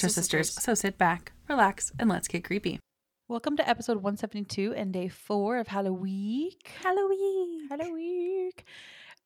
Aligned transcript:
Extra 0.00 0.22
Sisters. 0.22 0.54
So 0.54 0.72
sit 0.72 0.96
back, 0.96 1.32
relax, 1.46 1.92
and 1.98 2.08
let's 2.08 2.26
get 2.26 2.42
creepy. 2.42 2.80
Welcome 3.28 3.58
to 3.58 3.68
episode 3.68 3.98
172 3.98 4.72
and 4.74 4.94
day 4.94 5.08
four 5.08 5.58
of 5.58 5.68
Halloween. 5.68 6.52
Halloween. 6.82 7.68
Halloween. 7.68 8.50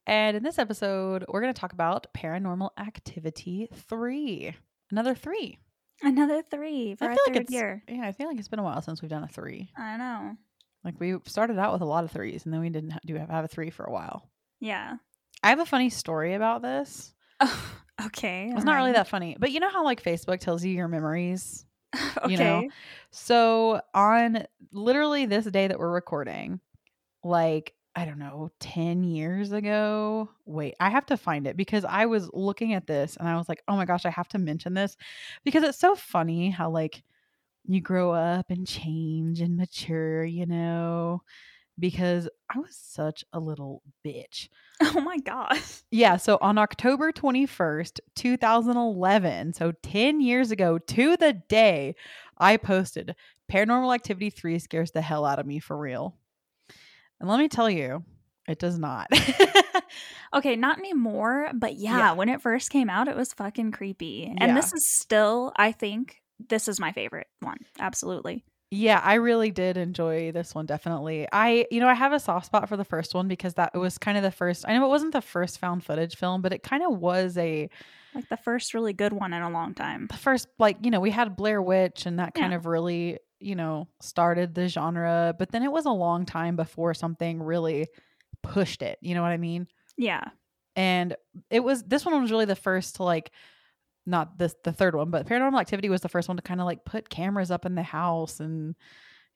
And 0.05 0.37
in 0.37 0.42
this 0.42 0.59
episode, 0.59 1.27
we're 1.28 1.42
going 1.42 1.55
to 1.55 1.60
talk 1.60 1.74
about 1.74 2.09
Paranormal 2.12 2.70
Activity 2.77 3.69
3. 3.73 4.56
Another 4.91 5.14
three. 5.14 5.60
Another 6.02 6.42
three 6.42 6.97
for 6.97 7.05
I 7.05 7.09
our 7.11 7.14
feel 7.14 7.25
like 7.28 7.36
it's, 7.42 7.52
year. 7.52 7.84
Yeah, 7.86 8.09
I 8.09 8.11
feel 8.11 8.27
like 8.27 8.41
it's 8.41 8.48
been 8.48 8.59
a 8.59 8.64
while 8.64 8.83
since 8.83 9.00
we've 9.00 9.09
done 9.09 9.22
a 9.22 9.28
three. 9.28 9.70
I 9.77 9.97
know. 9.97 10.36
Like 10.83 10.98
we 10.98 11.14
started 11.27 11.56
out 11.56 11.72
with 11.72 11.83
a 11.83 11.86
lot 11.86 12.02
of 12.02 12.11
threes 12.11 12.47
and 12.47 12.52
then 12.52 12.61
we 12.61 12.70
didn't 12.70 12.95
do 13.06 13.14
have, 13.14 13.30
have 13.30 13.45
a 13.45 13.48
three 13.48 13.70
for 13.70 13.84
a 13.84 13.92
while. 13.92 14.28
Yeah. 14.59 14.97
I 15.41 15.50
have 15.50 15.61
a 15.61 15.66
funny 15.66 15.91
story 15.91 16.34
about 16.34 16.62
this. 16.62 17.12
Oh, 17.41 17.80
okay. 18.06 18.52
It's 18.54 18.64
not 18.64 18.76
really 18.76 18.92
that 18.92 19.08
funny, 19.08 19.36
but 19.38 19.50
you 19.50 19.60
know 19.60 19.70
how 19.70 19.84
like 19.84 20.02
Facebook 20.02 20.41
tells 20.41 20.64
you 20.64 20.72
your 20.72 20.88
memories? 20.88 21.64
okay. 21.94 22.27
you 22.28 22.36
know? 22.36 22.69
So 23.10 23.80
on 23.94 24.44
literally 24.72 25.27
this 25.27 25.44
day 25.46 25.69
that 25.69 25.78
we're 25.78 25.92
recording, 25.92 26.60
like 27.22 27.74
I 27.96 28.06
don't 28.06 28.19
know, 28.19 28.50
10 28.58 29.04
years 29.04 29.52
ago. 29.52 30.28
Wait, 30.46 30.74
I 30.80 30.91
have 30.91 31.06
to 31.06 31.16
find 31.16 31.46
it 31.46 31.56
because 31.56 31.84
I 31.84 32.06
was 32.06 32.28
looking 32.32 32.74
at 32.74 32.88
this 32.88 33.16
and 33.16 33.28
I 33.28 33.36
was 33.36 33.48
like, 33.48 33.62
"Oh 33.69 33.77
my 33.77 33.84
gosh, 33.84 34.04
I 34.04 34.10
have 34.10 34.28
to 34.30 34.38
mention 34.38 34.74
this 34.74 34.97
because 35.44 35.62
it's 35.62 35.78
so 35.78 35.94
funny 35.94 36.50
how 36.50 36.70
like 36.70 37.04
you 37.66 37.80
grow 37.80 38.12
up 38.12 38.47
and 38.50 38.66
change 38.66 39.41
and 39.41 39.56
mature, 39.56 40.24
you 40.24 40.47
know, 40.47 41.22
because 41.78 42.28
I 42.50 42.58
was 42.58 42.76
such 42.76 43.24
a 43.32 43.41
little 43.41 43.82
bitch. 44.04 44.48
Oh 44.97 45.00
my 45.00 45.19
gosh. 45.19 45.83
Yeah, 45.91 46.17
so 46.17 46.39
on 46.41 46.58
October 46.58 47.12
21st, 47.12 48.00
2011, 48.17 49.53
so 49.55 49.72
10 49.83 50.20
years 50.20 50.50
ago 50.50 50.78
to 50.78 51.16
the 51.16 51.33
day, 51.48 51.94
I 52.39 52.56
posted 52.56 53.14
Paranormal 53.50 53.94
Activity 53.94 54.31
3 54.31 54.58
scares 54.58 54.91
the 54.91 55.00
hell 55.03 55.25
out 55.25 55.39
of 55.39 55.47
me 55.47 55.61
for 55.61 55.77
real. 55.77 56.16
And 57.20 57.28
let 57.28 57.39
me 57.39 57.48
tell 57.48 57.70
you, 57.70 58.05
it 58.48 58.58
does 58.58 58.78
not. 58.78 59.08
Okay, 60.34 60.56
not 60.56 60.78
anymore, 60.78 61.50
but 61.55 61.77
yeah, 61.77 61.98
Yeah. 61.98 62.12
when 62.12 62.28
it 62.28 62.42
first 62.42 62.70
came 62.70 62.91
out, 62.91 63.06
it 63.06 63.14
was 63.14 63.33
fucking 63.34 63.70
creepy. 63.70 64.34
And 64.36 64.56
this 64.56 64.72
is 64.72 64.91
still, 64.98 65.53
I 65.55 65.70
think, 65.70 66.20
this 66.48 66.66
is 66.66 66.81
my 66.81 66.91
favorite 66.91 67.28
one. 67.38 67.59
Absolutely. 67.78 68.44
Yeah, 68.70 69.00
I 69.02 69.14
really 69.14 69.50
did 69.50 69.76
enjoy 69.76 70.32
this 70.32 70.54
one 70.54 70.66
definitely. 70.66 71.28
I, 71.32 71.66
you 71.70 71.80
know, 71.80 71.86
I 71.88 71.94
have 71.94 72.12
a 72.12 72.18
soft 72.18 72.46
spot 72.46 72.68
for 72.68 72.76
the 72.76 72.84
first 72.84 73.14
one 73.14 73.28
because 73.28 73.54
that 73.54 73.74
was 73.74 73.98
kind 73.98 74.16
of 74.16 74.22
the 74.24 74.30
first. 74.32 74.64
I 74.66 74.76
know 74.76 74.84
it 74.84 74.88
wasn't 74.88 75.12
the 75.12 75.20
first 75.22 75.58
found 75.58 75.84
footage 75.84 76.16
film, 76.16 76.42
but 76.42 76.52
it 76.52 76.62
kind 76.62 76.82
of 76.82 76.98
was 76.98 77.38
a 77.38 77.68
Like 78.14 78.28
the 78.28 78.36
first 78.36 78.74
really 78.74 78.92
good 78.92 79.12
one 79.12 79.32
in 79.32 79.42
a 79.42 79.50
long 79.50 79.74
time. 79.74 80.08
the 80.10 80.16
first 80.16 80.48
like 80.58 80.78
you 80.82 80.90
know 80.90 81.00
we 81.00 81.10
had 81.10 81.36
blair 81.36 81.62
witch 81.62 82.06
and 82.06 82.18
that 82.18 82.34
kind 82.34 82.52
Yeah. 82.52 82.56
of 82.58 82.66
really 82.66 83.18
you 83.40 83.54
know 83.54 83.88
started 84.00 84.54
the 84.54 84.69
genre 84.69 85.34
but 85.38 85.50
then 85.53 85.62
it 85.62 85.70
was 85.70 85.84
a 85.86 85.91
long 85.91 86.24
time 86.24 86.56
before 86.56 86.94
something 86.94 87.42
really 87.42 87.88
pushed 88.42 88.80
it 88.82 88.98
you 89.03 89.14
know 89.14 89.22
what 89.22 89.32
i 89.32 89.36
mean 89.36 89.66
Yeah. 89.98 90.22
and 90.76 91.14
it 91.50 91.60
was 91.60 91.82
this 91.82 92.04
one 92.06 92.20
was 92.22 92.30
really 92.30 92.44
the 92.47 92.56
first 92.56 92.97
to 92.97 93.03
like 93.03 93.30
not 94.06 94.38
this 94.38 94.54
the 94.65 94.72
third 94.72 94.94
one 94.94 95.10
but 95.10 95.26
paranormal 95.26 95.60
activity 95.60 95.88
was 95.88 96.00
the 96.03 96.09
first 96.09 96.28
one 96.28 96.37
to 96.37 96.42
kind 96.42 96.60
of 96.60 96.66
like 96.66 96.84
put 96.84 97.09
cameras 97.09 97.50
up 97.50 97.65
in 97.66 97.75
the 97.75 97.82
house 97.82 98.41
and 98.41 98.75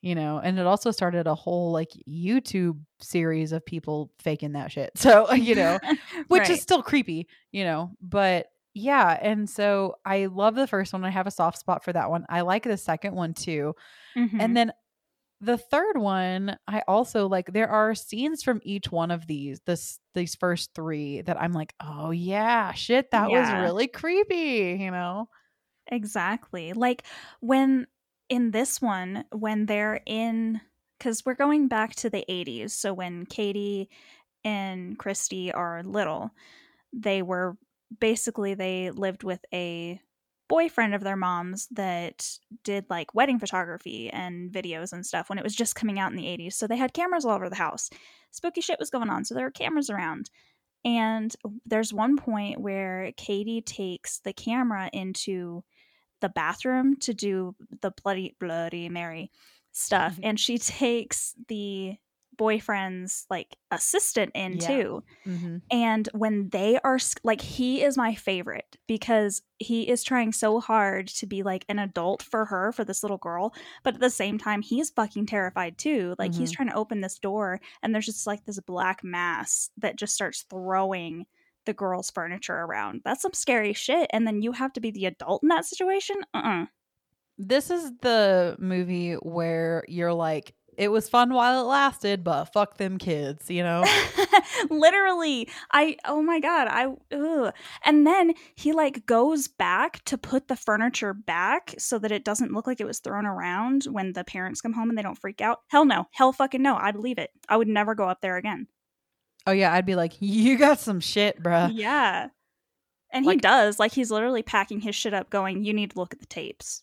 you 0.02 0.14
know 0.14 0.38
and 0.38 0.58
it 0.58 0.66
also 0.66 0.90
started 0.90 1.26
a 1.26 1.34
whole 1.34 1.72
like 1.72 1.90
youtube 2.08 2.78
series 3.00 3.52
of 3.52 3.64
people 3.66 4.12
faking 4.20 4.52
that 4.52 4.70
shit 4.70 4.90
so 4.96 5.32
you 5.32 5.54
know 5.54 5.78
which 6.28 6.40
Right. 6.42 6.50
is 6.50 6.60
still 6.62 6.82
creepy, 6.82 7.26
you 7.52 7.64
know. 7.64 7.90
But 8.00 8.46
yeah, 8.74 9.18
and 9.20 9.48
so 9.50 9.96
I 10.04 10.26
love 10.26 10.54
the 10.54 10.66
first 10.68 10.92
one. 10.92 11.04
I 11.04 11.10
have 11.10 11.26
a 11.26 11.30
soft 11.32 11.58
spot 11.58 11.82
for 11.82 11.92
that 11.92 12.10
one. 12.10 12.26
I 12.28 12.42
like 12.42 12.62
the 12.62 12.76
second 12.76 13.14
one 13.14 13.34
too. 13.34 13.74
Mhm. 14.16 14.36
And 14.40 14.56
then 14.56 14.72
the 15.40 15.56
third 15.58 15.96
one, 15.96 16.56
I 16.66 16.82
also 16.88 17.28
like 17.28 17.52
there 17.52 17.68
are 17.68 17.94
scenes 17.94 18.42
from 18.42 18.60
each 18.64 18.90
one 18.90 19.10
of 19.10 19.26
these, 19.26 19.60
this 19.66 20.00
these 20.14 20.34
first 20.34 20.74
three 20.74 21.20
that 21.22 21.40
I'm 21.40 21.52
like, 21.52 21.74
oh 21.80 22.10
yeah, 22.10 22.72
shit, 22.72 23.10
that 23.12 23.30
was 23.30 23.48
really 23.52 23.86
creepy, 23.86 24.78
you 24.80 24.90
know? 24.90 25.28
Exactly. 25.90 26.72
Like 26.72 27.04
when 27.40 27.86
in 28.28 28.50
this 28.50 28.82
one, 28.82 29.24
when 29.32 29.66
they're 29.66 30.00
in, 30.06 30.60
because 30.98 31.24
we're 31.24 31.34
going 31.34 31.68
back 31.68 31.94
to 31.96 32.10
the 32.10 32.24
80s. 32.28 32.70
So 32.70 32.92
when 32.92 33.24
Katie 33.24 33.88
and 34.44 34.98
Christy 34.98 35.52
are 35.52 35.82
little, 35.82 36.30
they 36.92 37.22
were 37.22 37.56
basically, 38.00 38.54
they 38.54 38.90
lived 38.90 39.22
with 39.22 39.40
a 39.54 40.00
boyfriend 40.48 40.94
of 40.94 41.02
their 41.02 41.16
mom's 41.16 41.68
that 41.72 42.28
did 42.64 42.86
like 42.88 43.14
wedding 43.14 43.38
photography 43.38 44.10
and 44.10 44.50
videos 44.50 44.92
and 44.92 45.04
stuff 45.04 45.28
when 45.28 45.38
it 45.38 45.44
was 45.44 45.54
just 45.54 45.74
coming 45.74 45.98
out 45.98 46.10
in 46.10 46.16
the 46.16 46.24
80s. 46.24 46.54
So 46.54 46.66
they 46.66 46.76
had 46.76 46.94
cameras 46.94 47.24
all 47.24 47.32
over 47.34 47.48
the 47.48 47.56
house. 47.56 47.90
Spooky 48.30 48.60
shit 48.60 48.78
was 48.78 48.90
going 48.90 49.10
on. 49.10 49.24
So 49.24 49.34
there 49.34 49.44
were 49.44 49.50
cameras 49.50 49.90
around. 49.90 50.30
And 50.84 51.34
there's 51.66 51.92
one 51.92 52.16
point 52.16 52.60
where 52.60 53.12
Katie 53.16 53.62
takes 53.62 54.20
the 54.20 54.32
camera 54.32 54.88
into 54.92 55.64
the 56.20 56.28
bathroom 56.28 56.96
to 56.96 57.14
do 57.14 57.54
the 57.80 57.92
bloody 58.02 58.34
bloody 58.40 58.88
mary 58.88 59.30
stuff 59.72 60.18
and 60.22 60.38
she 60.38 60.58
takes 60.58 61.34
the 61.48 61.96
boyfriend's 62.38 63.26
like 63.30 63.56
assistant 63.72 64.32
in 64.34 64.58
Yeah. 64.58 64.68
too 64.68 65.04
Mm-hmm. 65.26 65.58
and 65.70 66.08
when 66.14 66.48
they 66.50 66.78
are 66.84 66.98
like 67.24 67.40
he 67.40 67.82
is 67.82 67.96
my 67.96 68.14
favorite 68.14 68.76
because 68.86 69.42
he 69.58 69.88
is 69.88 70.02
trying 70.02 70.32
so 70.32 70.60
hard 70.60 71.08
to 71.08 71.26
be 71.26 71.42
like 71.42 71.64
an 71.68 71.78
adult 71.78 72.22
for 72.22 72.46
her 72.46 72.72
for 72.72 72.84
this 72.84 73.02
little 73.02 73.18
girl 73.18 73.52
but 73.84 73.94
at 73.94 74.00
the 74.00 74.10
same 74.10 74.38
time 74.38 74.62
he's 74.62 74.90
fucking 74.90 75.26
terrified 75.26 75.76
too 75.78 76.14
like 76.18 76.34
he's 76.34 76.50
Mhm. 76.50 76.52
trying 76.52 76.68
to 76.68 76.74
open 76.76 77.00
this 77.02 77.18
door 77.18 77.60
and 77.82 77.94
there's 77.94 78.06
just 78.06 78.26
like 78.26 78.44
this 78.46 78.60
black 78.60 79.04
mass 79.04 79.70
that 79.76 79.96
just 79.96 80.14
starts 80.14 80.44
throwing 80.48 81.26
the 81.66 81.74
girl's 81.74 82.10
furniture 82.10 82.54
around 82.56 83.02
that's 83.04 83.22
some 83.22 83.34
scary 83.34 83.74
shit 83.74 84.08
and 84.12 84.26
then 84.26 84.40
you 84.42 84.52
have 84.52 84.72
to 84.72 84.80
be 84.80 84.90
the 84.90 85.04
adult 85.06 85.42
in 85.42 85.48
that 85.50 85.66
situation 85.66 86.16
uh-uh 86.34 86.66
This 87.36 87.70
is 87.70 87.92
the 88.00 88.56
movie 88.58 89.12
where 89.14 89.84
you're 89.86 90.12
like, 90.12 90.54
it 90.78 90.92
was 90.92 91.08
fun 91.08 91.34
while 91.34 91.60
it 91.60 91.66
lasted, 91.66 92.22
but 92.24 92.46
fuck 92.46 92.78
them 92.78 92.98
kids, 92.98 93.50
you 93.50 93.62
know? 93.62 93.84
literally 94.70 95.48
i 95.72 95.96
oh 96.04 96.22
my 96.22 96.40
god 96.40 96.68
i 96.68 96.86
ugh. 97.14 97.52
and 97.84 98.06
then 98.06 98.32
he 98.54 98.72
like 98.72 99.04
goes 99.06 99.46
back 99.46 100.02
to 100.04 100.16
put 100.16 100.48
the 100.48 100.56
furniture 100.56 101.12
back 101.12 101.74
so 101.78 101.98
that 101.98 102.10
it 102.10 102.24
doesn't 102.24 102.52
look 102.52 102.66
like 102.66 102.80
it 102.80 102.86
was 102.86 102.98
thrown 102.98 103.26
around 103.26 103.84
when 103.84 104.12
the 104.12 104.24
parents 104.24 104.60
come 104.60 104.72
home 104.72 104.88
and 104.88 104.98
they 104.98 105.02
don't 105.02 105.18
freak 105.18 105.40
out 105.40 105.60
hell 105.68 105.84
no 105.84 106.06
hell 106.12 106.32
fucking 106.32 106.62
no 106.62 106.76
i'd 106.76 106.96
leave 106.96 107.18
it 107.18 107.30
i 107.48 107.56
would 107.56 107.68
never 107.68 107.94
go 107.94 108.08
up 108.08 108.20
there 108.20 108.36
again 108.36 108.66
oh 109.46 109.52
yeah, 109.52 109.72
I'd 109.72 109.86
be 109.86 109.94
like, 109.94 110.14
you 110.20 110.58
got 110.58 110.78
some 110.78 111.00
shit, 111.00 111.42
bruh. 111.42 111.70
yeah 111.72 112.28
and 113.12 113.24
he 113.24 113.36
does 113.36 113.78
like 113.78 113.92
he's 113.92 114.10
literally 114.10 114.42
packing 114.42 114.80
his 114.80 114.94
shit 114.94 115.14
up 115.14 115.30
going 115.30 115.64
you 115.64 115.72
need 115.72 115.90
to 115.92 115.98
look 115.98 116.12
at 116.12 116.20
the 116.20 116.26
tapes 116.26 116.82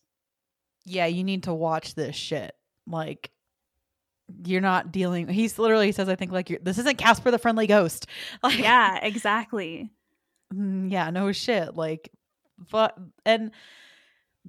yeah, 0.86 1.08
you 1.08 1.24
need 1.24 1.44
to 1.44 1.54
watch 1.54 1.96
this 1.96 2.16
shit. 2.16 2.54
Like, 2.88 3.32
you're 4.46 4.62
not 4.62 4.92
dealing. 4.92 5.28
He's 5.28 5.60
literally 5.60 5.92
says, 5.92 6.10
I 6.10 6.16
think, 6.16 6.32
like, 6.32 6.50
you're, 6.50 6.60
this 6.62 6.78
isn't 6.80 6.98
Casper 6.98 7.32
the 7.32 7.38
Friendly 7.40 7.68
Ghost. 7.68 8.08
Like, 8.44 8.60
yeah 8.60 9.00
exactly 9.04 9.92
mm, 10.54 10.92
yeah, 10.92 11.10
no 11.10 11.32
shit. 11.32 11.76
Like, 11.76 12.10
but, 12.72 12.98
and 13.26 13.52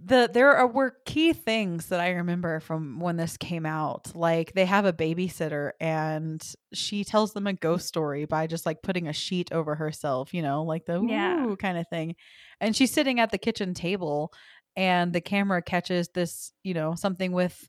the, 0.05 0.29
there 0.33 0.55
are, 0.55 0.67
were 0.67 0.95
key 1.07 1.33
things 1.33 1.87
that 1.87 2.01
I 2.01 2.11
remember 2.11 2.61
from 2.61 3.01
when 3.01 3.17
this 3.17 3.37
came 3.39 3.65
out. 3.65 4.15
Like, 4.15 4.53
they 4.53 4.67
have 4.67 4.85
a 4.85 4.93
babysitter 4.93 5.71
and 5.81 6.43
she 6.75 7.03
tells 7.03 7.33
them 7.33 7.47
a 7.47 7.55
ghost 7.55 7.89
story 7.89 8.27
by 8.27 8.47
just 8.47 8.67
like 8.67 8.83
putting 8.83 9.09
a 9.09 9.13
sheet 9.15 9.53
over 9.53 9.75
herself, 9.75 10.35
you 10.35 10.43
know, 10.43 10.65
like 10.65 10.85
the 10.85 11.01
Yeah. 11.03 11.47
ooh 11.47 11.57
kind 11.57 11.79
of 11.79 11.89
thing. 11.89 12.15
And 12.61 12.77
she's 12.77 12.93
sitting 12.93 13.21
at 13.21 13.31
the 13.31 13.39
kitchen 13.39 13.73
table 13.73 14.33
and 14.77 15.13
the 15.15 15.23
camera 15.23 15.63
catches 15.63 16.09
this, 16.09 16.53
you 16.63 16.75
know, 16.75 16.95
something 16.95 17.33
with 17.33 17.69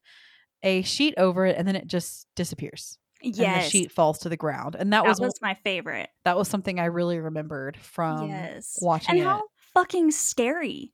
a 0.63 0.81
sheet 0.81 1.13
over 1.17 1.45
it 1.45 1.55
and 1.57 1.67
then 1.67 1.75
it 1.75 1.87
just 1.87 2.27
disappears. 2.35 2.97
And 3.23 3.35
yes 3.35 3.65
the 3.65 3.69
sheet 3.69 3.91
falls 3.91 4.19
to 4.19 4.29
the 4.29 4.37
ground. 4.37 4.75
And 4.77 4.93
that, 4.93 5.03
that 5.03 5.09
was, 5.09 5.19
was 5.19 5.41
my 5.41 5.55
favorite 5.63 6.09
that 6.23 6.37
was 6.37 6.47
something 6.47 6.79
I 6.79 6.85
really 6.85 7.19
remembered 7.19 7.77
from 7.77 8.29
yes 8.29 8.77
watching 8.81 9.11
and 9.11 9.19
it. 9.19 9.23
how 9.23 9.41
fucking 9.73 10.11
scary 10.11 10.91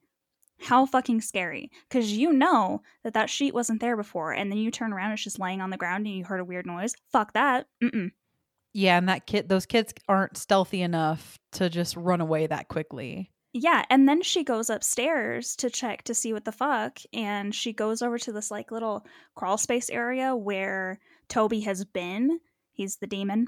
how 0.60 0.86
fucking 0.86 1.20
scary 1.20 1.70
because 1.88 2.12
you 2.12 2.32
know 2.32 2.80
that 3.02 3.12
that 3.14 3.28
sheet 3.28 3.52
wasn't 3.52 3.80
there 3.80 3.96
before 3.96 4.32
and 4.32 4.50
then 4.50 4.58
you 4.58 4.70
turn 4.70 4.92
around 4.92 5.06
and 5.06 5.14
it's 5.14 5.24
just 5.24 5.38
laying 5.40 5.60
on 5.60 5.68
the 5.70 5.76
ground 5.76 6.06
and 6.06 6.16
you 6.16 6.24
heard 6.24 6.40
a 6.40 6.44
weird 6.44 6.64
noise 6.64 6.94
fuck 7.12 7.32
that 7.34 7.66
Mm-mm. 7.82 8.10
yeah, 8.72 8.96
and 8.96 9.08
that 9.08 9.26
kid 9.26 9.48
those 9.48 9.66
kids 9.66 9.92
aren't 10.08 10.36
stealthy 10.38 10.80
enough 10.80 11.38
to 11.52 11.68
just 11.68 11.96
run 11.96 12.20
away 12.20 12.46
that 12.46 12.68
quickly. 12.68 13.30
Yeah 13.54 13.84
and 13.88 14.06
then 14.06 14.20
she 14.20 14.44
goes 14.44 14.68
upstairs 14.68 15.56
to 15.56 15.70
check 15.70 16.02
to 16.02 16.14
see 16.14 16.32
what 16.34 16.44
the 16.44 16.52
fuck 16.52 16.98
and 17.14 17.54
she 17.54 17.72
goes 17.72 18.02
over 18.02 18.18
to 18.18 18.32
this 18.32 18.50
like 18.50 18.70
little 18.70 19.06
crawl 19.34 19.56
space 19.56 19.88
area 19.88 20.36
where 20.36 20.98
toby 21.28 21.60
has 21.60 21.84
been 21.84 22.38
he's 22.72 22.96
the 22.96 23.06
demon 23.06 23.46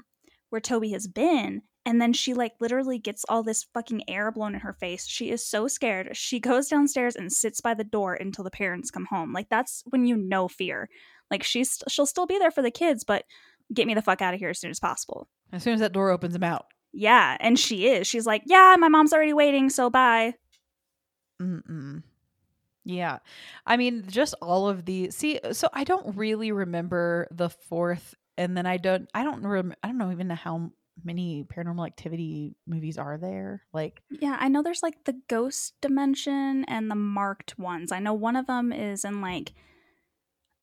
where 0.49 0.61
toby 0.61 0.91
has 0.91 1.07
been 1.07 1.61
and 1.87 2.01
then 2.01 2.11
she 2.11 2.33
like 2.33 2.51
literally 2.59 2.99
gets 2.99 3.23
all 3.29 3.43
this 3.43 3.63
fucking 3.73 4.09
air 4.09 4.29
blown 4.29 4.53
in 4.53 4.59
her 4.59 4.73
face. 4.73 5.07
She 5.07 5.29
is 5.29 5.47
so 5.47 5.69
scared. 5.69 6.17
She 6.17 6.37
goes 6.37 6.67
downstairs 6.67 7.15
and 7.15 7.31
sits 7.31 7.61
by 7.61 7.75
the 7.75 7.85
door 7.85 8.13
until 8.13 8.43
the 8.43 8.51
parents 8.51 8.91
come 8.91 9.05
home. 9.05 9.31
Like 9.31 9.47
that's 9.47 9.83
when 9.87 10.05
you 10.05 10.17
know 10.17 10.49
fear. 10.49 10.89
Like 11.31 11.43
she's 11.43 11.81
she'll 11.87 12.05
still 12.05 12.25
be 12.25 12.39
there 12.39 12.51
for 12.51 12.61
the 12.61 12.71
kids, 12.71 13.05
but 13.05 13.23
get 13.73 13.87
me 13.87 13.93
the 13.93 14.01
fuck 14.01 14.21
out 14.21 14.33
of 14.33 14.41
here 14.41 14.49
as 14.49 14.59
soon 14.59 14.69
as 14.69 14.81
possible. 14.81 15.29
As 15.53 15.63
soon 15.63 15.75
as 15.75 15.79
that 15.79 15.93
door 15.93 16.09
opens, 16.09 16.35
I'm 16.35 16.43
out. 16.43 16.65
Yeah, 16.93 17.37
and 17.39 17.59
she 17.59 17.87
is. 17.87 18.07
She's 18.07 18.25
like, 18.25 18.43
"Yeah, 18.45 18.75
my 18.79 18.87
mom's 18.87 19.13
already 19.13 19.33
waiting, 19.33 19.69
so 19.69 19.89
bye." 19.89 20.35
Mm-mm. 21.41 22.03
Yeah. 22.83 23.19
I 23.65 23.77
mean, 23.77 24.05
just 24.07 24.33
all 24.41 24.69
of 24.69 24.85
the 24.85 25.11
see, 25.11 25.39
so 25.51 25.69
I 25.73 25.83
don't 25.83 26.15
really 26.15 26.51
remember 26.51 27.27
the 27.31 27.49
fourth 27.49 28.15
and 28.37 28.55
then 28.55 28.65
I 28.65 28.77
don't 28.77 29.09
I 29.13 29.23
don't 29.23 29.45
rem- 29.45 29.75
I 29.83 29.87
don't 29.87 29.97
know 29.97 30.11
even 30.11 30.29
how 30.29 30.71
many 31.03 31.43
paranormal 31.43 31.85
activity 31.85 32.55
movies 32.65 32.97
are 32.97 33.17
there? 33.17 33.63
Like 33.73 34.01
Yeah, 34.09 34.37
I 34.39 34.47
know 34.47 34.63
there's 34.63 34.83
like 34.83 35.03
the 35.03 35.19
ghost 35.27 35.73
dimension 35.81 36.63
and 36.65 36.89
the 36.89 36.95
marked 36.95 37.59
ones. 37.59 37.91
I 37.91 37.99
know 37.99 38.13
one 38.13 38.35
of 38.35 38.47
them 38.47 38.71
is 38.71 39.03
in 39.03 39.21
like 39.21 39.53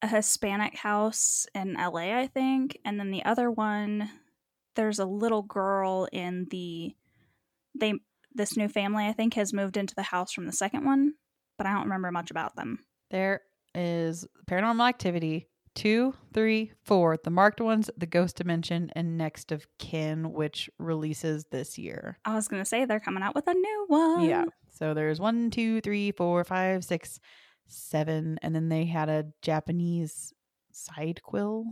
a 0.01 0.07
Hispanic 0.07 0.75
house 0.75 1.47
in 1.53 1.75
LA, 1.75 2.17
I 2.19 2.27
think, 2.27 2.77
and 2.83 2.99
then 2.99 3.11
the 3.11 3.23
other 3.23 3.49
one 3.49 4.09
there's 4.75 4.99
a 4.99 5.05
little 5.05 5.41
girl 5.41 6.07
in 6.11 6.47
the 6.51 6.95
they 7.77 7.93
this 8.33 8.57
new 8.57 8.67
family 8.67 9.07
I 9.07 9.13
think 9.13 9.33
has 9.35 9.53
moved 9.53 9.77
into 9.77 9.95
the 9.95 10.03
house 10.03 10.31
from 10.31 10.45
the 10.45 10.51
second 10.51 10.85
one, 10.85 11.13
but 11.57 11.67
I 11.67 11.73
don't 11.73 11.83
remember 11.83 12.11
much 12.11 12.31
about 12.31 12.55
them. 12.55 12.79
there 13.11 13.41
is 13.73 14.25
paranormal 14.49 14.87
activity 14.87 15.47
two, 15.75 16.13
three, 16.33 16.71
four. 16.85 17.17
The 17.21 17.29
marked 17.29 17.61
ones, 17.61 17.89
the 17.97 18.05
ghost 18.05 18.37
dimension, 18.37 18.89
and 18.95 19.17
next 19.17 19.51
of 19.51 19.67
kin, 19.77 20.31
which 20.31 20.69
releases 20.79 21.45
this 21.51 21.77
year. 21.77 22.17
I 22.25 22.33
was 22.33 22.47
gonna 22.47 22.65
say 22.65 22.85
they're 22.85 22.99
coming 22.99 23.21
out 23.23 23.35
with 23.35 23.47
a 23.47 23.53
new 23.53 23.85
one. 23.87 24.23
Yeah. 24.23 24.45
So 24.71 24.93
there's 24.93 25.19
one, 25.19 25.51
two, 25.51 25.81
three, 25.81 26.11
four, 26.11 26.43
five, 26.43 26.83
six, 26.83 27.19
seven, 27.67 28.39
and 28.41 28.55
then 28.55 28.69
they 28.69 28.85
had 28.85 29.09
a 29.09 29.25
Japanese 29.41 30.33
sidequel, 30.73 31.63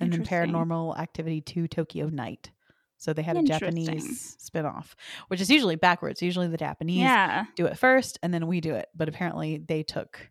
and 0.00 0.12
then 0.12 0.24
Paranormal 0.24 0.98
Activity 0.98 1.40
Two 1.40 1.68
Tokyo 1.68 2.08
Night. 2.08 2.50
So 2.96 3.12
they 3.12 3.22
had 3.22 3.36
a. 3.36 3.42
Japanese 3.42 4.36
spinoff, 4.42 4.94
which 5.28 5.40
is 5.40 5.50
usually 5.50 5.76
backwards. 5.76 6.22
Usually 6.22 6.48
the 6.48 6.56
Japanese 6.56 6.98
Yeah. 7.00 7.44
do 7.56 7.66
it 7.66 7.76
first, 7.78 8.18
and 8.22 8.32
then 8.32 8.46
we 8.46 8.60
do 8.60 8.74
it. 8.74 8.88
But 8.94 9.08
apparently 9.08 9.58
they 9.58 9.82
took 9.82 10.30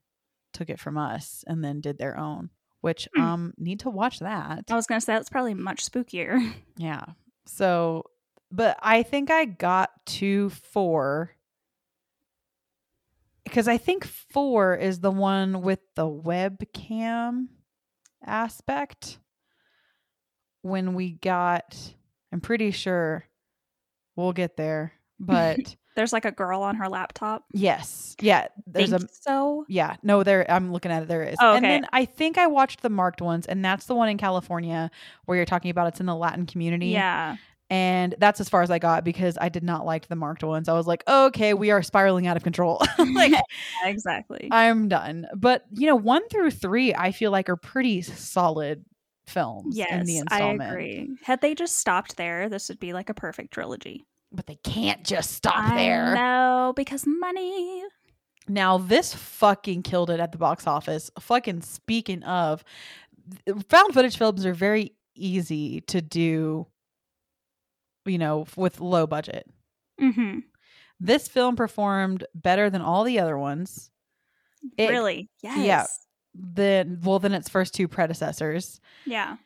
took 0.54 0.70
it 0.70 0.80
from 0.80 0.98
us 0.98 1.44
and 1.48 1.64
then 1.64 1.82
did 1.82 1.98
their 1.98 2.18
own. 2.18 2.50
Which 2.82 3.08
Hmm. 3.16 3.22
um 3.22 3.54
need 3.58 3.82
to 3.82 3.90
watch 3.90 4.20
that. 4.20 4.66
I 4.70 4.76
was 4.76 4.88
gonna 4.88 5.02
say 5.02 5.14
that's 5.14 5.30
probably 5.30 5.54
much 5.54 5.86
spookier. 5.90 6.54
Yeah. 6.78 7.04
So, 7.46 8.06
but 8.52 8.78
I 8.82 9.04
think 9.04 9.30
I 9.32 9.46
got 9.46 9.90
to 10.06 10.50
four 10.50 11.32
because 13.44 13.68
I 13.68 13.78
think 13.78 14.06
four 14.06 14.76
is 14.76 15.00
the 15.02 15.12
one 15.12 15.62
with 15.62 15.80
the 15.96 16.08
webcam 16.10 17.48
aspect. 18.26 19.20
When 20.64 20.96
we 20.96 21.12
got, 21.12 21.78
I'm 22.32 22.42
pretty 22.42 22.72
sure 22.72 23.26
we'll 24.16 24.34
get 24.34 24.58
there, 24.58 24.94
but 25.20 25.76
There's 25.96 26.12
like 26.14 26.26
a 26.26 26.32
girl 26.32 26.64
on 26.64 26.76
her 26.78 26.90
laptop. 26.90 27.46
yes, 27.54 28.16
yeah, 28.20 28.48
there's 28.66 28.90
Think 28.90 29.04
a 29.04 29.08
so. 29.22 29.66
yeah, 29.70 29.98
no, 30.02 30.24
there. 30.24 30.50
I'm 30.50 30.72
looking 30.74 30.92
at 30.92 31.04
it. 31.04 31.08
There 31.08 31.24
is. 31.24 31.36
Oh, 31.40 31.54
And 31.54 31.64
then 31.64 31.86
I 31.94 32.06
think 32.06 32.38
I 32.40 32.48
watched 32.48 32.82
the 32.82 32.90
marked 32.90 33.22
ones, 33.22 33.46
and 33.46 33.64
that's 33.64 33.86
the 33.86 33.94
one 33.94 34.10
in 34.10 34.18
California 34.18 34.90
where 35.26 35.36
you're 35.36 35.46
talking 35.46 35.70
about. 35.70 35.88
It's 35.90 36.00
in 36.00 36.08
the 36.08 36.16
Latin 36.16 36.46
community. 36.48 36.88
Yeah. 36.88 37.36
And 37.70 38.14
that's 38.20 38.40
as 38.40 38.50
far 38.50 38.62
as 38.62 38.70
I 38.70 38.78
got 38.78 39.04
because 39.04 39.36
I 39.42 39.50
did 39.50 39.64
not 39.64 39.84
like 39.86 40.08
the 40.08 40.16
marked 40.16 40.44
ones. 40.44 40.70
I 40.70 40.74
was 40.74 40.86
like, 40.86 41.04
okay, 41.08 41.56
we 41.56 41.72
are 41.72 41.82
spiraling 41.82 42.28
out 42.28 42.38
of 42.38 42.44
control. 42.44 42.80
like, 43.16 43.34
exactly. 43.84 44.48
I'm 44.52 44.90
done. 44.90 45.26
But, 45.36 45.64
you 45.72 45.88
know, 45.88 45.96
one 45.96 46.28
through 46.30 46.52
three, 46.52 46.94
I 46.94 47.12
feel 47.12 47.32
like 47.32 47.50
are 47.50 47.56
pretty 47.56 48.02
solid 48.04 48.86
films 49.26 49.76
in 49.76 49.80
yes, 49.80 50.06
the 50.06 50.18
I 50.18 50.20
installment. 50.22 50.72
agree. 50.72 51.10
Had 51.24 51.42
they 51.42 51.56
just 51.56 51.78
stopped 51.78 52.18
there, 52.18 52.50
this 52.50 52.70
would 52.70 52.80
be 52.80 52.94
like 52.94 53.10
a 53.10 53.14
perfect 53.14 53.54
trilogy. 53.54 54.06
But 54.32 54.48
they 54.48 54.58
can't 54.64 55.04
just 55.04 55.32
stop 55.32 55.56
I 55.58 55.76
there. 55.76 56.16
No, 56.16 56.74
because 56.76 57.06
money. 57.06 57.84
Now, 58.48 58.78
this 58.78 59.14
fucking 59.14 59.84
killed 59.84 60.10
it 60.10 60.20
at 60.20 60.32
the 60.32 60.38
box 60.38 60.68
office. 60.68 61.10
Fucking 61.20 61.62
speaking 61.62 62.24
of, 62.24 62.64
found 63.70 63.94
footage 63.94 64.18
films 64.18 64.46
are 64.46 64.54
very 64.54 64.94
easy 65.16 65.82
to 65.82 66.02
do, 66.02 66.68
you 68.06 68.18
know, 68.18 68.46
with 68.58 68.82
low 68.82 69.08
budget. 69.08 69.48
Mm-hmm. 70.02 70.40
This 71.00 71.28
film 71.28 71.56
performed 71.56 72.26
better 72.36 72.70
than 72.70 72.82
all 72.82 73.04
the 73.04 73.20
other 73.20 73.38
ones. 73.38 73.92
It- 74.78 74.90
really? 74.90 75.30
Yes. 75.42 75.60
yeah. 75.60 75.86
Than 76.36 77.00
well, 77.04 77.20
than 77.20 77.34
its 77.34 77.50
first 77.50 77.74
two 77.74 77.88
predecessors. 77.88 78.80
Yeah. 79.06 79.38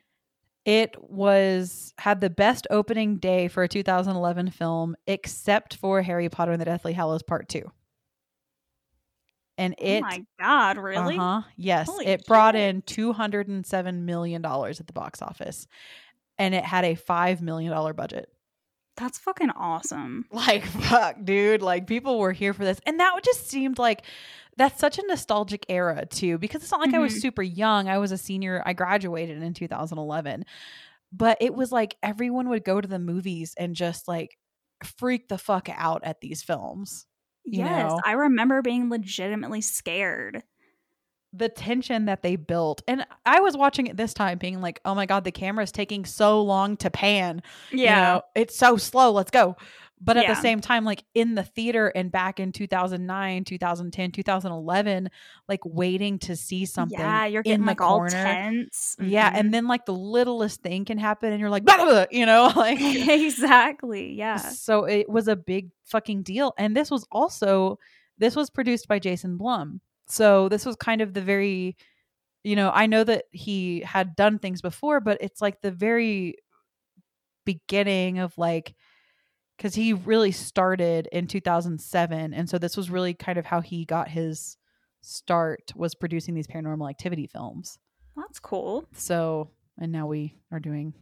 It 0.65 0.95
was 1.01 1.93
had 1.97 2.19
the 2.21 2.29
best 2.29 2.67
opening 2.69 3.17
day 3.17 3.47
for 3.47 3.63
a 3.63 3.67
2011 3.67 4.51
film, 4.51 4.95
except 5.05 5.75
for 5.75 6.01
Harry 6.01 6.29
Potter 6.29 6.51
and 6.51 6.61
the 6.61 6.65
Deathly 6.65 6.93
Hallows 6.93 7.23
Part 7.23 7.49
Two. 7.49 7.71
And 9.57 9.75
it, 9.79 10.03
oh 10.03 10.07
my 10.07 10.25
god! 10.39 10.77
Really? 10.77 11.17
uh 11.17 11.41
huh, 11.41 11.41
yes, 11.55 11.87
Holy 11.87 12.05
it 12.05 12.25
brought 12.27 12.55
in 12.55 12.83
207 12.83 14.05
million 14.05 14.41
dollars 14.41 14.79
at 14.79 14.87
the 14.87 14.93
box 14.93 15.21
office, 15.21 15.67
and 16.37 16.53
it 16.53 16.63
had 16.63 16.85
a 16.85 16.95
five 16.95 17.41
million 17.41 17.71
dollar 17.71 17.93
budget. 17.93 18.29
That's 18.97 19.19
fucking 19.19 19.51
awesome. 19.51 20.25
Like 20.31 20.65
fuck, 20.65 21.17
dude. 21.23 21.61
Like 21.61 21.87
people 21.87 22.19
were 22.19 22.33
here 22.33 22.53
for 22.53 22.65
this. 22.65 22.79
And 22.85 22.99
that 22.99 23.17
just 23.23 23.47
seemed 23.47 23.77
like 23.79 24.03
that's 24.57 24.79
such 24.79 24.97
a 24.99 25.05
nostalgic 25.07 25.65
era 25.69 26.05
too, 26.05 26.37
because 26.37 26.63
it's 26.63 26.71
not 26.71 26.81
like 26.81 26.93
I 26.93 26.99
was 26.99 27.13
Mhm. 27.15 27.21
super 27.21 27.43
young. 27.43 27.87
I 27.87 27.97
was 27.99 28.11
a 28.11 28.17
senior. 28.17 28.61
I 28.65 28.73
graduated 28.73 29.41
in 29.41 29.53
2011. 29.53 30.43
But 31.13 31.37
it 31.39 31.53
was 31.53 31.71
like 31.71 31.95
everyone 32.03 32.49
would 32.49 32.65
go 32.65 32.81
to 32.81 32.87
the 32.87 32.99
movies 32.99 33.53
and 33.57 33.75
just 33.75 34.07
like 34.07 34.37
freak 34.83 35.29
the 35.29 35.37
fuck 35.37 35.69
out 35.69 36.03
at 36.03 36.19
these 36.21 36.43
films. 36.43 37.05
Yes, 37.45 37.89
know? 37.91 38.01
I 38.03 38.11
remember 38.13 38.61
being 38.61 38.89
legitimately 38.89 39.61
scared. 39.61 40.43
The 41.33 41.49
tension 41.49 42.05
that 42.05 42.23
they 42.23 42.35
built. 42.35 42.81
And 42.87 43.05
I 43.25 43.41
was 43.41 43.55
watching 43.55 43.87
it 43.87 43.95
this 43.97 44.13
time 44.13 44.37
being 44.37 44.59
like, 44.59 44.79
oh 44.85 44.95
my 44.95 45.05
God, 45.05 45.23
the 45.23 45.31
camera 45.31 45.63
is 45.63 45.71
taking 45.71 46.03
so 46.03 46.41
long 46.41 46.77
to 46.77 46.89
pan. 46.89 47.41
you 47.71 47.85
know, 47.85 48.21
it's 48.35 48.57
so 48.57 48.75
slow 48.77 49.11
let's 49.11 49.31
go 49.31 49.55
but 49.99 50.15
at 50.15 50.27
the 50.27 50.35
same 50.35 50.61
time 50.61 50.85
like 50.85 51.03
in 51.15 51.33
the 51.33 51.43
theater 51.43 51.87
and 51.95 52.11
back 52.11 52.39
in 52.39 52.51
2009 52.51 53.43
2010 53.45 54.11
2011 54.11 55.09
like 55.49 55.59
waiting 55.65 56.19
to 56.19 56.35
see 56.35 56.65
something 56.65 56.99
Yeah, 56.99 57.25
you're 57.25 57.41
in 57.41 57.51
getting 57.51 57.65
like 57.65 57.81
all 57.81 57.97
corner. 57.97 58.11
tense. 58.11 58.95
yeah 58.99 59.31
Mhm. 59.31 59.39
and 59.39 59.53
then 59.53 59.67
like 59.67 59.85
the 59.87 59.93
littlest 59.95 60.61
thing 60.61 60.85
can 60.85 60.97
happen 60.99 61.31
and 61.31 61.39
you're 61.39 61.49
like 61.49 61.63
blah, 61.65 61.77
blah, 61.77 61.85
blah, 61.85 62.05
you 62.11 62.25
know 62.27 62.51
like 62.55 62.77
exactly. 62.81 64.13
Yeah. 64.13 64.37
so 64.37 64.83
it 64.85 65.09
was 65.09 65.27
a 65.27 65.35
big 65.35 65.71
fucking 65.85 66.21
deal 66.23 66.53
and 66.57 66.75
this 66.77 66.91
was 66.91 67.07
also 67.11 67.79
this 68.19 68.35
was 68.35 68.49
produced 68.49 68.87
by 68.87 68.99
jason 68.99 69.35
blum 69.37 69.81
so 70.07 70.47
this 70.49 70.65
was 70.65 70.75
kind 70.75 71.01
of 71.01 71.13
the 71.13 71.21
very 71.21 71.75
you 72.43 72.55
know 72.55 72.69
i 72.73 72.85
know 72.85 73.03
that 73.03 73.25
he 73.31 73.79
had 73.81 74.15
done 74.15 74.37
things 74.37 74.61
before 74.61 74.99
but 74.99 75.17
it's 75.21 75.41
like 75.41 75.59
the 75.61 75.71
very 75.71 76.35
beginning 77.45 78.19
of 78.19 78.37
like 78.37 78.75
because 79.57 79.75
he 79.75 79.93
really 79.93 80.31
started 80.31 81.07
in 81.11 81.27
2007 81.27 82.33
and 82.33 82.49
so 82.49 82.57
this 82.57 82.77
was 82.77 82.89
really 82.89 83.13
kind 83.13 83.37
of 83.37 83.45
how 83.45 83.59
he 83.61 83.83
got 83.85 84.07
his 84.07 84.57
start 85.01 85.71
was 85.75 85.95
producing 85.95 86.33
these 86.35 86.47
paranormal 86.47 86.89
activity 86.89 87.27
films 87.27 87.77
That's 88.15 88.39
cool. 88.39 88.85
so 88.93 89.49
and 89.79 89.91
now 89.91 90.07
we 90.07 90.35
are 90.51 90.59
doing 90.59 90.93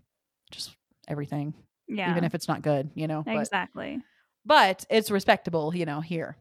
just 0.51 0.75
everything 1.07 1.53
Yeah. 1.87 2.11
even 2.11 2.23
if 2.23 2.35
it's 2.35 2.47
not 2.47 2.61
good 2.61 2.89
you 2.95 3.07
know 3.07 3.23
exactly. 3.27 3.99
but 4.45 4.85
it's 4.89 5.09
respectable, 5.11 5.75
you 5.75 5.85
know, 5.85 6.01
here. 6.01 6.37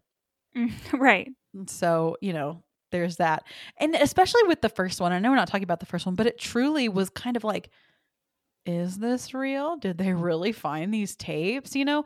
Right. 0.92 1.30
So, 1.66 2.16
you 2.20 2.32
know, 2.32 2.62
there's 2.92 3.16
that. 3.16 3.44
And 3.78 3.94
especially 3.96 4.42
with 4.44 4.60
the 4.60 4.68
first 4.68 5.00
one, 5.00 5.12
I 5.12 5.18
know 5.18 5.30
we're 5.30 5.36
not 5.36 5.48
talking 5.48 5.64
about 5.64 5.80
the 5.80 5.86
first 5.86 6.04
one, 6.06 6.14
but 6.16 6.26
it 6.26 6.38
truly 6.38 6.88
was 6.88 7.10
kind 7.10 7.36
of 7.36 7.44
like, 7.44 7.70
is 8.66 8.98
this 8.98 9.34
real? 9.34 9.76
Did 9.76 9.98
they 9.98 10.12
really 10.12 10.52
find 10.52 10.92
these 10.92 11.16
tapes? 11.16 11.74
You 11.74 11.84
know, 11.84 12.04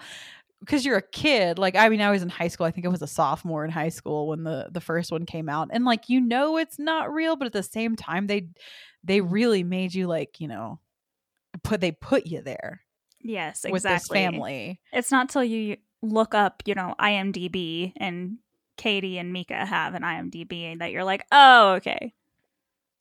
because 0.60 0.84
you're 0.84 0.96
a 0.96 1.02
kid. 1.02 1.58
Like, 1.58 1.76
I 1.76 1.88
mean, 1.88 2.00
I 2.00 2.10
was 2.10 2.22
in 2.22 2.28
high 2.28 2.48
school. 2.48 2.66
I 2.66 2.70
think 2.70 2.86
I 2.86 2.90
was 2.90 3.02
a 3.02 3.06
sophomore 3.06 3.64
in 3.64 3.70
high 3.70 3.90
school 3.90 4.28
when 4.28 4.44
the 4.44 4.68
the 4.70 4.80
first 4.80 5.12
one 5.12 5.26
came 5.26 5.48
out, 5.48 5.68
and 5.72 5.84
like, 5.84 6.08
you 6.08 6.20
know, 6.20 6.56
it's 6.56 6.78
not 6.78 7.12
real, 7.12 7.36
but 7.36 7.46
at 7.46 7.52
the 7.52 7.62
same 7.62 7.96
time, 7.96 8.26
they 8.26 8.48
they 9.04 9.20
really 9.20 9.62
made 9.62 9.94
you 9.94 10.06
like, 10.06 10.40
you 10.40 10.48
know, 10.48 10.80
put 11.62 11.80
they 11.80 11.92
put 11.92 12.26
you 12.26 12.42
there 12.42 12.82
Yes, 13.20 13.64
exactly. 13.64 13.72
with 13.72 13.82
this 13.82 14.08
family. 14.08 14.80
It's 14.92 15.10
not 15.10 15.28
till 15.28 15.44
you 15.44 15.76
look 16.02 16.34
up, 16.34 16.62
you 16.66 16.74
know, 16.74 16.94
IMDb 17.00 17.92
and 17.96 18.38
Katie 18.76 19.18
and 19.18 19.32
Micah 19.32 19.66
have 19.66 19.94
an 19.94 20.02
IMDb 20.02 20.78
that 20.78 20.92
you're 20.92 21.04
like, 21.04 21.24
oh, 21.32 21.74
okay. 21.74 22.14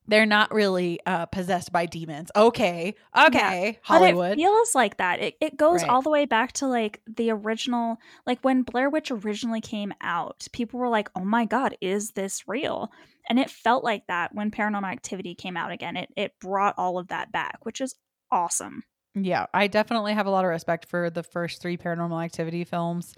They're 0.08 0.26
not 0.26 0.52
really 0.52 0.98
uh 1.06 1.26
possessed 1.26 1.70
by 1.70 1.86
demons. 1.86 2.30
Okay. 2.34 2.94
Okay. 3.16 3.78
But 3.86 3.94
Hollywood. 4.00 4.32
it 4.32 4.36
feels 4.42 4.74
like 4.74 4.96
that. 4.96 5.20
It 5.20 5.36
it 5.40 5.56
goes 5.56 5.82
Right. 5.82 5.90
all 5.90 6.02
the 6.02 6.10
way 6.10 6.24
back 6.24 6.52
to 6.54 6.66
like 6.66 7.00
the 7.06 7.30
original 7.30 7.98
like 8.26 8.40
when 8.42 8.62
Blair 8.62 8.90
Witch 8.90 9.10
originally 9.10 9.60
came 9.60 9.92
out, 10.00 10.48
people 10.52 10.80
were 10.80 10.88
like, 10.88 11.10
"Oh 11.14 11.24
my 11.24 11.44
god, 11.44 11.76
is 11.80 12.12
this 12.12 12.48
real?" 12.48 12.90
And 13.28 13.38
it 13.38 13.50
felt 13.50 13.84
like 13.84 14.06
that 14.08 14.34
when 14.34 14.50
Paranormal 14.50 14.90
Activity 14.90 15.34
came 15.34 15.56
out 15.56 15.70
again. 15.70 15.96
It 15.96 16.10
it 16.16 16.32
brought 16.40 16.74
all 16.78 16.98
of 16.98 17.08
that 17.08 17.30
back, 17.30 17.64
which 17.64 17.80
is 17.80 17.94
awesome. 18.32 18.82
Yeah, 19.14 19.46
I 19.52 19.66
definitely 19.66 20.14
have 20.14 20.26
a 20.26 20.30
lot 20.30 20.44
of 20.44 20.50
respect 20.50 20.86
for 20.86 21.10
the 21.10 21.22
first 21.22 21.60
three 21.60 21.76
paranormal 21.76 22.22
activity 22.24 22.64
films. 22.64 23.14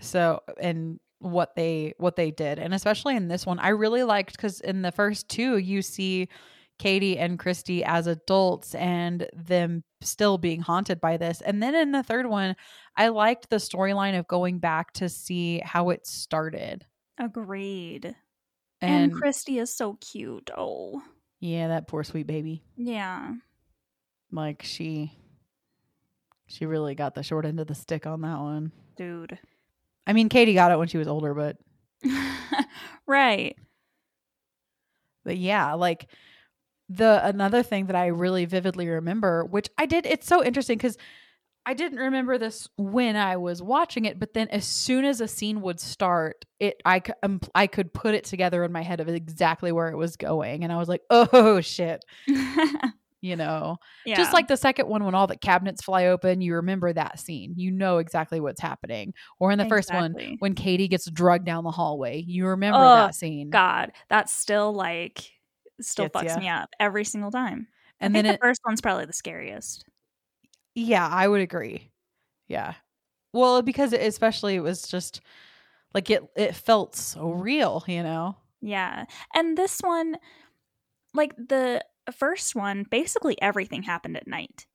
So, 0.00 0.42
and 0.60 0.98
what 1.24 1.56
they 1.56 1.94
what 1.98 2.16
they 2.16 2.30
did, 2.30 2.58
and 2.58 2.74
especially 2.74 3.16
in 3.16 3.28
this 3.28 3.46
one, 3.46 3.58
I 3.58 3.68
really 3.68 4.04
liked 4.04 4.38
cuz 4.38 4.60
in 4.60 4.82
the 4.82 4.92
first 4.92 5.28
two 5.28 5.56
you 5.58 5.82
see 5.82 6.28
Katie 6.78 7.18
and 7.18 7.38
Christy 7.38 7.84
as 7.84 8.06
adults 8.06 8.74
and 8.74 9.28
them 9.32 9.84
still 10.00 10.38
being 10.38 10.60
haunted 10.60 11.00
by 11.00 11.16
this. 11.16 11.40
And 11.40 11.62
then 11.62 11.74
in 11.74 11.92
the 11.92 12.02
third 12.02 12.26
one, 12.26 12.56
I 12.96 13.08
liked 13.08 13.48
the 13.48 13.56
storyline 13.56 14.18
of 14.18 14.26
going 14.26 14.58
back 14.58 14.92
to 14.94 15.08
see 15.08 15.60
how 15.64 15.90
it 15.90 16.06
started. 16.06 16.84
Agreed. 17.18 18.14
And, 18.80 19.12
And, 19.12 19.14
Christy 19.14 19.58
is 19.58 19.74
so 19.74 19.96
cute. 20.00 20.50
Oh. 20.56 21.00
yeah, 21.40 21.68
that 21.68 21.86
poor 21.86 22.02
sweet 22.04 22.26
baby. 22.26 22.62
Yeah. 22.76 23.34
Like 24.32 24.62
she 24.64 25.12
she 26.46 26.66
really 26.66 26.94
got 26.94 27.14
the 27.14 27.22
short 27.22 27.46
end 27.46 27.60
of 27.60 27.68
the 27.68 27.74
stick 27.74 28.04
on 28.06 28.20
that 28.22 28.38
one. 28.40 28.72
Dude. 28.96 29.38
I 30.06 30.12
mean, 30.12 30.28
Katie 30.28 30.54
got 30.54 30.72
it 30.72 30.78
when 30.78 30.88
she 30.88 30.98
was 30.98 31.08
older, 31.08 31.34
but 31.34 31.56
right. 33.06 33.56
but 35.24 35.36
yeah, 35.36 35.72
like 35.74 36.08
the 36.88 37.24
another 37.26 37.62
thing 37.62 37.86
that 37.86 37.96
I 37.96 38.06
really 38.08 38.44
vividly 38.44 38.88
remember, 38.88 39.44
which 39.44 39.68
I 39.78 39.86
did, 39.86 40.06
it's 40.06 40.26
so 40.26 40.44
interesting 40.44 40.76
because 40.76 40.98
I 41.66 41.72
didn't 41.72 41.98
remember 41.98 42.36
this 42.36 42.68
when 42.76 43.16
I 43.16 43.38
was 43.38 43.62
watching 43.62 44.04
it, 44.04 44.18
but 44.18 44.34
then 44.34 44.48
as 44.48 44.66
soon 44.66 45.06
as 45.06 45.22
a 45.22 45.28
scene 45.28 45.62
would 45.62 45.80
start, 45.80 46.44
it 46.60 46.80
I 46.84 47.00
um, 47.22 47.40
I 47.54 47.66
could 47.66 47.94
put 47.94 48.14
it 48.14 48.24
together 48.24 48.64
in 48.64 48.72
my 48.72 48.82
head 48.82 49.00
of 49.00 49.08
exactly 49.08 49.72
where 49.72 49.88
it 49.88 49.96
was 49.96 50.16
going, 50.16 50.62
and 50.62 50.72
I 50.72 50.76
was 50.76 50.88
like, 50.88 51.02
oh 51.08 51.62
shit, 51.62 52.04
you 53.24 53.36
know, 53.36 53.78
yeah. 54.04 54.16
just 54.16 54.34
like 54.34 54.48
the 54.48 54.56
second 54.56 54.86
one 54.86 55.02
when 55.02 55.14
all 55.14 55.26
the 55.26 55.36
cabinets 55.36 55.82
fly 55.82 56.06
open, 56.08 56.42
you 56.42 56.56
remember 56.56 56.92
that 56.92 57.18
scene, 57.18 57.54
you 57.56 57.70
know 57.70 57.96
exactly 57.96 58.38
what's 58.38 58.60
happening, 58.60 59.14
or 59.40 59.50
in 59.50 59.58
the 59.58 59.64
first 59.64 59.92
one 59.92 60.14
when 60.40 60.54
Katie 60.54 60.88
gets 60.88 61.10
drugged 61.10 61.46
down 61.46 61.64
the 61.64 61.70
hallway, 61.70 62.22
you 62.26 62.46
remember 62.46 62.78
Oh, 62.78 62.96
that 62.96 63.14
scene, 63.14 63.48
God, 63.48 63.92
that's 64.10 64.30
still 64.30 64.74
like 64.74 65.30
still 65.80 66.08
Gets 66.08 66.16
fucks 66.16 66.34
ya. 66.34 66.38
me 66.38 66.48
up 66.48 66.68
every 66.78 67.04
single 67.04 67.30
time. 67.30 67.66
and 67.98 68.14
then 68.14 68.24
think 68.24 68.34
it, 68.34 68.40
the 68.40 68.46
first 68.46 68.60
one's 68.66 68.82
probably 68.82 69.06
the 69.06 69.14
scariest. 69.14 69.86
Yeah, 70.74 71.08
I 71.08 71.26
would 71.26 71.40
agree. 71.40 71.90
Yeah. 72.46 72.74
Well, 73.32 73.62
because 73.62 73.94
it, 73.94 74.02
especially 74.02 74.56
it 74.56 74.60
was 74.60 74.82
just 74.82 75.22
like 75.94 76.10
it 76.10 76.22
it 76.36 76.54
felt 76.54 76.94
so 76.94 77.30
real, 77.30 77.82
you 77.86 78.02
know. 78.02 78.36
Yeah. 78.60 79.06
And 79.34 79.56
this 79.56 79.80
one, 79.80 80.16
like 81.14 81.34
the 81.36 81.82
first 82.12 82.54
one, 82.54 82.84
basically 82.90 83.40
everything 83.40 83.82
happened 83.82 84.16
at 84.16 84.26
night. 84.26 84.66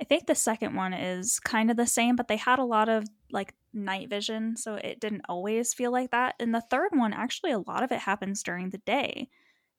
I 0.00 0.04
think 0.04 0.26
the 0.26 0.34
second 0.34 0.74
one 0.74 0.92
is 0.92 1.38
kind 1.38 1.70
of 1.70 1.76
the 1.76 1.86
same, 1.86 2.16
but 2.16 2.26
they 2.28 2.36
had 2.36 2.58
a 2.58 2.64
lot 2.64 2.88
of 2.88 3.04
like 3.30 3.54
night 3.72 4.10
vision, 4.10 4.56
so 4.56 4.74
it 4.74 5.00
didn't 5.00 5.26
always 5.28 5.72
feel 5.72 5.92
like 5.92 6.10
that. 6.10 6.34
And 6.40 6.54
the 6.54 6.60
third 6.60 6.90
one, 6.92 7.12
actually, 7.12 7.52
a 7.52 7.60
lot 7.60 7.82
of 7.82 7.92
it 7.92 8.00
happens 8.00 8.42
during 8.42 8.70
the 8.70 8.78
day. 8.78 9.28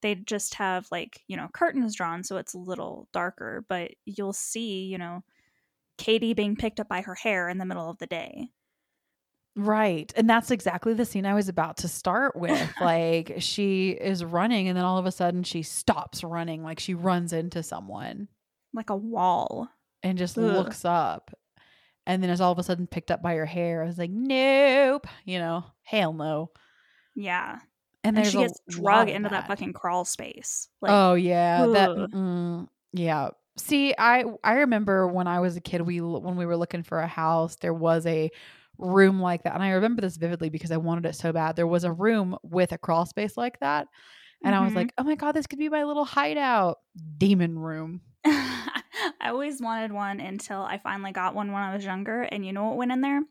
They 0.02 0.16
just 0.16 0.56
have 0.56 0.88
like, 0.92 1.24
you 1.28 1.36
know, 1.36 1.50
curtains 1.54 1.96
drawn, 1.96 2.24
so 2.24 2.38
it's 2.38 2.54
a 2.54 2.60
little 2.60 3.10
darker, 3.12 3.66
but 3.68 3.92
you'll 4.06 4.34
see, 4.34 4.86
you 4.86 4.98
know, 4.98 5.24
Katie 5.98 6.34
being 6.34 6.56
picked 6.56 6.80
up 6.80 6.88
by 6.88 7.02
her 7.02 7.16
hair 7.16 7.50
in 7.50 7.58
the 7.58 7.66
middle 7.66 7.90
of 7.90 7.98
the 7.98 8.08
day. 8.08 8.50
Right. 9.56 10.12
And 10.18 10.30
that's 10.30 10.52
exactly 10.52 10.94
the 10.94 11.06
scene 11.06 11.26
I 11.26 11.34
was 11.34 11.48
about 11.48 11.78
to 11.78 11.88
start 11.88 12.36
with. 12.36 12.70
like 12.82 13.36
she 13.40 13.92
is 13.92 14.24
running 14.24 14.68
and 14.68 14.78
then 14.78 14.84
all 14.86 14.98
of 14.98 15.06
a 15.06 15.12
sudden 15.12 15.44
she 15.44 15.64
stops 15.64 16.24
running 16.24 16.62
like 16.64 16.80
she 16.80 16.94
runs 16.94 17.32
into 17.34 17.64
someone 17.64 18.28
Like 18.74 18.90
a 18.90 18.96
wall. 18.98 19.70
and 20.04 20.18
just 20.18 20.38
Ugh. 20.38 20.44
looks 20.44 20.84
up. 20.84 21.32
And 22.08 22.22
then 22.22 22.30
is 22.30 22.42
all 22.42 22.52
of 22.52 22.60
a 22.60 22.64
sudden 22.64 22.86
picked 22.86 23.10
up 23.10 23.22
by 23.24 23.34
her 23.36 23.48
hair. 23.48 23.82
I 23.82 23.86
was 23.88 23.98
like, 23.98 24.12
"Nope." 24.12 25.08
You 25.24 25.40
know, 25.40 25.64
hell 25.82 26.14
no. 26.14 26.52
Yeah. 27.16 27.58
And, 28.04 28.16
And 28.16 28.28
she 28.28 28.38
gets 28.38 28.60
drug 28.70 29.10
into 29.10 29.30
that. 29.30 29.42
that 29.42 29.48
fucking 29.48 29.74
crawl 29.74 30.06
space. 30.06 30.70
Like, 30.82 30.92
oh 30.92 31.16
yeah, 31.16 31.66
that 31.66 31.90
mm, 31.90 32.68
yeah. 32.94 33.30
See, 33.58 33.96
I 33.98 34.24
I 34.44 34.54
remember 34.58 35.08
when 35.08 35.26
I 35.28 35.40
was 35.40 35.56
a 35.58 35.62
kid, 35.62 35.82
we 35.82 36.00
when 36.00 36.36
we 36.36 36.46
were 36.46 36.58
looking 36.58 36.84
for 36.84 37.00
a 37.00 37.08
house, 37.08 37.56
there 37.56 37.74
was 37.74 38.06
a 38.06 38.30
room 38.78 39.20
like 39.20 39.44
that, 39.44 39.54
and 39.54 39.64
I 39.64 39.72
remember 39.72 40.02
this 40.02 40.18
vividly 40.18 40.50
because 40.50 40.72
I 40.72 40.78
wanted 40.78 41.06
it 41.06 41.16
so 41.16 41.32
bad. 41.32 41.56
There 41.56 41.68
was 41.68 41.84
a 41.84 41.92
room 41.92 42.38
with 42.44 42.72
a 42.72 42.78
crawl 42.78 43.06
space 43.06 43.38
like 43.38 43.60
that, 43.60 43.88
and 44.44 44.54
I 44.54 44.64
was 44.64 44.74
like, 44.74 44.88
mm-hmm. 44.88 45.02
oh 45.02 45.10
my 45.10 45.16
god, 45.16 45.32
this 45.32 45.48
could 45.48 45.60
be 45.60 45.70
my 45.70 45.84
little 45.84 46.06
hideout, 46.06 46.78
demon 47.18 47.58
room. 47.58 48.02
I 48.26 49.30
always 49.30 49.62
wanted 49.62 49.92
one 49.92 50.20
until 50.20 50.62
I 50.62 50.78
finally 50.78 51.12
got 51.12 51.36
one 51.36 51.52
when 51.52 51.64
I 51.64 51.74
was 51.74 51.84
younger. 51.84 52.22
And 52.22 52.46
you 52.46 52.54
know 52.54 52.66
what 52.66 52.78
went 52.78 52.92
in 52.92 53.02
there? 53.02 53.22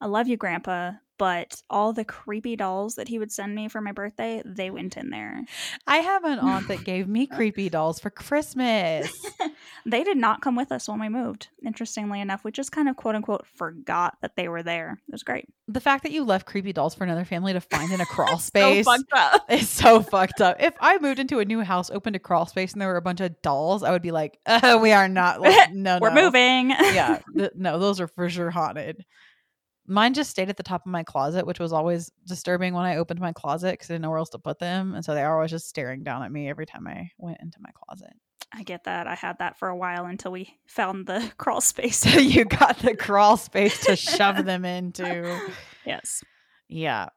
I 0.00 0.06
love 0.06 0.28
you, 0.28 0.36
Grandpa, 0.36 0.92
but 1.18 1.62
all 1.68 1.92
the 1.92 2.04
creepy 2.04 2.56
dolls 2.56 2.94
that 2.94 3.08
he 3.08 3.18
would 3.18 3.32
send 3.32 3.54
me 3.54 3.68
for 3.68 3.80
my 3.80 3.92
birthday, 3.92 4.42
they 4.44 4.70
went 4.70 4.96
in 4.96 5.10
there. 5.10 5.42
I 5.86 5.98
have 5.98 6.24
an 6.24 6.38
aunt 6.38 6.68
that 6.68 6.84
gave 6.84 7.08
me 7.08 7.26
creepy 7.36 7.68
dolls 7.68 7.98
for 8.00 8.10
Christmas. 8.10 9.12
they 9.86 10.04
did 10.04 10.16
not 10.16 10.40
come 10.40 10.56
with 10.56 10.72
us 10.72 10.88
when 10.88 11.00
we 11.00 11.08
moved. 11.08 11.48
Interestingly 11.64 12.20
enough, 12.20 12.44
we 12.44 12.52
just 12.52 12.72
kind 12.72 12.88
of 12.88 12.96
quote 12.96 13.14
unquote 13.14 13.46
forgot 13.46 14.16
that 14.22 14.36
they 14.36 14.48
were 14.48 14.62
there. 14.62 15.00
It 15.08 15.12
was 15.12 15.22
great. 15.22 15.48
the 15.66 15.80
fact 15.80 16.04
that 16.04 16.12
you 16.12 16.24
left 16.24 16.46
creepy 16.46 16.72
dolls 16.72 16.94
for 16.94 17.04
another 17.04 17.24
family 17.24 17.52
to 17.52 17.60
find 17.60 17.92
in 17.92 18.00
a 18.00 18.06
crawl 18.14 18.38
space. 18.38 18.84
So 18.86 18.92
fucked 18.92 19.12
up. 19.12 19.44
It's 19.48 19.68
so 19.68 20.00
fucked 20.02 20.40
up. 20.40 20.56
If 20.60 20.74
I 20.80 20.98
moved 20.98 21.18
into 21.18 21.40
a 21.40 21.44
new 21.44 21.60
house, 21.60 21.90
opened 21.90 22.16
a 22.16 22.20
crawl 22.20 22.46
space, 22.46 22.72
and 22.72 22.80
there 22.80 22.88
were 22.88 22.96
a 22.96 23.02
bunch 23.02 23.20
of 23.20 23.40
dolls, 23.42 23.82
I 23.82 23.90
would 23.90 24.02
be 24.02 24.12
like, 24.12 24.38
uh, 24.46 24.78
"We 24.80 24.92
are 24.92 25.08
not. 25.08 25.40
Like, 25.40 25.72
no, 25.72 25.98
We're 26.00 26.14
no. 26.14 26.22
moving. 26.24 26.70
Yeah, 26.70 27.18
th- 27.36 27.52
no, 27.56 27.78
those 27.78 28.00
are 28.00 28.06
for 28.08 28.28
sure 28.30 28.50
haunted. 28.50 29.04
Mine 29.88 30.14
just 30.14 30.30
stayed 30.30 30.50
at 30.50 30.56
the 30.56 30.62
top 30.62 30.84
of 30.86 30.92
my 30.92 31.02
closet, 31.02 31.46
which 31.46 31.58
was 31.58 31.72
always 31.72 32.10
disturbing 32.26 32.74
when 32.74 32.84
I 32.84 32.96
opened 32.96 33.20
my 33.20 33.32
closet 33.32 33.72
because 33.72 33.90
I 33.90 33.94
didn't 33.94 34.02
know 34.02 34.10
where 34.10 34.18
else 34.18 34.28
to 34.30 34.38
put 34.38 34.58
them, 34.58 34.94
and 34.94 35.04
so 35.04 35.14
they 35.14 35.22
were 35.22 35.34
always 35.34 35.50
just 35.50 35.68
staring 35.68 36.02
down 36.04 36.22
at 36.22 36.30
me 36.30 36.48
every 36.48 36.66
time 36.66 36.86
I 36.86 37.10
went 37.18 37.38
into 37.40 37.58
my 37.60 37.70
closet. 37.72 38.12
I 38.52 38.62
get 38.62 38.84
that. 38.84 39.06
I 39.06 39.14
had 39.14 39.38
that 39.40 39.58
for 39.58 39.68
a 39.68 39.76
while 39.76 40.06
until 40.06 40.32
we 40.32 40.58
found 40.66 41.06
the 41.06 41.30
crawl 41.38 41.60
space. 41.60 41.98
So 41.98 42.18
you 42.18 42.44
got 42.44 42.78
the 42.78 42.96
crawl 42.96 43.36
space 43.36 43.84
to 43.86 43.96
shove 43.96 44.44
them 44.44 44.64
into. 44.64 45.38
yes. 45.86 46.22
Yeah. 46.68 47.08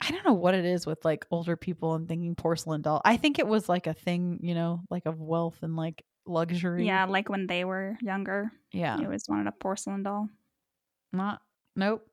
I 0.00 0.10
don't 0.10 0.24
know 0.24 0.32
what 0.34 0.54
it 0.54 0.64
is 0.64 0.86
with 0.86 1.04
like 1.04 1.26
older 1.30 1.56
people 1.56 1.94
and 1.94 2.08
thinking 2.08 2.34
porcelain 2.36 2.82
doll. 2.82 3.02
I 3.04 3.16
think 3.16 3.38
it 3.38 3.46
was 3.46 3.68
like 3.68 3.86
a 3.86 3.92
thing, 3.94 4.38
you 4.42 4.54
know, 4.54 4.80
like 4.90 5.06
of 5.06 5.20
wealth 5.20 5.58
and 5.62 5.76
like 5.76 6.04
luxury. 6.24 6.86
Yeah, 6.86 7.04
like 7.06 7.28
when 7.28 7.46
they 7.48 7.64
were 7.64 7.98
younger, 8.00 8.50
Yeah. 8.72 8.96
you 8.98 9.04
always 9.04 9.24
wanted 9.28 9.48
a 9.48 9.52
porcelain 9.52 10.04
doll. 10.04 10.28
Not, 11.12 11.42
nope. 11.74 12.06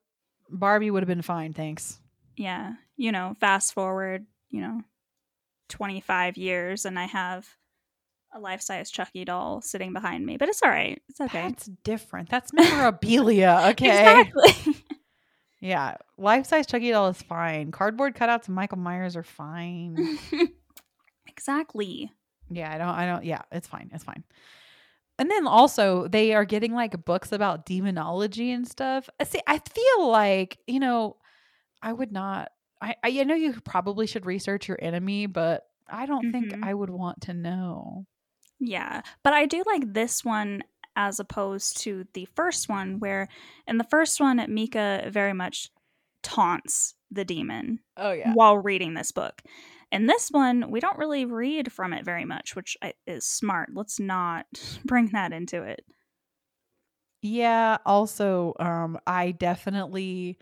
Barbie 0.49 0.91
would 0.91 1.03
have 1.03 1.07
been 1.07 1.21
fine. 1.21 1.53
Thanks. 1.53 1.99
Yeah. 2.37 2.73
You 2.97 3.11
know, 3.11 3.35
fast 3.39 3.73
forward, 3.73 4.25
you 4.49 4.61
know, 4.61 4.81
25 5.69 6.37
years 6.37 6.85
and 6.85 6.97
I 6.99 7.05
have 7.05 7.47
a 8.33 8.39
life 8.39 8.61
size 8.61 8.91
Chucky 8.91 9.25
doll 9.25 9.61
sitting 9.61 9.93
behind 9.93 10.25
me, 10.25 10.37
but 10.37 10.49
it's 10.49 10.61
all 10.61 10.69
right. 10.69 11.01
It's 11.09 11.21
okay. 11.21 11.47
That's 11.47 11.65
different. 11.83 12.29
That's 12.29 12.53
memorabilia. 12.53 13.61
Okay. 13.69 14.21
Exactly. 14.21 14.83
Yeah. 15.61 15.95
Life 16.17 16.45
size 16.45 16.67
Chucky 16.67 16.91
doll 16.91 17.07
is 17.09 17.21
fine. 17.23 17.71
Cardboard 17.71 18.15
cutouts 18.15 18.43
of 18.43 18.49
Michael 18.49 18.77
Myers 18.77 19.15
are 19.15 19.23
fine. 19.23 20.19
exactly. 21.27 22.11
yeah. 22.51 22.71
I 22.71 22.77
don't, 22.77 22.89
I 22.89 23.05
don't, 23.07 23.25
yeah, 23.25 23.41
it's 23.51 23.67
fine. 23.67 23.89
It's 23.91 24.03
fine. 24.03 24.23
And 25.17 25.31
then 25.31 25.48
also 25.48 26.07
they 26.07 26.34
are 26.34 26.45
getting 26.45 26.74
like 26.74 27.05
books 27.05 27.31
about 27.31 27.65
demonology 27.65 28.51
and 28.51 28.67
stuff. 28.67 29.10
See, 29.24 29.39
I 29.48 29.60
feel 29.60 30.10
like, 30.10 30.57
you 30.67 30.79
know, 30.79 31.17
I 31.81 31.93
would 31.93 32.12
not, 32.12 32.51
I, 32.81 32.95
I, 33.03 33.24
know 33.24 33.36
you 33.36 33.53
probably 33.63 34.07
should 34.07 34.25
research 34.25 34.67
your 34.67 34.77
enemy, 34.81 35.27
but 35.27 35.63
I 35.89 36.05
don't 36.05 36.31
think 36.31 36.51
Mhm. 36.51 36.65
I 36.65 36.74
would 36.74 36.89
want 36.89 37.22
to 37.22 37.34
know. 37.34 38.05
Yeah. 38.60 39.01
But 39.24 39.34
I 39.34 39.45
do 39.45 39.63
like 39.65 39.93
this 39.93 40.25
one 40.25 40.63
as 40.95 41.19
opposed 41.19 41.77
to 41.81 42.05
the 42.13 42.27
first 42.36 42.69
one, 42.69 43.00
where 43.00 43.27
in 43.67 43.77
the 43.77 43.84
first 43.86 44.19
one, 44.19 44.45
Micah 44.53 45.10
very 45.10 45.34
much 45.34 45.69
taunts 46.24 46.95
the 47.12 47.24
demon 47.24 47.79
Oh, 47.98 48.12
yeah 48.12 48.34
while 48.34 48.57
reading 48.57 48.95
this 48.95 49.12
book. 49.12 49.41
In 49.91 50.07
this 50.07 50.29
one, 50.29 50.69
we 50.71 50.79
don't 50.79 50.97
really 50.97 51.25
read 51.25 51.71
from 51.71 51.93
it 51.93 52.03
very 52.03 52.25
much, 52.25 52.55
which 52.55 52.77
is 53.07 53.25
smart. 53.25 53.69
Let's 53.73 53.99
not 53.99 54.45
bring 54.85 55.07
that 55.09 55.31
into 55.33 55.63
it. 55.63 55.85
Yeah. 57.21 57.77
Also, 57.85 58.53
um, 58.59 58.99
I 59.07 59.31
definitely 59.31 60.37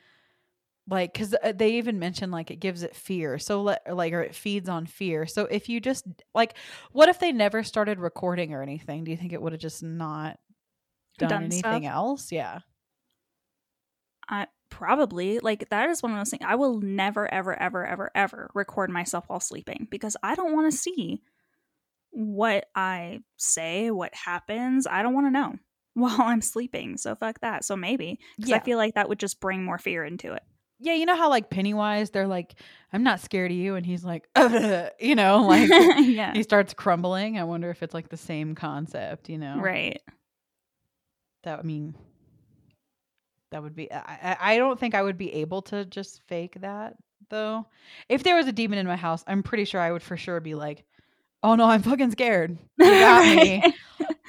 like 0.87 1.13
because 1.13 1.35
they 1.55 1.73
even 1.75 1.99
mention 1.99 2.31
like 2.31 2.51
it 2.51 2.57
gives 2.57 2.83
it 2.83 2.95
fear 2.95 3.39
so 3.39 3.61
le- 3.63 3.79
like 3.89 4.13
or 4.13 4.21
it 4.21 4.35
feeds 4.35 4.69
on 4.69 4.85
fear 4.85 5.25
so 5.25 5.45
if 5.45 5.69
you 5.69 5.79
just 5.79 6.05
like 6.35 6.57
what 6.91 7.09
if 7.09 7.19
they 7.19 7.31
never 7.31 7.63
started 7.63 7.99
recording 7.99 8.53
or 8.53 8.61
anything 8.61 9.03
do 9.03 9.11
you 9.11 9.17
think 9.17 9.33
it 9.33 9.41
would 9.41 9.53
have 9.53 9.61
just 9.61 9.83
not 9.83 10.39
done, 11.19 11.29
Done 11.29 11.43
anything 11.43 11.85
stuff? 11.85 11.85
else 11.85 12.31
yeah 12.31 12.59
I 14.27 14.47
probably 14.73 15.37
like 15.37 15.69
that 15.69 15.89
is 15.89 16.01
one 16.01 16.11
of 16.11 16.17
those 16.17 16.31
things. 16.31 16.43
I 16.45 16.55
will 16.55 16.81
never, 16.81 17.31
ever, 17.31 17.53
ever, 17.53 17.85
ever, 17.85 18.09
ever 18.15 18.49
record 18.55 18.89
myself 18.89 19.25
while 19.27 19.39
sleeping 19.39 19.87
because 19.91 20.17
I 20.23 20.33
don't 20.33 20.53
want 20.53 20.71
to 20.71 20.77
see 20.77 21.21
what 22.09 22.65
I 22.73 23.19
say, 23.37 23.91
what 23.91 24.15
happens. 24.15 24.87
I 24.87 25.03
don't 25.03 25.13
want 25.13 25.27
to 25.27 25.31
know 25.31 25.55
while 25.93 26.21
I'm 26.21 26.41
sleeping. 26.41 26.97
So 26.97 27.13
fuck 27.13 27.39
that. 27.41 27.63
So 27.63 27.75
maybe 27.75 28.19
because 28.37 28.51
I 28.51 28.59
feel 28.59 28.79
like 28.79 28.95
that 28.95 29.09
would 29.09 29.19
just 29.19 29.39
bring 29.39 29.63
more 29.63 29.77
fear 29.77 30.03
into 30.03 30.33
it. 30.33 30.41
yeah 30.79 30.93
you 30.93 31.05
know 31.05 31.15
how 31.15 31.29
like 31.29 31.51
pennywise 31.51 32.09
they're 32.09 32.27
like 32.27 32.55
i'm 32.91 33.03
not 33.03 33.19
scared 33.19 33.51
of 33.51 33.57
you 33.57 33.75
and 33.75 33.85
he's 33.85 34.03
like 34.03 34.27
you 34.99 35.15
know 35.15 35.43
like 35.47 35.69
yeah, 35.69 36.33
he 36.33 36.41
starts 36.41 36.73
crumbling 36.73 37.37
i 37.37 37.43
wonder 37.43 37.69
if 37.69 37.83
it's 37.83 37.93
like 37.93 38.09
the 38.09 38.17
same 38.17 38.55
concept 38.55 39.29
you 39.29 39.37
know 39.37 39.59
right. 39.59 40.01
that 41.43 41.59
i 41.59 41.61
mean 41.61 41.95
that 43.53 43.63
would 43.63 43.75
be 43.75 43.91
I, 43.91 44.35
I 44.39 44.57
don't 44.57 44.79
think 44.79 44.95
i 44.95 45.01
would 45.01 45.17
be 45.17 45.31
able 45.35 45.61
to 45.63 45.85
just 45.85 46.21
fake 46.27 46.57
that 46.61 46.95
though. 47.29 47.65
If 48.09 48.23
there 48.23 48.35
was 48.35 48.47
a 48.47 48.51
demon 48.51 48.77
in 48.79 48.85
my 48.87 48.95
house 48.97 49.23
i'm 49.27 49.41
pretty 49.43 49.65
sure 49.65 49.79
i 49.79 49.91
would 49.91 50.03
for 50.03 50.17
sure 50.17 50.39
be 50.41 50.55
like 50.55 50.83
oh 51.41 51.55
no 51.55 51.65
i'm 51.65 51.81
fucking 51.81 52.11
scared. 52.11 52.57
You 52.77 52.99
got 52.99 53.25
me. 53.25 53.63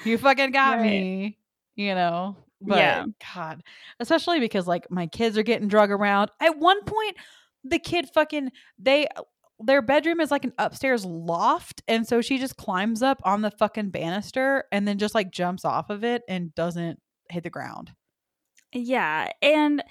You 0.05 0.17
fucking 0.17 0.51
got 0.51 0.77
Right. 0.77 0.91
me 0.91 1.37
you 1.75 1.93
know? 1.93 2.37
But 2.61 2.77
Yeah. 2.77 3.05
god 3.35 3.61
especially 3.99 4.39
because 4.39 4.67
like 4.67 4.89
my 4.89 5.07
kids 5.07 5.37
are 5.37 5.43
getting 5.43 5.67
drug 5.67 5.91
around. 5.91 6.31
At 6.39 6.57
one 6.57 6.83
point 6.83 7.17
the 7.63 7.79
kid 7.79 8.07
fucking 8.13 8.51
they 8.79 9.07
their 9.59 9.81
bedroom 9.81 10.19
is 10.19 10.31
like 10.31 10.43
an 10.45 10.53
upstairs 10.57 11.05
loft 11.05 11.81
and 11.87 12.05
so 12.07 12.21
she 12.21 12.37
just 12.37 12.57
climbs 12.57 13.01
up 13.01 13.19
on 13.23 13.41
the 13.41 13.51
fucking 13.51 13.89
banister 13.89 14.65
and 14.71 14.87
then 14.87 14.97
just 14.97 15.15
like 15.15 15.31
jumps 15.31 15.63
off 15.65 15.89
of 15.89 16.03
it 16.03 16.21
and 16.27 16.53
doesn't 16.55 16.99
hit 17.29 17.43
the 17.43 17.49
ground 17.49 17.91
Yeah, 18.77 19.31
and 19.41 19.81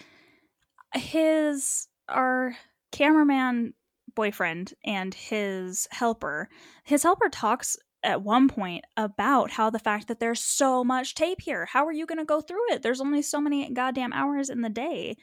his 0.94 1.88
our 2.06 2.54
cameraman 2.92 3.72
boyfriend 4.14 4.74
and 4.84 5.14
his 5.14 5.88
helper, 5.90 6.50
his 6.84 7.02
helper 7.02 7.30
talks 7.30 7.78
at 8.02 8.22
one 8.22 8.46
point 8.46 8.84
about 8.98 9.50
how 9.50 9.70
the 9.70 9.78
fact 9.78 10.08
that 10.08 10.20
there's 10.20 10.40
so 10.40 10.84
much 10.84 11.14
tape 11.14 11.40
here. 11.40 11.64
How 11.64 11.86
are 11.86 11.92
you 11.92 12.04
going 12.04 12.18
to 12.18 12.26
go 12.26 12.42
through 12.42 12.72
it? 12.72 12.82
There's 12.82 13.00
only 13.00 13.22
so 13.22 13.40
many 13.40 13.70
goddamn 13.72 14.12
hours 14.12 14.50
in 14.50 14.60
the 14.60 14.68
day. 14.68 15.16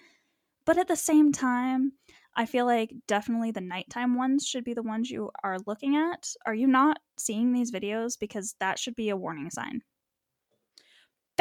But 0.66 0.80
at 0.80 0.88
the 0.88 0.96
same 0.96 1.32
time, 1.32 1.92
I 2.36 2.48
feel 2.48 2.66
like 2.66 2.92
definitely 3.08 3.52
the 3.52 3.62
nighttime 3.62 4.16
ones 4.16 4.44
should 4.44 4.64
be 4.64 4.74
the 4.74 4.82
ones 4.82 5.12
you 5.12 5.30
are 5.44 5.60
looking 5.68 5.96
at. 5.96 6.34
Are 6.48 6.56
you 6.56 6.66
not 6.66 6.98
seeing 7.20 7.54
these 7.54 7.72
videos? 7.72 8.18
Because 8.20 8.56
that 8.60 8.80
should 8.80 8.96
be 8.96 9.10
a 9.10 9.18
warning 9.18 9.52
sign. 9.52 9.84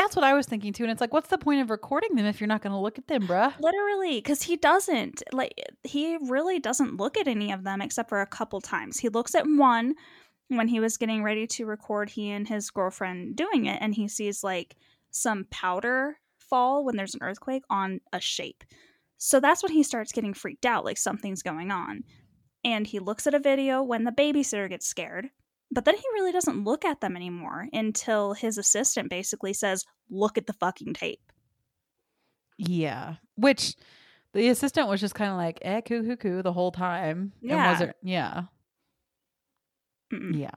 That's 0.01 0.17
what 0.17 0.25
i 0.25 0.35
was 0.35 0.47
thinking 0.47 0.73
too 0.73 0.85
and 0.85 0.91
it's 0.91 1.01
like 1.01 1.13
what's 1.13 1.29
the 1.29 1.39
point 1.39 1.61
of 1.61 1.71
recording 1.71 2.15
them 2.15 2.27
if 2.27 2.41
you're 2.41 2.49
not 2.49 2.63
going 2.63 2.73
to 2.73 2.79
look 2.79 2.99
at 2.99 3.07
them 3.07 3.27
bruh 3.27 3.53
Literally, 3.61 4.19
because 4.19 4.43
he 4.43 4.57
doesn't 4.57 5.23
like 5.33 5.53
he 5.85 6.17
really 6.29 6.59
doesn't 6.59 6.97
look 6.97 7.17
at 7.17 7.29
any 7.29 7.53
of 7.53 7.65
them 7.65 7.81
except 7.81 8.09
for 8.09 8.21
a 8.21 8.27
couple 8.27 8.61
times. 8.61 8.99
He 8.99 9.09
looks 9.09 9.35
at 9.35 9.47
one 9.47 9.95
when 10.49 10.69
he 10.69 10.81
was 10.81 10.97
getting 10.97 11.23
ready 11.23 11.47
to 11.47 11.67
record 11.67 12.11
he 12.11 12.31
and 12.31 12.49
his 12.49 12.71
girlfriend 12.71 13.37
doing 13.37 13.67
it, 13.67 13.79
and 13.81 13.95
he 13.95 14.09
sees 14.09 14.43
like 14.43 14.77
some 15.11 15.47
powder 15.51 16.17
fall 16.39 16.85
when 16.85 16.97
there's 16.97 17.15
an 17.15 17.23
earthquake 17.23 17.63
on 17.71 18.01
a 18.13 18.21
shape. 18.21 18.65
So 19.19 19.39
that's 19.39 19.63
when 19.63 19.73
he 19.73 19.83
starts 19.83 20.13
getting 20.13 20.35
freaked 20.35 20.67
out, 20.67 20.85
like 20.85 20.99
something's 20.99 21.43
going 21.43 21.71
on. 21.71 22.05
And 22.65 22.87
he 22.87 22.99
looks 22.99 23.27
at 23.27 23.35
a 23.35 23.39
video 23.39 23.83
when 23.83 24.05
the 24.05 24.13
babysitter 24.13 24.69
gets 24.69 24.87
scared, 24.87 25.31
but 25.71 25.85
then 25.85 25.95
he 25.97 26.03
really 26.15 26.33
doesn't 26.33 26.65
look 26.65 26.85
at 26.85 27.01
them 27.01 27.17
anymore 27.17 27.69
until 27.73 28.33
his 28.35 28.59
assistant 28.59 29.09
basically 29.11 29.53
says, 29.53 29.85
Look 30.11 30.37
at 30.39 30.47
the 30.47 30.53
fucking 30.55 30.95
tape. 30.95 31.21
yeah 32.59 33.15
which 33.37 33.75
the 34.33 34.49
assistant 34.49 34.89
was 34.89 35.01
just 35.01 35.15
kind 35.15 35.31
of 35.31 35.37
like 35.37 35.59
eh 35.63 35.81
coo 35.81 36.03
coo 36.03 36.17
coo 36.17 36.43
the 36.43 36.53
whole 36.53 36.71
time 36.73 37.33
and 37.41 37.51
Yeah. 37.51 37.73
wasn't 37.73 37.97
yeah 38.03 38.43
Mm-mm. 40.13 40.39
yeah 40.39 40.51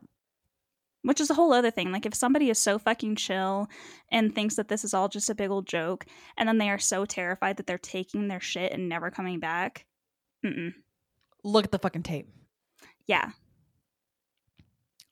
which 1.03 1.19
is 1.19 1.29
a 1.29 1.33
whole 1.33 1.51
other 1.51 1.69
thing. 1.69 1.91
Like 1.91 2.05
if 2.05 2.15
somebody 2.15 2.49
is 2.49 2.57
so 2.57 2.79
fucking 2.79 3.17
chill 3.17 3.67
and 4.09 4.33
thinks 4.33 4.55
that 4.55 4.69
this 4.69 4.85
is 4.85 4.93
all 4.93 5.09
just 5.09 5.29
a 5.29 5.35
big 5.35 5.49
old 5.51 5.67
joke, 5.67 6.05
and 6.37 6.47
then 6.47 6.59
they 6.59 6.69
are 6.69 6.79
so 6.79 7.03
terrified 7.03 7.57
that 7.57 7.67
they're 7.67 7.77
taking 7.77 8.29
their 8.29 8.39
shit 8.39 8.71
and 8.71 8.87
never 8.87 9.11
coming 9.11 9.41
back. 9.41 9.85
Mm-mm. 10.45 10.73
look 11.43 11.65
at 11.65 11.71
the 11.73 11.79
fucking 11.79 12.03
tape 12.03 12.29
Yeah, 13.05 13.31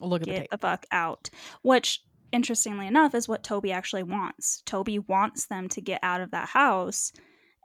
look 0.10 0.22
at 0.22 0.26
the 0.26 0.32
get 0.32 0.40
tape 0.42 0.52
the 0.52 0.58
fuck 0.58 0.86
out. 0.92 1.30
Which, 1.62 2.02
interestingly 2.32 2.88
enough, 2.88 3.16
is 3.16 3.28
what 3.28 3.44
Toby 3.44 3.72
actually 3.72 4.04
wants. 4.04 4.62
Toby 4.66 5.00
wants 5.00 5.48
them 5.48 5.70
to 5.70 5.82
get 5.82 6.00
out 6.04 6.22
of 6.22 6.32
that 6.32 6.50
house 6.50 7.12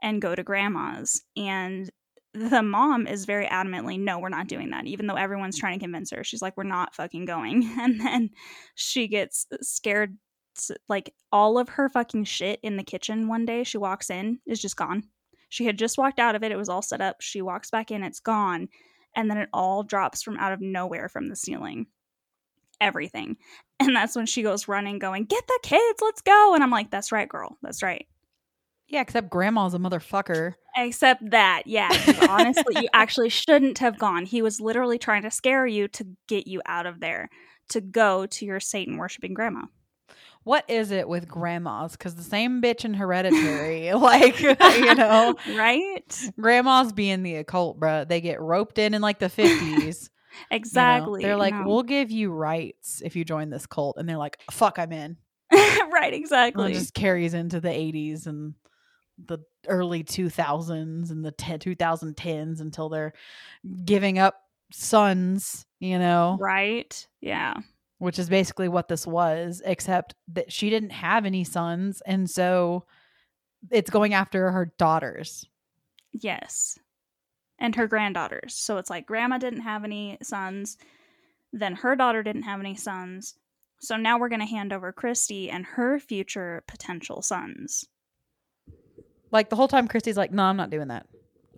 and 0.01 0.21
go 0.21 0.35
to 0.35 0.43
grandma's. 0.43 1.21
And 1.35 1.89
the 2.33 2.61
mom 2.61 3.07
is 3.07 3.25
very 3.25 3.47
adamantly, 3.47 3.99
no, 3.99 4.19
we're 4.19 4.29
not 4.29 4.47
doing 4.47 4.69
that. 4.69 4.85
Even 4.85 5.07
though 5.07 5.15
everyone's 5.15 5.57
trying 5.57 5.79
to 5.79 5.83
convince 5.83 6.11
her, 6.11 6.23
she's 6.23 6.41
like, 6.41 6.55
we're 6.55 6.63
not 6.63 6.95
fucking 6.95 7.25
going. 7.25 7.63
And 7.79 7.99
then 7.99 8.29
she 8.75 9.07
gets 9.07 9.47
scared. 9.61 10.17
Like 10.89 11.13
all 11.31 11.59
of 11.59 11.69
her 11.69 11.87
fucking 11.87 12.23
shit 12.23 12.59
in 12.63 12.77
the 12.77 12.83
kitchen 12.83 13.27
one 13.27 13.45
day, 13.45 13.63
she 13.63 13.77
walks 13.77 14.09
in, 14.09 14.39
is 14.47 14.61
just 14.61 14.75
gone. 14.75 15.03
She 15.49 15.65
had 15.65 15.77
just 15.77 15.97
walked 15.97 16.19
out 16.19 16.35
of 16.35 16.43
it. 16.43 16.51
It 16.51 16.57
was 16.57 16.69
all 16.69 16.81
set 16.81 16.99
up. 16.99 17.17
She 17.21 17.41
walks 17.41 17.69
back 17.69 17.91
in, 17.91 18.03
it's 18.03 18.19
gone. 18.19 18.67
And 19.15 19.29
then 19.29 19.37
it 19.37 19.49
all 19.53 19.83
drops 19.83 20.21
from 20.21 20.37
out 20.37 20.53
of 20.53 20.61
nowhere 20.61 21.09
from 21.09 21.29
the 21.29 21.35
ceiling 21.35 21.87
everything. 22.81 23.37
And 23.79 23.95
that's 23.95 24.15
when 24.15 24.25
she 24.25 24.41
goes 24.41 24.67
running, 24.67 24.97
going, 24.97 25.25
Get 25.25 25.45
the 25.45 25.59
kids, 25.61 25.99
let's 26.01 26.21
go. 26.21 26.55
And 26.55 26.63
I'm 26.63 26.71
like, 26.71 26.89
That's 26.89 27.11
right, 27.11 27.29
girl. 27.29 27.57
That's 27.61 27.83
right. 27.83 28.07
yeah 28.87 29.01
except 29.01 29.29
grandma's 29.29 29.73
a 29.75 29.77
motherfucker 29.77 30.53
Except 30.75 31.27
that, 31.31 31.63
yeah. 31.65 31.89
honestly, 32.29 32.75
you 32.75 32.87
actually 32.93 33.29
shouldn't 33.29 33.79
have 33.79 33.97
gone. 33.97 34.25
He 34.25 34.41
was 34.43 34.59
literally 34.61 34.97
trying 34.99 35.23
to 35.23 35.31
scare 35.31 35.65
you 35.67 35.87
to 35.89 36.05
get 36.27 36.45
you 36.47 36.61
out 36.67 36.85
of 36.85 36.99
there, 36.99 37.29
to 37.69 37.81
go 37.81 38.25
to 38.27 38.45
your 38.45 38.59
Satan 38.59 38.97
worshiping 38.97 39.33
grandma. 39.33 39.65
what 40.43 40.63
is 40.69 40.91
it 40.91 41.07
with 41.09 41.27
grandmas 41.27 41.91
because 41.93 42.15
the 42.15 42.23
same 42.23 42.61
bitch 42.61 42.85
in 42.85 42.93
hereditary 42.93 43.91
like 44.11 44.39
you 44.39 44.95
know 44.95 45.35
Right? 45.55 46.29
grandmas 46.39 46.93
being 46.93 47.23
the 47.23 47.35
occult 47.35 47.79
bruh 47.79 48.07
they 48.07 48.21
get 48.21 48.39
roped 48.41 48.77
in 48.77 48.93
in 48.93 49.01
like 49.01 49.19
the 49.19 49.29
50s 49.29 50.09
Exactly. 50.51 51.21
they're 51.23 51.37
like 51.37 51.53
no. 51.53 51.63
we'll 51.65 51.83
give 51.83 52.11
you 52.11 52.31
rights 52.31 53.01
if 53.03 53.15
you 53.15 53.23
join 53.23 53.49
this 53.49 53.65
cult 53.65 53.97
and 53.97 54.07
they're 54.07 54.17
like 54.17 54.39
fuck 54.51 54.79
i'm 54.79 54.91
in 54.91 55.17
right, 55.53 56.13
exactly. 56.13 56.71
it 56.71 56.75
just 56.75 56.93
carries 56.93 57.33
into 57.33 57.61
the 57.61 57.69
80s 57.69 58.27
and 58.27 58.53
the 59.25 59.39
early 59.67 60.03
2000s 60.03 61.09
and 61.09 61.23
the 61.23 61.31
10, 61.31 61.59
2010s 61.59 62.59
until 62.59 62.89
they're 62.89 63.13
giving 63.85 64.19
up 64.19 64.43
sons 64.71 65.65
you 65.79 65.97
know 65.97 66.37
right? 66.39 67.07
Yeah. 67.21 67.53
which 67.99 68.19
is 68.19 68.29
basically 68.29 68.67
what 68.67 68.87
this 68.87 69.07
was, 69.07 69.61
except 69.65 70.15
that 70.33 70.51
she 70.51 70.69
didn't 70.69 70.91
have 70.91 71.25
any 71.25 71.43
sons. 71.43 72.01
And 72.05 72.29
so 72.29 72.85
it's 73.71 73.89
going 73.89 74.13
after 74.13 74.51
her 74.51 74.71
daughters. 74.77 75.45
Yes. 76.11 76.77
And 77.59 77.75
her 77.75 77.87
granddaughters. 77.87 78.53
So 78.53 78.77
it's 78.77 78.89
like 78.89 79.05
grandma 79.07 79.37
didn't 79.39 79.61
have 79.61 79.83
any 79.83 80.17
sons, 80.21 80.77
then 81.51 81.73
her 81.75 81.95
daughter 81.95 82.21
didn't 82.21 82.43
have 82.43 82.59
any 82.59 82.75
sons. 82.75 83.35
So 83.79 83.95
now 83.95 84.17
we're 84.19 84.29
going 84.29 84.41
to 84.41 84.45
hand 84.45 84.73
over 84.73 84.91
Christy 84.91 85.49
and 85.49 85.65
her 85.65 85.99
future 85.99 86.63
potential 86.67 87.21
sons. 87.21 87.85
Like 89.31 89.49
the 89.49 89.55
whole 89.55 89.67
time, 89.67 89.87
Christy's 89.87 90.17
like, 90.17 90.31
no, 90.31 90.43
I'm 90.43 90.57
not 90.57 90.69
doing 90.69 90.87
that. 90.89 91.05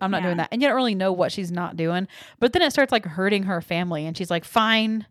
I'm 0.00 0.10
not 0.10 0.22
Yeah. 0.22 0.28
doing 0.28 0.36
that. 0.38 0.48
And 0.52 0.60
you 0.62 0.68
don't 0.68 0.76
really 0.76 0.94
know 0.94 1.12
what 1.12 1.32
she's 1.32 1.52
not 1.52 1.76
doing. 1.76 2.08
But 2.38 2.52
then 2.52 2.62
it 2.62 2.72
starts 2.72 2.92
like 2.92 3.04
hurting 3.04 3.44
her 3.44 3.60
family. 3.60 4.06
And 4.06 4.16
she's 4.16 4.30
like, 4.30 4.44
fine. 4.44 5.06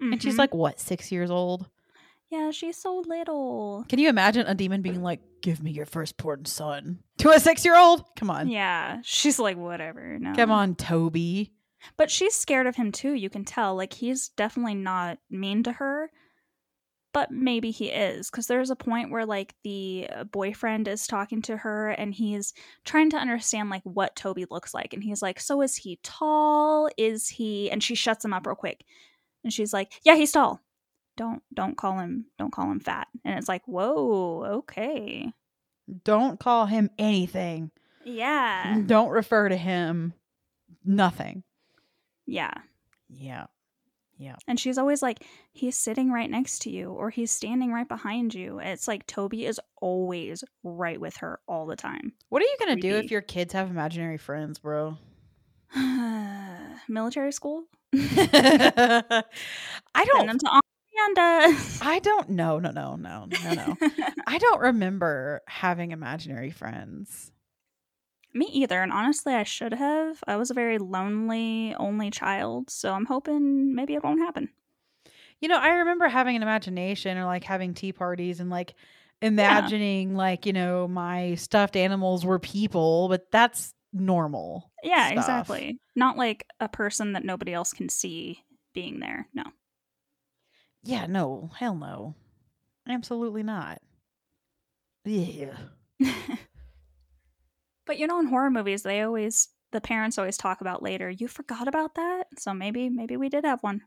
And 0.00 0.22
she's 0.22 0.36
Mhm. 0.36 0.38
like, 0.38 0.54
what, 0.54 0.80
six 0.80 1.12
years 1.12 1.30
old? 1.30 1.68
Yeah, 2.30 2.52
she's 2.52 2.76
so 2.76 3.02
little. 3.06 3.84
Can 3.88 3.98
you 3.98 4.08
imagine 4.08 4.46
a 4.46 4.54
demon 4.54 4.82
being 4.82 5.02
like, 5.02 5.20
give 5.42 5.62
me 5.62 5.72
your 5.72 5.86
firstborn 5.86 6.44
son 6.44 7.00
to 7.18 7.30
a 7.30 7.40
six 7.40 7.64
year 7.64 7.76
old? 7.76 8.04
Come 8.14 8.30
on. 8.30 8.48
Yeah, 8.48 9.00
she's 9.02 9.40
like, 9.40 9.56
whatever. 9.56 10.18
No. 10.18 10.34
Come 10.34 10.52
on, 10.52 10.76
Toby. 10.76 11.52
But 11.96 12.10
she's 12.10 12.34
scared 12.34 12.66
of 12.66 12.76
him 12.76 12.92
too, 12.92 13.14
you 13.14 13.30
can 13.30 13.44
tell. 13.44 13.74
Like, 13.74 13.92
he's 13.92 14.28
definitely 14.28 14.74
not 14.74 15.18
mean 15.30 15.62
to 15.64 15.72
her, 15.72 16.10
but 17.12 17.30
maybe 17.30 17.70
he 17.70 17.86
is. 17.86 18.30
Because 18.30 18.46
there's 18.46 18.70
a 18.70 18.76
point 18.76 19.10
where, 19.10 19.26
like, 19.26 19.54
the 19.64 20.08
uh, 20.14 20.24
boyfriend 20.24 20.86
is 20.88 21.06
talking 21.06 21.42
to 21.42 21.56
her 21.56 21.90
and 21.90 22.14
he's 22.14 22.52
trying 22.84 23.10
to 23.10 23.16
understand, 23.16 23.70
like, 23.70 23.82
what 23.84 24.14
Toby 24.14 24.46
looks 24.50 24.74
like. 24.74 24.92
And 24.92 25.02
he's 25.02 25.22
like, 25.22 25.40
So 25.40 25.62
is 25.62 25.74
he 25.76 25.98
tall? 26.02 26.88
Is 26.96 27.28
he. 27.28 27.70
And 27.70 27.82
she 27.82 27.94
shuts 27.94 28.24
him 28.24 28.32
up 28.34 28.46
real 28.46 28.54
quick. 28.56 28.84
And 29.42 29.52
she's 29.52 29.72
like, 29.72 29.92
Yeah, 30.04 30.14
he's 30.16 30.32
tall. 30.32 30.60
Don't 31.20 31.42
don't 31.52 31.76
call 31.76 31.98
him 31.98 32.24
don't 32.38 32.50
call 32.50 32.70
him 32.72 32.80
fat. 32.80 33.08
And 33.26 33.38
it's 33.38 33.46
like, 33.46 33.60
whoa, 33.66 34.42
okay. 34.60 35.30
Don't 36.02 36.40
call 36.40 36.64
him 36.64 36.88
anything. 36.98 37.72
Yeah. 38.06 38.80
Don't 38.86 39.10
refer 39.10 39.50
to 39.50 39.56
him. 39.56 40.14
Nothing. 40.82 41.42
Yeah. 42.24 42.54
Yeah. 43.10 43.48
Yeah. 44.16 44.36
And 44.48 44.58
she's 44.58 44.78
always 44.78 45.02
like, 45.02 45.26
he's 45.52 45.76
sitting 45.76 46.10
right 46.10 46.30
next 46.30 46.60
to 46.60 46.70
you 46.70 46.90
or 46.90 47.10
he's 47.10 47.30
standing 47.30 47.70
right 47.70 47.86
behind 47.86 48.32
you. 48.32 48.58
It's 48.58 48.88
like 48.88 49.06
Toby 49.06 49.44
is 49.44 49.60
always 49.82 50.42
right 50.64 50.98
with 50.98 51.18
her 51.18 51.38
all 51.46 51.66
the 51.66 51.76
time. 51.76 52.14
What 52.30 52.40
are 52.40 52.46
you 52.46 52.56
going 52.58 52.76
to 52.76 52.80
do 52.80 52.96
if 52.96 53.10
your 53.10 53.20
kids 53.20 53.52
have 53.52 53.68
imaginary 53.68 54.16
friends, 54.16 54.58
bro? 54.58 54.96
Military 56.88 57.32
school? 57.32 57.64
I 57.94 59.24
don't 59.94 60.26
them 60.26 60.38
to 60.38 60.60
Amanda. 61.00 61.58
I 61.82 61.98
don't 62.00 62.30
know. 62.30 62.58
No, 62.58 62.70
no, 62.70 62.96
no, 62.96 63.26
no, 63.26 63.52
no. 63.52 63.76
I 64.26 64.38
don't 64.38 64.60
remember 64.60 65.42
having 65.46 65.90
imaginary 65.90 66.50
friends. 66.50 67.32
Me 68.32 68.46
either. 68.52 68.80
And 68.80 68.92
honestly, 68.92 69.34
I 69.34 69.42
should 69.42 69.72
have. 69.74 70.22
I 70.26 70.36
was 70.36 70.50
a 70.50 70.54
very 70.54 70.78
lonely, 70.78 71.74
only 71.78 72.10
child. 72.10 72.70
So 72.70 72.92
I'm 72.92 73.06
hoping 73.06 73.74
maybe 73.74 73.94
it 73.94 74.04
won't 74.04 74.20
happen. 74.20 74.50
You 75.40 75.48
know, 75.48 75.58
I 75.58 75.68
remember 75.70 76.06
having 76.06 76.36
an 76.36 76.42
imagination 76.42 77.16
or 77.18 77.24
like 77.24 77.44
having 77.44 77.74
tea 77.74 77.92
parties 77.92 78.40
and 78.40 78.50
like 78.50 78.74
imagining 79.22 80.14
like, 80.14 80.46
you 80.46 80.52
know, 80.52 80.86
my 80.86 81.34
stuffed 81.34 81.76
animals 81.76 82.24
were 82.24 82.38
people, 82.38 83.08
but 83.08 83.30
that's 83.30 83.74
normal. 83.92 84.70
Yeah, 84.82 85.06
stuff. 85.08 85.18
exactly. 85.18 85.80
Not 85.96 86.16
like 86.16 86.46
a 86.60 86.68
person 86.68 87.14
that 87.14 87.24
nobody 87.24 87.52
else 87.52 87.72
can 87.72 87.88
see 87.88 88.44
being 88.74 89.00
there. 89.00 89.28
No. 89.34 89.44
Yeah, 90.82 91.06
no, 91.06 91.50
hell 91.56 91.74
no. 91.74 92.14
Absolutely 92.88 93.42
not. 93.42 93.80
Yeah. 95.04 95.56
but 97.86 97.98
you 97.98 98.06
know, 98.06 98.20
in 98.20 98.26
horror 98.26 98.50
movies, 98.50 98.82
they 98.82 99.02
always 99.02 99.48
the 99.72 99.80
parents 99.80 100.18
always 100.18 100.36
talk 100.36 100.60
about 100.60 100.82
later. 100.82 101.08
You 101.10 101.28
forgot 101.28 101.68
about 101.68 101.94
that, 101.94 102.24
so 102.38 102.52
maybe 102.54 102.88
maybe 102.88 103.16
we 103.16 103.28
did 103.28 103.44
have 103.44 103.62
one. 103.62 103.82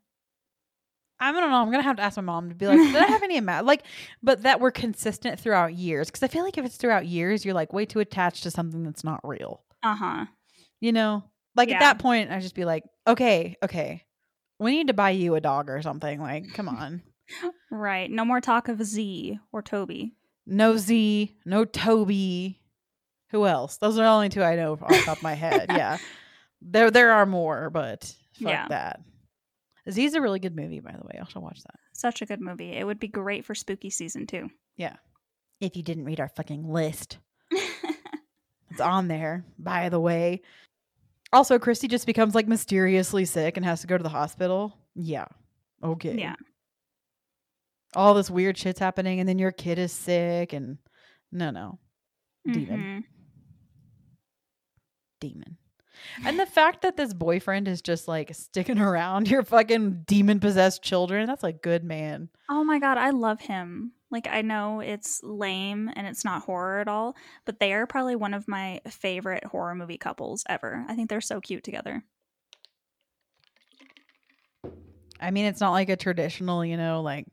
I 1.20 1.32
don't 1.32 1.50
know. 1.50 1.62
I'm 1.62 1.72
gonna 1.72 1.84
have 1.84 1.98
to 1.98 2.02
ask 2.02 2.18
my 2.18 2.24
mom 2.24 2.50
to 2.50 2.56
be 2.56 2.68
like, 2.68 2.78
did 2.78 2.96
I 2.96 3.06
have 3.08 3.24
any 3.24 3.38
ima- 3.38 3.62
like, 3.66 3.84
but 4.22 4.44
that 4.44 4.60
were 4.60 4.72
consistent 4.72 5.40
throughout 5.40 5.74
years? 5.74 6.08
Because 6.08 6.24
I 6.24 6.28
feel 6.28 6.44
like 6.44 6.58
if 6.58 6.66
it's 6.66 6.76
throughout 6.78 7.06
years, 7.06 7.46
you're 7.46 7.54
like 7.54 7.72
way 7.74 7.86
too 7.86 8.00
attached 8.00 8.44
to 8.44 8.52
something 8.52 8.84
that's 8.84 9.04
not 9.04 9.22
real. 9.24 9.64
Uh 9.82 9.96
huh. 9.96 10.26
You 10.82 10.92
know, 10.92 11.24
like 11.56 11.70
Yeah. 11.70 11.76
at 11.76 11.80
that 11.80 12.00
point, 12.00 12.32
I 12.32 12.40
just 12.40 12.56
be 12.56 12.66
like, 12.66 12.84
okay, 13.08 13.56
okay, 13.64 14.04
we 14.60 14.72
need 14.72 14.88
to 14.88 14.94
buy 14.94 15.10
you 15.12 15.36
a 15.36 15.42
dog 15.42 15.70
or 15.70 15.82
something. 15.82 16.20
Like, 16.22 16.54
come 16.54 16.70
on, 16.70 17.02
Right. 17.72 18.10
No 18.12 18.24
more 18.26 18.42
talk 18.42 18.68
of 18.68 18.84
Z 18.84 19.40
or 19.52 19.62
Toby. 19.62 20.14
no 20.46 20.78
Z, 20.78 21.36
no 21.46 21.66
Toby. 21.66 22.60
Who 23.32 23.46
else? 23.48 23.78
Those 23.78 23.98
are 23.98 24.04
the 24.04 24.10
only 24.10 24.30
two 24.30 24.44
I 24.44 24.56
know 24.56 24.74
off 24.74 24.88
the 24.88 24.98
top 25.06 25.18
of 25.18 25.24
my 25.24 25.34
head. 25.34 25.68
Yeah, 25.70 25.98
there 26.62 26.92
there 26.92 27.12
are 27.14 27.26
more, 27.26 27.70
but 27.70 28.04
fuck 28.34 28.50
Yeah. 28.52 28.68
that. 28.70 29.02
Z's 29.90 30.14
a 30.14 30.22
really 30.22 30.40
good 30.40 30.56
movie, 30.56 30.80
by 30.80 30.92
the 30.94 31.04
way. 31.06 31.20
I 31.22 31.26
should 31.28 31.42
watch 31.42 31.62
that. 31.64 31.76
Such 31.94 32.22
a 32.22 32.26
good 32.26 32.40
movie. 32.40 32.72
It 32.72 32.86
would 32.86 33.00
be 33.00 33.08
great 33.10 33.44
for 33.44 33.54
spooky 33.56 33.90
season 33.90 34.28
too. 34.28 34.50
Yeah. 34.78 34.96
If 35.60 35.76
you 35.76 35.84
didn't 35.84 36.06
read 36.06 36.20
our 36.20 36.30
fucking 36.30 36.70
list. 36.72 37.18
It's 38.72 38.82
on 38.82 39.08
there, 39.08 39.46
by 39.60 39.90
the 39.90 40.00
way. 40.00 40.42
Also, 41.34 41.58
Christy 41.60 41.88
just 41.88 42.06
becomes 42.06 42.36
like 42.36 42.48
mysteriously 42.48 43.26
sick 43.26 43.58
and 43.58 43.66
has 43.66 43.82
to 43.82 43.88
go 43.88 43.98
to 43.98 44.04
the 44.04 44.10
hospital. 44.10 44.78
Yeah. 44.96 45.26
Okay. 45.84 46.16
yeah. 46.18 46.36
All 47.96 48.14
this 48.14 48.30
weird 48.30 48.58
shit's 48.58 48.80
happening, 48.80 49.20
and 49.20 49.28
then 49.28 49.38
your 49.40 49.52
kid 49.52 49.78
is 49.80 49.92
sick, 49.92 50.54
and 50.54 50.78
no, 51.32 51.50
no. 51.52 51.80
Demon. 52.50 52.80
Mhm. 52.80 53.04
Demon. 55.20 55.58
And 56.26 56.40
the 56.40 56.46
fact 56.46 56.82
that 56.82 56.98
this 56.98 57.14
boyfriend 57.14 57.68
is 57.68 57.82
just 57.82 58.08
like 58.08 58.34
sticking 58.34 58.80
around 58.80 59.30
your 59.30 59.44
fucking 59.44 60.04
demon 60.06 60.40
possessed 60.40 60.82
children, 60.84 61.28
that's 61.28 61.44
a 61.44 61.54
good 61.54 61.84
man. 61.84 62.30
Oh 62.50 62.64
my 62.64 62.80
god, 62.80 62.98
I 62.98 63.12
love 63.12 63.40
him. 63.42 63.94
Like 64.14 64.28
I 64.32 64.42
know 64.42 64.80
it's 64.80 65.22
lame 65.24 65.92
and 65.94 66.08
it's 66.08 66.24
not 66.24 66.44
horror 66.44 66.80
at 66.80 66.88
all, 66.88 67.16
but 67.44 67.60
they 67.60 67.74
are 67.74 67.86
probably 67.86 68.16
one 68.16 68.34
of 68.34 68.48
my 68.48 68.80
favorite 68.88 69.44
horror 69.44 69.76
movie 69.76 69.98
couples 69.98 70.44
ever. 70.48 70.86
I 70.88 70.96
think 70.96 71.10
they're 71.10 71.20
so 71.20 71.42
cute 71.42 71.64
together. 71.64 72.04
I 75.20 75.32
mean, 75.32 75.46
it's 75.46 75.60
not 75.60 75.72
like 75.72 75.90
a 75.90 75.96
traditional, 75.96 76.64
you 76.64 76.78
know, 76.78 77.02
like 77.02 77.26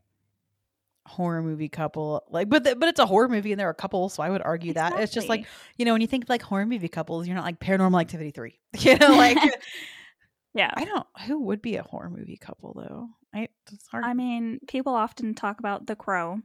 horror 1.05 1.41
movie 1.41 1.69
couple. 1.69 2.23
Like, 2.29 2.49
but 2.49 2.63
th- 2.63 2.79
but 2.79 2.89
it's 2.89 2.99
a 2.99 3.05
horror 3.05 3.29
movie 3.29 3.51
and 3.53 3.59
they're 3.59 3.69
a 3.69 3.75
couple, 3.75 4.09
so 4.09 4.23
I 4.23 4.29
would 4.29 4.41
argue 4.41 4.73
that 4.73 4.99
it's 4.99 5.13
just 5.13 5.29
like 5.29 5.45
you 5.77 5.85
know 5.85 5.93
when 5.93 6.01
you 6.01 6.07
think 6.07 6.25
of, 6.25 6.29
like 6.29 6.41
horror 6.41 6.65
movie 6.65 6.89
couples, 6.89 7.27
you're 7.27 7.35
not 7.35 7.45
like 7.45 7.59
Paranormal 7.59 8.01
Activity 8.01 8.31
three. 8.31 8.59
You 8.79 8.97
know, 8.97 9.15
like 9.15 9.37
Yeah. 10.53 10.71
I 10.73 10.85
don't. 10.85 11.07
Who 11.27 11.41
would 11.43 11.61
be 11.61 11.77
a 11.77 11.83
horror 11.83 12.09
movie 12.09 12.37
couple 12.37 12.73
though? 12.73 13.09
I 13.33 13.47
it's 13.71 13.87
hard. 13.87 14.03
I 14.03 14.13
mean, 14.13 14.59
people 14.67 14.93
often 14.93 15.33
talk 15.33 15.59
about 15.59 15.87
The 15.87 15.95
Crow. 15.95 16.41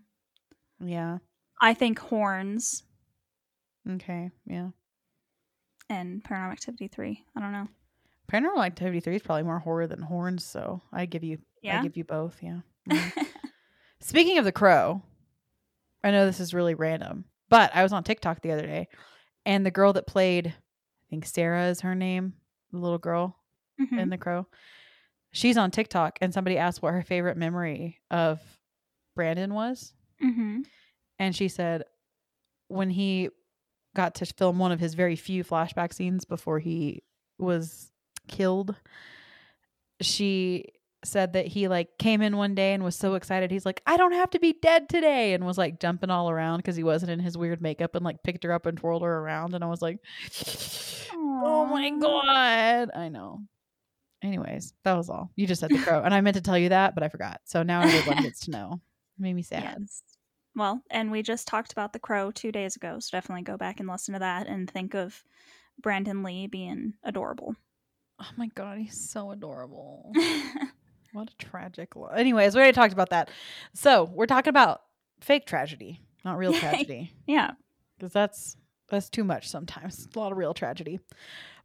Yeah. 0.80 1.18
I 1.60 1.74
think 1.74 1.98
Horns 1.98 2.82
Okay. 3.88 4.30
Yeah. 4.44 4.70
and 5.88 6.22
Paranormal 6.24 6.52
Activity 6.52 6.88
3. 6.88 7.24
I 7.36 7.40
don't 7.40 7.52
know. 7.52 7.68
Paranormal 8.30 8.66
Activity 8.66 8.98
three 9.00 9.14
is 9.16 9.22
probably 9.22 9.44
more 9.44 9.60
horror 9.60 9.86
than 9.86 10.02
horns, 10.02 10.44
so 10.44 10.82
I 10.92 11.06
give 11.06 11.22
you. 11.22 11.38
I 11.64 11.80
give 11.82 11.96
you 11.96 12.04
both. 12.04 12.38
Yeah. 12.42 12.60
Mhm. 12.90 13.26
Speaking 14.00 14.38
of 14.38 14.44
the 14.44 14.52
crow, 14.52 15.02
I 16.04 16.10
know 16.10 16.26
this 16.26 16.38
is 16.40 16.52
really 16.54 16.74
random, 16.74 17.24
but 17.48 17.70
I 17.74 17.82
was 17.82 17.92
on 17.92 18.04
TikTok 18.04 18.42
the 18.42 18.52
other 18.52 18.66
day, 18.66 18.88
and 19.44 19.64
the 19.64 19.70
girl 19.70 19.92
that 19.94 20.06
played, 20.06 20.48
I 20.48 21.06
think 21.10 21.24
Sarah 21.26 21.66
is 21.68 21.80
her 21.80 21.94
name, 21.94 22.34
the 22.72 22.78
little 22.78 22.98
girl 22.98 23.38
Mhm. 23.80 23.98
in 24.00 24.10
the 24.10 24.18
crow. 24.18 24.46
She's 25.32 25.56
on 25.56 25.70
TikTok, 25.70 26.18
and 26.20 26.32
somebody 26.34 26.58
asked 26.58 26.82
what 26.82 26.94
her 26.94 27.02
favorite 27.02 27.36
memory 27.36 28.00
of 28.10 28.40
Brandon 29.14 29.54
was, 29.54 29.94
Mhm. 30.22 30.64
and 31.18 31.34
she 31.36 31.48
said 31.48 31.84
when 32.68 32.90
he 32.90 33.28
got 33.94 34.14
to 34.16 34.26
film 34.26 34.58
one 34.58 34.72
of 34.72 34.80
his 34.80 34.94
very 34.94 35.16
few 35.16 35.44
flashback 35.44 35.92
scenes 35.92 36.24
before 36.24 36.58
he 36.58 37.02
was 37.38 37.90
killed 38.28 38.74
she 40.00 40.64
said 41.04 41.34
that 41.34 41.46
he 41.46 41.68
like 41.68 41.96
came 41.98 42.20
in 42.20 42.36
one 42.36 42.54
day 42.54 42.74
and 42.74 42.82
was 42.82 42.96
so 42.96 43.14
excited. 43.14 43.50
He's 43.50 43.64
like 43.64 43.80
i 43.86 43.96
don't 43.96 44.12
have 44.12 44.30
to 44.30 44.40
be 44.40 44.54
dead 44.60 44.88
today 44.88 45.34
and 45.34 45.46
was 45.46 45.56
like 45.56 45.78
jumping 45.78 46.10
all 46.10 46.28
around 46.28 46.58
because 46.58 46.74
he 46.76 46.82
wasn't 46.82 47.12
in 47.12 47.20
his 47.20 47.38
weird 47.38 47.60
makeup 47.62 47.94
and 47.94 48.04
like 48.04 48.22
picked 48.24 48.42
her 48.44 48.52
up 48.52 48.66
and 48.66 48.76
twirled 48.76 49.02
her 49.02 49.18
around. 49.18 49.54
And 49.54 49.62
i 49.62 49.68
was 49.68 49.80
like 49.82 49.98
oh 51.12 51.66
my 51.70 51.90
god. 51.90 52.90
I 52.94 53.08
know. 53.08 53.40
Anyways 54.22 54.72
that 54.82 54.94
was 54.96 55.08
all. 55.08 55.30
You 55.36 55.46
just 55.46 55.60
said 55.60 55.70
the 55.70 55.78
crow 55.78 56.02
and 56.02 56.12
i 56.12 56.20
meant 56.20 56.34
to 56.36 56.42
tell 56.42 56.58
you 56.58 56.70
that 56.70 56.94
but 56.94 57.04
i 57.04 57.08
forgot. 57.08 57.40
So 57.44 57.62
now 57.62 57.82
everyone 57.82 58.22
gets 58.24 58.40
to 58.46 58.50
know 58.56 58.80
it 59.18 59.22
made 59.22 59.34
me 59.34 59.42
sad 59.42 59.62
Yes. 59.80 60.02
Well, 60.54 60.80
and 60.90 61.10
we 61.10 61.22
just 61.22 61.46
talked 61.46 61.72
about 61.72 61.92
The 61.92 61.98
Crow 61.98 62.30
two 62.30 62.50
days 62.50 62.76
ago, 62.76 62.98
so 62.98 63.14
definitely 63.16 63.42
go 63.42 63.56
back 63.58 63.78
and 63.78 63.88
listen 63.88 64.14
to 64.14 64.20
that 64.20 64.46
and 64.46 64.70
think 64.70 64.94
of 64.94 65.22
Brandon 65.82 66.22
Lee 66.22 66.46
being 66.46 66.94
adorable. 67.04 67.54
oh 68.20 68.30
my 68.36 68.46
god 68.54 68.78
he's 68.78 69.10
so 69.10 69.30
adorable 69.32 70.10
What 71.12 71.30
a 71.30 71.36
tragic. 71.36 71.96
Lo- 71.96 72.08
Anyways, 72.08 72.54
we 72.54 72.60
already 72.60 72.74
talked 72.74 72.92
about 72.92 73.08
that. 73.10 73.30
So 73.72 74.04
we're 74.12 74.26
talking 74.26 74.50
about 74.50 74.82
fake 75.20 75.46
tragedy, 75.46 76.02
not 76.26 76.36
real 76.36 76.52
tragedy, 76.60 77.12
yeah. 77.26 77.52
because 77.98 78.12
that's 78.12 78.56
that's 78.88 79.10
too 79.10 79.24
much 79.24 79.48
sometimes. 79.48 80.06
A 80.14 80.18
lot 80.18 80.32
of 80.32 80.38
real 80.38 80.54
tragedy. 80.54 81.00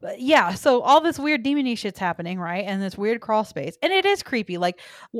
But 0.01 0.19
yeah, 0.19 0.53
so 0.55 0.81
all 0.81 0.99
this 1.01 1.19
weird 1.19 1.43
demony 1.45 1.77
shit's 1.77 1.99
happening, 1.99 2.39
right? 2.39 2.65
And 2.65 2.81
this 2.81 2.97
weird 2.97 3.21
crawl 3.21 3.43
space, 3.43 3.77
and 3.83 3.93
it 3.93 4.05
is 4.05 4.23
creepy. 4.23 4.57
Like 4.57 4.79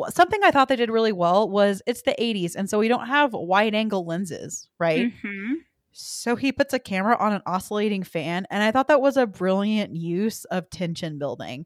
something 0.10 0.40
I 0.44 0.50
thought 0.52 0.70
they 0.70 0.76
did 0.76 0.90
really 0.90 1.12
well 1.12 1.48
was 1.50 1.82
it's 1.86 2.02
the 2.02 2.16
'80s, 2.20 2.56
and 2.56 2.70
so 2.70 2.80
we 2.80 2.88
don't 2.88 3.06
have 3.08 3.34
wide 3.34 3.76
angle 3.76 4.06
lenses, 4.06 4.68
right? 4.80 5.12
Mhm. 5.24 5.56
So 5.92 6.36
he 6.36 6.52
puts 6.52 6.74
a 6.74 6.80
camera 6.80 7.16
on 7.20 7.34
an 7.34 7.42
oscillating 7.46 8.04
fan, 8.04 8.48
and 8.50 8.64
I 8.64 8.72
thought 8.72 8.88
that 8.88 9.02
was 9.02 9.18
a 9.18 9.28
brilliant 9.28 9.96
use 9.96 10.46
of 10.46 10.70
tension 10.70 11.20
building 11.20 11.66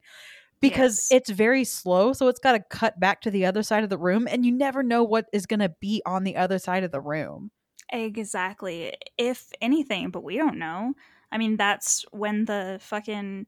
because 0.60 1.08
Yes. 1.12 1.21
it's 1.21 1.30
very 1.30 1.63
slow. 1.63 2.12
So 2.12 2.28
it's 2.28 2.39
got 2.39 2.54
to 2.54 2.60
cut 2.69 3.00
back 3.00 3.21
to 3.21 3.32
the 3.32 3.45
other 3.45 3.63
side 3.63 3.84
of 3.84 3.89
the 3.89 3.98
room, 3.98 4.28
and 4.30 4.45
you 4.45 4.52
never 4.52 4.84
know 4.84 5.04
what 5.04 5.28
is 5.32 5.45
going 5.45 5.60
to 5.62 5.74
be 5.80 6.02
on 6.06 6.24
the 6.24 6.36
other 6.38 6.60
side 6.60 6.84
of 6.84 6.91
the 6.91 7.02
room. 7.02 7.52
Exactly. 7.91 8.95
If 9.17 9.52
anything, 9.62 10.10
but 10.10 10.24
we 10.24 10.38
don't 10.38 10.58
know. 10.58 10.93
I 11.32 11.38
mean, 11.38 11.58
that's 11.58 12.06
when 12.12 12.45
the 12.45 12.80
fucking 12.82 13.48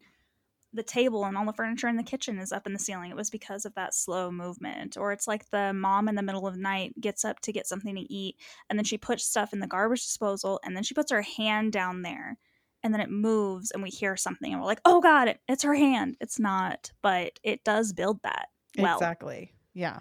the 0.73 0.83
table 0.83 1.25
and 1.25 1.37
all 1.37 1.45
the 1.45 1.53
furniture 1.53 1.87
in 1.87 1.95
the 1.95 2.03
kitchen 2.03 2.37
is 2.37 2.51
up 2.51 2.67
in 2.67 2.73
the 2.73 2.79
ceiling. 2.79 3.09
It 3.09 3.15
was 3.15 3.29
because 3.29 3.65
of 3.65 3.73
that 3.75 3.95
slow 3.95 4.29
movement. 4.29 4.97
Or 4.97 5.11
it's 5.11 5.27
like 5.27 5.49
the 5.49 5.73
mom 5.73 6.07
in 6.07 6.15
the 6.15 6.21
middle 6.21 6.45
of 6.45 6.55
the 6.55 6.61
night 6.61 6.99
gets 6.99 7.23
up 7.25 7.39
to 7.41 7.53
get 7.53 7.67
something 7.67 7.95
to 7.95 8.13
eat 8.13 8.35
and 8.69 8.77
then 8.77 8.83
she 8.83 8.97
puts 8.97 9.23
stuff 9.23 9.53
in 9.53 9.59
the 9.59 9.67
garbage 9.67 10.03
disposal 10.03 10.59
and 10.63 10.75
then 10.75 10.83
she 10.83 10.93
puts 10.93 11.11
her 11.11 11.21
hand 11.21 11.71
down 11.71 12.01
there 12.01 12.37
and 12.83 12.93
then 12.93 13.01
it 13.01 13.09
moves 13.09 13.71
and 13.71 13.81
we 13.81 13.89
hear 13.89 14.15
something 14.15 14.51
and 14.51 14.61
we're 14.61 14.67
like, 14.67 14.81
"Oh 14.85 15.01
god, 15.01 15.29
it, 15.29 15.39
it's 15.47 15.63
her 15.63 15.73
hand." 15.73 16.15
It's 16.21 16.39
not, 16.39 16.91
but 17.01 17.39
it 17.43 17.63
does 17.63 17.91
build 17.91 18.21
that. 18.23 18.49
Well, 18.77 18.97
Exactly. 18.97 19.53
Yeah. 19.73 19.99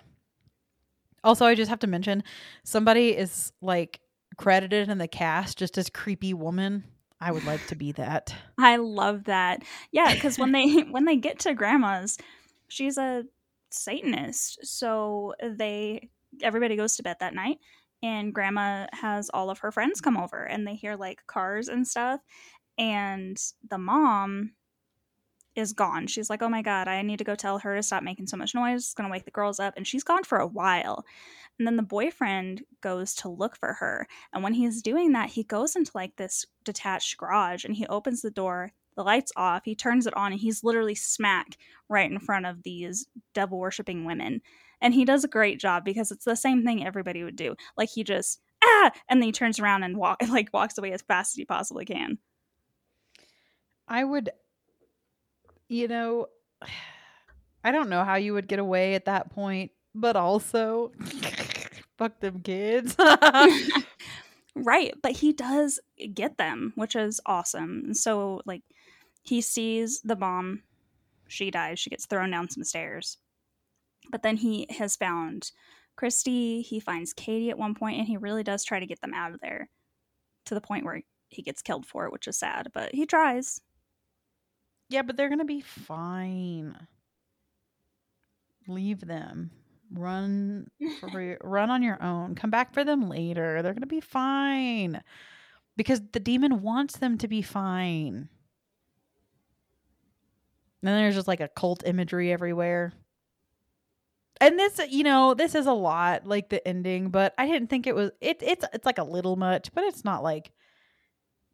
Also, 1.24 1.46
I 1.46 1.54
just 1.54 1.70
have 1.70 1.80
to 1.80 1.86
mention 1.86 2.22
somebody 2.64 3.16
is 3.16 3.52
like 3.62 4.00
credited 4.36 4.88
in 4.88 4.98
the 4.98 5.08
cast 5.08 5.58
just 5.58 5.78
as 5.78 5.90
creepy 5.90 6.34
woman 6.34 6.84
I 7.20 7.32
would 7.32 7.44
like 7.44 7.66
to 7.68 7.76
be 7.76 7.92
that. 7.92 8.34
I 8.58 8.76
love 8.76 9.24
that. 9.24 9.62
Yeah, 9.90 10.14
because 10.14 10.38
when 10.38 10.52
they 10.52 10.80
when 10.90 11.04
they 11.04 11.16
get 11.16 11.38
to 11.40 11.54
grandma's, 11.54 12.18
she's 12.68 12.98
a 12.98 13.24
Satanist. 13.70 14.58
So 14.66 15.34
they 15.42 16.10
everybody 16.42 16.76
goes 16.76 16.96
to 16.96 17.02
bed 17.02 17.16
that 17.20 17.34
night 17.34 17.58
and 18.02 18.34
grandma 18.34 18.86
has 18.92 19.30
all 19.32 19.48
of 19.48 19.60
her 19.60 19.72
friends 19.72 20.00
come 20.00 20.16
over 20.16 20.42
and 20.42 20.66
they 20.66 20.74
hear 20.74 20.96
like 20.96 21.26
cars 21.26 21.68
and 21.68 21.86
stuff 21.86 22.20
and 22.76 23.38
the 23.70 23.78
mom 23.78 24.52
is 25.56 25.72
gone. 25.72 26.06
She's 26.06 26.30
like, 26.30 26.42
"Oh 26.42 26.48
my 26.48 26.62
god, 26.62 26.88
I 26.88 27.02
need 27.02 27.18
to 27.18 27.24
go 27.24 27.34
tell 27.34 27.58
her 27.58 27.74
to 27.76 27.82
stop 27.82 28.02
making 28.02 28.26
so 28.26 28.36
much 28.36 28.54
noise. 28.54 28.82
It's 28.82 28.94
going 28.94 29.08
to 29.08 29.12
wake 29.12 29.24
the 29.24 29.30
girls 29.30 29.58
up." 29.58 29.74
And 29.76 29.86
she's 29.86 30.04
gone 30.04 30.24
for 30.24 30.38
a 30.38 30.46
while. 30.46 31.04
And 31.58 31.66
then 31.66 31.76
the 31.76 31.82
boyfriend 31.82 32.62
goes 32.82 33.14
to 33.16 33.28
look 33.28 33.56
for 33.56 33.74
her. 33.74 34.06
And 34.32 34.42
when 34.42 34.54
he's 34.54 34.82
doing 34.82 35.12
that, 35.12 35.30
he 35.30 35.42
goes 35.42 35.74
into 35.74 35.92
like 35.94 36.16
this 36.16 36.46
detached 36.64 37.16
garage 37.16 37.64
and 37.64 37.74
he 37.74 37.86
opens 37.86 38.22
the 38.22 38.30
door. 38.30 38.72
The 38.96 39.02
lights 39.02 39.32
off. 39.36 39.64
He 39.64 39.74
turns 39.74 40.06
it 40.06 40.16
on 40.16 40.32
and 40.32 40.40
he's 40.40 40.64
literally 40.64 40.94
smack 40.94 41.56
right 41.88 42.10
in 42.10 42.18
front 42.18 42.46
of 42.46 42.62
these 42.62 43.06
devil 43.34 43.58
worshipping 43.58 44.04
women. 44.04 44.40
And 44.80 44.94
he 44.94 45.04
does 45.04 45.24
a 45.24 45.28
great 45.28 45.60
job 45.60 45.84
because 45.84 46.10
it's 46.10 46.24
the 46.24 46.36
same 46.36 46.64
thing 46.64 46.84
everybody 46.84 47.24
would 47.24 47.36
do. 47.36 47.56
Like 47.76 47.90
he 47.90 48.04
just 48.04 48.40
ah, 48.64 48.90
and 49.08 49.20
then 49.20 49.26
he 49.26 49.32
turns 49.32 49.58
around 49.58 49.82
and 49.82 49.96
walk 49.96 50.18
like 50.28 50.52
walks 50.52 50.78
away 50.78 50.92
as 50.92 51.02
fast 51.02 51.34
as 51.34 51.36
he 51.36 51.44
possibly 51.44 51.84
can. 51.84 52.18
I 53.88 54.04
would, 54.04 54.30
you 55.68 55.88
know, 55.88 56.26
I 57.64 57.72
don't 57.72 57.88
know 57.88 58.04
how 58.04 58.14
you 58.14 58.32
would 58.34 58.46
get 58.46 58.60
away 58.60 58.94
at 58.94 59.06
that 59.06 59.30
point, 59.30 59.72
but 59.94 60.14
also, 60.14 60.92
fuck 61.98 62.20
them 62.20 62.40
kids. 62.40 62.94
right, 64.54 64.94
but 65.02 65.12
he 65.12 65.32
does 65.32 65.80
get 66.14 66.38
them, 66.38 66.72
which 66.76 66.94
is 66.94 67.20
awesome. 67.26 67.92
So, 67.94 68.40
like, 68.46 68.62
he 69.22 69.40
sees 69.40 70.00
the 70.02 70.14
bomb. 70.14 70.62
She 71.26 71.50
dies. 71.50 71.80
She 71.80 71.90
gets 71.90 72.06
thrown 72.06 72.30
down 72.30 72.48
some 72.48 72.62
stairs. 72.62 73.18
But 74.12 74.22
then 74.22 74.36
he 74.36 74.68
has 74.78 74.94
found 74.94 75.50
Christy. 75.96 76.62
He 76.62 76.78
finds 76.78 77.12
Katie 77.12 77.50
at 77.50 77.58
one 77.58 77.74
point, 77.74 77.98
and 77.98 78.06
he 78.06 78.16
really 78.16 78.44
does 78.44 78.64
try 78.64 78.78
to 78.78 78.86
get 78.86 79.00
them 79.00 79.14
out 79.14 79.32
of 79.32 79.40
there 79.40 79.68
to 80.44 80.54
the 80.54 80.60
point 80.60 80.84
where 80.84 81.02
he 81.30 81.42
gets 81.42 81.62
killed 81.62 81.84
for 81.84 82.06
it, 82.06 82.12
which 82.12 82.28
is 82.28 82.38
sad. 82.38 82.68
But 82.72 82.94
he 82.94 83.06
tries. 83.06 83.60
Yeah, 84.88 85.02
but 85.02 85.16
they're 85.16 85.28
going 85.28 85.40
to 85.40 85.44
be 85.44 85.60
fine. 85.60 86.76
Leave 88.68 89.00
them. 89.00 89.50
Run 89.92 90.68
for, 91.00 91.38
run 91.44 91.70
on 91.70 91.82
your 91.82 92.02
own. 92.02 92.34
Come 92.34 92.50
back 92.50 92.74
for 92.74 92.84
them 92.84 93.08
later. 93.08 93.62
They're 93.62 93.72
going 93.72 93.80
to 93.80 93.86
be 93.86 94.00
fine. 94.00 95.02
Because 95.76 96.00
the 96.12 96.20
demon 96.20 96.62
wants 96.62 96.98
them 96.98 97.18
to 97.18 97.28
be 97.28 97.42
fine. 97.42 98.28
And 100.82 100.94
then 100.94 100.96
there's 100.96 101.14
just 101.14 101.28
like 101.28 101.40
a 101.40 101.48
cult 101.48 101.82
imagery 101.84 102.32
everywhere. 102.32 102.92
And 104.40 104.58
this, 104.58 104.80
you 104.88 105.02
know, 105.02 105.34
this 105.34 105.54
is 105.54 105.66
a 105.66 105.72
lot 105.72 106.26
like 106.26 106.50
the 106.50 106.66
ending, 106.66 107.08
but 107.08 107.34
I 107.38 107.46
didn't 107.46 107.70
think 107.70 107.86
it 107.86 107.94
was 107.94 108.10
it 108.20 108.38
it's 108.42 108.64
it's 108.72 108.84
like 108.84 108.98
a 108.98 109.04
little 109.04 109.36
much, 109.36 109.72
but 109.74 109.84
it's 109.84 110.04
not 110.04 110.22
like 110.22 110.52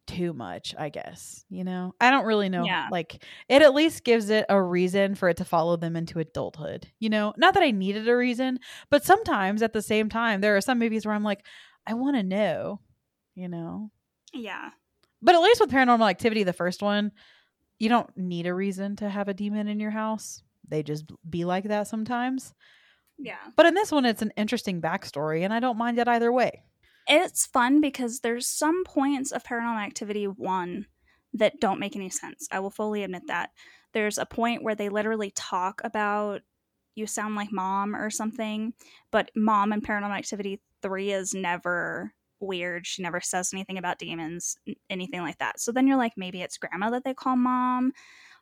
too 0.05 0.33
much, 0.33 0.75
I 0.77 0.89
guess. 0.89 1.45
You 1.49 1.63
know? 1.63 1.93
I 1.99 2.11
don't 2.11 2.25
really 2.25 2.49
know. 2.49 2.63
Yeah. 2.63 2.87
Like 2.91 3.23
it 3.49 3.61
at 3.61 3.73
least 3.73 4.03
gives 4.03 4.29
it 4.29 4.45
a 4.49 4.61
reason 4.61 5.15
for 5.15 5.29
it 5.29 5.37
to 5.37 5.45
follow 5.45 5.77
them 5.77 5.95
into 5.95 6.19
adulthood. 6.19 6.87
You 6.99 7.09
know? 7.09 7.33
Not 7.37 7.53
that 7.53 7.63
I 7.63 7.71
needed 7.71 8.07
a 8.07 8.15
reason, 8.15 8.59
but 8.89 9.05
sometimes 9.05 9.61
at 9.61 9.73
the 9.73 9.81
same 9.81 10.09
time 10.09 10.41
there 10.41 10.55
are 10.57 10.61
some 10.61 10.79
movies 10.79 11.05
where 11.05 11.15
I'm 11.15 11.23
like, 11.23 11.45
I 11.85 11.93
want 11.93 12.15
to 12.15 12.23
know, 12.23 12.79
you 13.35 13.47
know? 13.47 13.91
Yeah. 14.33 14.69
But 15.21 15.35
at 15.35 15.41
least 15.41 15.61
with 15.61 15.71
paranormal 15.71 16.09
activity, 16.09 16.43
the 16.43 16.53
first 16.53 16.81
one, 16.81 17.11
you 17.79 17.89
don't 17.89 18.09
need 18.17 18.47
a 18.47 18.53
reason 18.53 18.95
to 18.97 19.09
have 19.09 19.27
a 19.27 19.33
demon 19.33 19.67
in 19.67 19.79
your 19.79 19.91
house. 19.91 20.41
They 20.67 20.83
just 20.83 21.05
be 21.29 21.45
like 21.45 21.65
that 21.65 21.87
sometimes. 21.87 22.53
Yeah. 23.17 23.35
But 23.55 23.65
in 23.65 23.73
this 23.73 23.91
one, 23.91 24.05
it's 24.05 24.21
an 24.21 24.33
interesting 24.35 24.81
backstory, 24.81 25.43
and 25.43 25.53
I 25.53 25.59
don't 25.59 25.77
mind 25.77 25.99
it 25.99 26.07
either 26.07 26.31
way. 26.31 26.63
It's 27.07 27.45
fun 27.45 27.81
because 27.81 28.19
there's 28.19 28.47
some 28.47 28.83
points 28.83 29.31
of 29.31 29.43
Paranormal 29.43 29.83
Activity 29.83 30.25
1 30.25 30.85
that 31.33 31.59
don't 31.59 31.79
make 31.79 31.95
any 31.95 32.09
sense. 32.09 32.47
I 32.51 32.59
will 32.59 32.69
fully 32.69 33.03
admit 33.03 33.23
that. 33.27 33.49
There's 33.93 34.17
a 34.17 34.25
point 34.25 34.63
where 34.63 34.75
they 34.75 34.89
literally 34.89 35.31
talk 35.35 35.81
about 35.83 36.41
you 36.95 37.07
sound 37.07 37.35
like 37.35 37.51
mom 37.51 37.95
or 37.95 38.09
something, 38.09 38.73
but 39.11 39.31
mom 39.35 39.73
in 39.73 39.81
Paranormal 39.81 40.17
Activity 40.17 40.61
3 40.81 41.11
is 41.11 41.33
never 41.33 42.13
weird. 42.39 42.85
She 42.85 43.01
never 43.01 43.19
says 43.19 43.51
anything 43.53 43.77
about 43.77 43.97
demons, 43.97 44.57
anything 44.89 45.21
like 45.21 45.39
that. 45.39 45.59
So 45.59 45.71
then 45.71 45.87
you're 45.87 45.97
like, 45.97 46.13
maybe 46.17 46.41
it's 46.41 46.57
grandma 46.57 46.89
that 46.91 47.03
they 47.03 47.13
call 47.13 47.35
mom. 47.35 47.93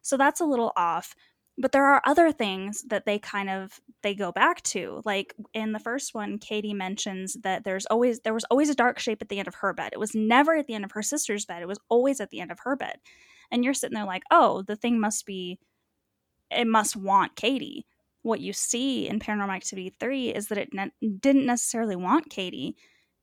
So 0.02 0.18
that's 0.18 0.42
a 0.42 0.46
little 0.46 0.74
off 0.76 1.16
but 1.62 1.72
there 1.72 1.86
are 1.86 2.02
other 2.06 2.32
things 2.32 2.84
that 2.88 3.06
they 3.06 3.20
kind 3.20 3.50
of 3.50 3.80
they 4.02 4.16
go 4.16 4.32
back 4.32 4.62
to 4.64 5.02
like 5.06 5.36
in 5.54 5.72
the 5.72 5.80
first 5.80 6.16
one 6.16 6.40
katie 6.40 6.74
mentions 6.74 7.36
that 7.44 7.64
there's 7.64 7.86
always 7.86 8.20
there 8.22 8.34
was 8.34 8.46
always 8.46 8.70
a 8.70 8.76
dark 8.76 8.98
shape 8.98 9.22
at 9.22 9.30
the 9.30 9.40
end 9.40 9.48
of 9.48 9.56
her 9.56 9.72
bed. 9.74 9.92
It 9.94 10.00
was 10.00 10.16
never 10.16 10.56
at 10.56 10.66
the 10.68 10.74
end 10.74 10.84
of 10.84 10.92
her 10.94 11.04
sister's 11.04 11.46
bed. 11.46 11.62
It 11.62 11.68
was 11.68 11.80
always 11.88 12.20
at 12.20 12.32
the 12.32 12.40
end 12.40 12.52
of 12.52 12.60
her 12.64 12.76
bed. 12.76 12.96
And 13.52 13.64
you're 13.64 13.76
sitting 13.76 13.96
there 13.96 14.06
like 14.06 14.24
oh 14.32 14.64
the 14.64 14.76
thing 14.76 15.00
must 15.00 15.26
be 15.26 15.60
it 16.50 16.68
must 16.68 16.96
want 16.96 17.36
katie. 17.36 17.86
What 18.24 18.42
you 18.42 18.54
see 18.54 19.08
in 19.08 19.20
paranormal 19.20 19.56
activity 19.56 19.96
3 20.00 20.30
is 20.30 20.48
that 20.48 20.58
it 20.58 20.70
ne- 20.74 20.92
didn't 21.20 21.46
necessarily 21.46 21.96
want 21.96 22.30
katie. 22.30 22.76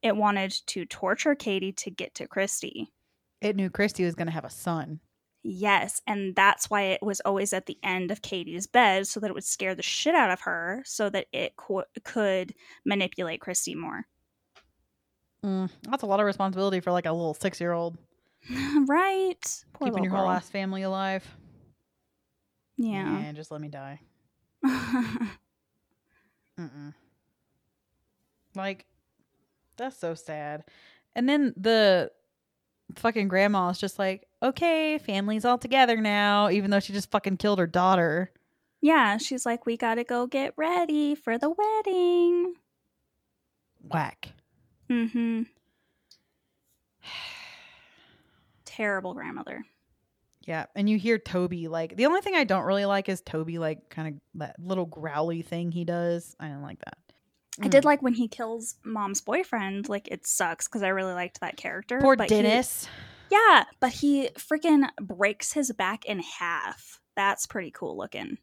It 0.03 0.17
wanted 0.17 0.53
to 0.67 0.85
torture 0.87 1.35
katie 1.35 1.73
to 1.73 1.91
get 1.91 2.15
to 2.17 2.29
christy. 2.29 2.89
It 3.41 3.55
knew 3.55 3.71
Christy 3.71 4.05
was 4.05 4.17
going 4.17 4.27
to 4.27 4.33
have 4.33 4.45
a 4.45 4.51
son. 4.51 4.99
Yes, 5.51 6.03
and 6.07 6.37
that's 6.37 6.69
why 6.69 6.83
it 6.83 7.03
was 7.03 7.21
always 7.21 7.55
at 7.55 7.65
the 7.65 7.79
end 7.83 8.11
of 8.11 8.21
Katie's 8.21 8.67
bed 8.67 9.07
so 9.07 9.19
that 9.19 9.31
it 9.31 9.35
would 9.35 9.45
scare 9.45 9.75
the 9.75 9.83
shit 9.83 10.15
out 10.15 10.31
of 10.31 10.43
her 10.43 10.83
so 10.85 11.09
that 11.09 11.27
it 11.33 11.57
co- 11.57 11.87
could 12.05 12.53
manipulate 12.85 13.41
Christy 13.41 13.75
more. 13.75 14.05
Mm, 15.43 15.71
that's 15.89 16.03
a 16.03 16.07
lot 16.07 16.21
of 16.21 16.27
responsibility 16.27 16.81
for 16.81 16.93
like 16.93 17.07
a 17.07 17.13
little 17.13 17.33
six 17.33 17.61
year 17.61 17.73
old 17.73 17.97
right? 18.87 19.65
Poor 19.73 19.89
keeping 19.89 20.05
your 20.05 20.13
whole 20.13 20.27
girl. 20.27 20.33
ass 20.33 20.51
family 20.51 20.83
alive. 20.83 21.27
Yeah. 22.77 23.19
And 23.19 23.37
just 23.37 23.51
let 23.51 23.63
me 23.63 23.69
die. 23.69 24.01
Mm-mm. 24.67 25.31
Like, 28.55 28.85
that's 29.79 29.97
so 29.97 30.13
sad. 30.15 30.65
And 31.15 31.27
then 31.29 31.55
the 31.57 32.11
fucking 32.97 33.29
grandma 33.29 33.69
is 33.71 33.79
just 33.79 33.99
like, 33.99 34.27
okay, 34.43 34.99
family's 34.99 35.45
all 35.45 35.59
together 35.59 35.97
now, 36.01 36.51
even 36.51 36.71
though 36.71 36.81
she 36.81 36.93
just 36.93 37.11
fucking 37.11 37.37
killed 37.37 37.59
her 37.59 37.67
daughter. 37.67 38.31
yeah, 38.81 39.17
she's 39.19 39.45
like, 39.45 39.67
we 39.67 39.77
gotta 39.77 40.05
go 40.05 40.27
get 40.27 40.55
ready 40.57 41.15
for 41.15 41.37
the 41.39 41.51
wedding. 41.51 42.55
Whack. 43.83 44.31
Mm-hmm. 44.91 45.43
Terrible 48.65 49.15
grandmother. 49.15 49.65
Yeah. 50.47 50.67
And 50.75 50.89
you 50.89 50.99
hear 50.99 51.19
Toby 51.19 51.69
like, 51.69 51.97
the 51.97 52.07
only 52.07 52.21
thing 52.23 52.35
I 52.35 52.45
don't 52.45 52.65
really 52.65 52.87
like 52.87 53.09
is 53.09 53.21
Toby, 53.21 53.59
like, 53.59 53.91
kind 53.91 54.09
of 54.09 54.15
that 54.41 54.57
little 54.59 54.87
growly 54.87 55.43
thing 55.43 55.71
he 55.73 55.85
does. 55.85 56.35
I 56.41 56.49
don't 56.49 56.63
like 56.63 56.79
that. 56.81 56.97
I 57.61 57.69
did 57.69 57.83
Mm. 57.83 57.87
like 57.87 58.03
when 58.03 58.15
he 58.15 58.29
kills 58.29 58.77
mom's 58.85 59.21
boyfriend. 59.21 59.89
Like 59.89 60.09
it 60.09 60.27
sucks 60.27 60.69
because 60.69 60.83
I 60.83 60.89
really 60.89 61.13
liked 61.15 61.41
that 61.41 61.57
character. 61.57 61.99
Poor 62.01 62.17
but 62.17 62.31
he- 62.31 62.37
Dennis. 62.43 62.89
Yeah, 63.31 63.65
but 63.81 63.91
he 63.93 64.29
freaking 64.39 64.89
breaks 65.01 65.53
his 65.53 65.71
back 65.73 66.05
in 66.07 66.21
half. 66.21 67.01
That's 67.15 67.47
pretty 67.47 67.71
cool 67.71 67.97
looking. 67.97 68.39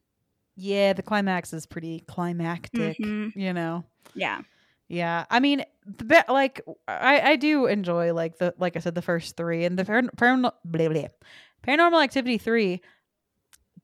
Yeah, 0.58 0.94
the 0.94 1.02
climax 1.02 1.54
is 1.54 1.66
pretty 1.66 2.02
climactic, 2.02 2.98
Mhm. 3.00 3.36
you 3.36 3.52
know. 3.54 3.84
Yeah. 4.14 4.42
Yeah, 4.88 5.26
I 5.32 5.40
mean, 5.40 5.64
the 5.86 6.04
be- 6.06 6.32
like 6.32 6.62
I 6.88 7.32
I 7.32 7.36
do 7.38 7.66
enjoy 7.66 8.14
like 8.14 8.38
the 8.38 8.54
like 8.60 8.76
I 8.76 8.80
said 8.80 8.94
the 8.96 9.02
first 9.02 9.36
three 9.36 9.66
and 9.66 9.78
the 9.80 9.84
par- 9.86 10.04
paranormal 10.04 10.52
blah, 10.64 10.90
blah, 10.90 11.08
paranormal 11.64 12.04
activity 12.04 12.38
three. 12.38 12.82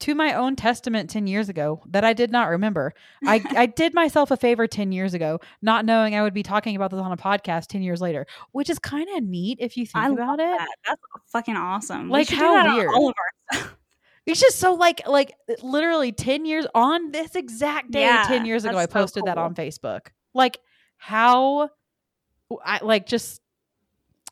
To 0.02 0.16
my 0.16 0.34
own 0.34 0.56
testament, 0.56 1.10
ten 1.10 1.28
years 1.28 1.50
ago, 1.50 1.82
that 1.90 2.04
I 2.04 2.14
did 2.14 2.32
not 2.32 2.50
remember. 2.50 2.94
I 3.26 3.42
I 3.56 3.66
did 3.66 3.94
myself 3.94 4.32
a 4.32 4.38
favor 4.38 4.68
ten 4.68 4.92
years 4.92 5.14
ago, 5.14 5.40
not 5.62 5.86
knowing 5.86 6.16
I 6.16 6.24
would 6.24 6.34
be 6.34 6.44
talking 6.44 6.76
about 6.76 6.92
this 6.92 7.00
on 7.00 7.12
a 7.12 7.18
podcast 7.18 7.68
ten 7.68 7.82
years 7.82 8.02
later, 8.02 8.26
which 8.52 8.70
is 8.70 8.80
kind 8.80 9.08
of 9.16 9.24
neat 9.24 9.58
if 9.62 9.78
you 9.78 9.86
think 9.86 10.04
I 10.04 10.10
about 10.10 10.40
it. 10.40 10.58
that. 10.58 10.68
That's 10.88 11.02
fucking 11.28 11.56
awesome. 11.56 12.06
We 12.06 12.12
Like, 12.12 12.30
how 12.30 12.76
weird. 12.76 12.90
all 12.94 13.10
of 13.10 13.16
our 13.54 13.60
It's 14.26 14.40
just 14.40 14.60
so 14.60 14.74
like 14.76 15.08
like 15.08 15.34
literally 15.64 16.12
10 16.12 16.46
years 16.46 16.68
on 16.76 17.12
this 17.12 17.36
exact 17.36 17.90
day 17.92 18.02
Yeah, 18.02 18.24
10 18.28 18.46
years 18.46 18.66
ago 18.66 18.78
I 18.78 18.82
that's 18.82 18.94
so 18.94 19.00
posted 19.00 19.26
that 19.26 19.40
on 19.40 19.56
Facebook. 19.56 20.08
Like 20.36 20.60
how 20.98 21.70
I 22.64 22.80
like 22.84 23.08
just 23.08 23.40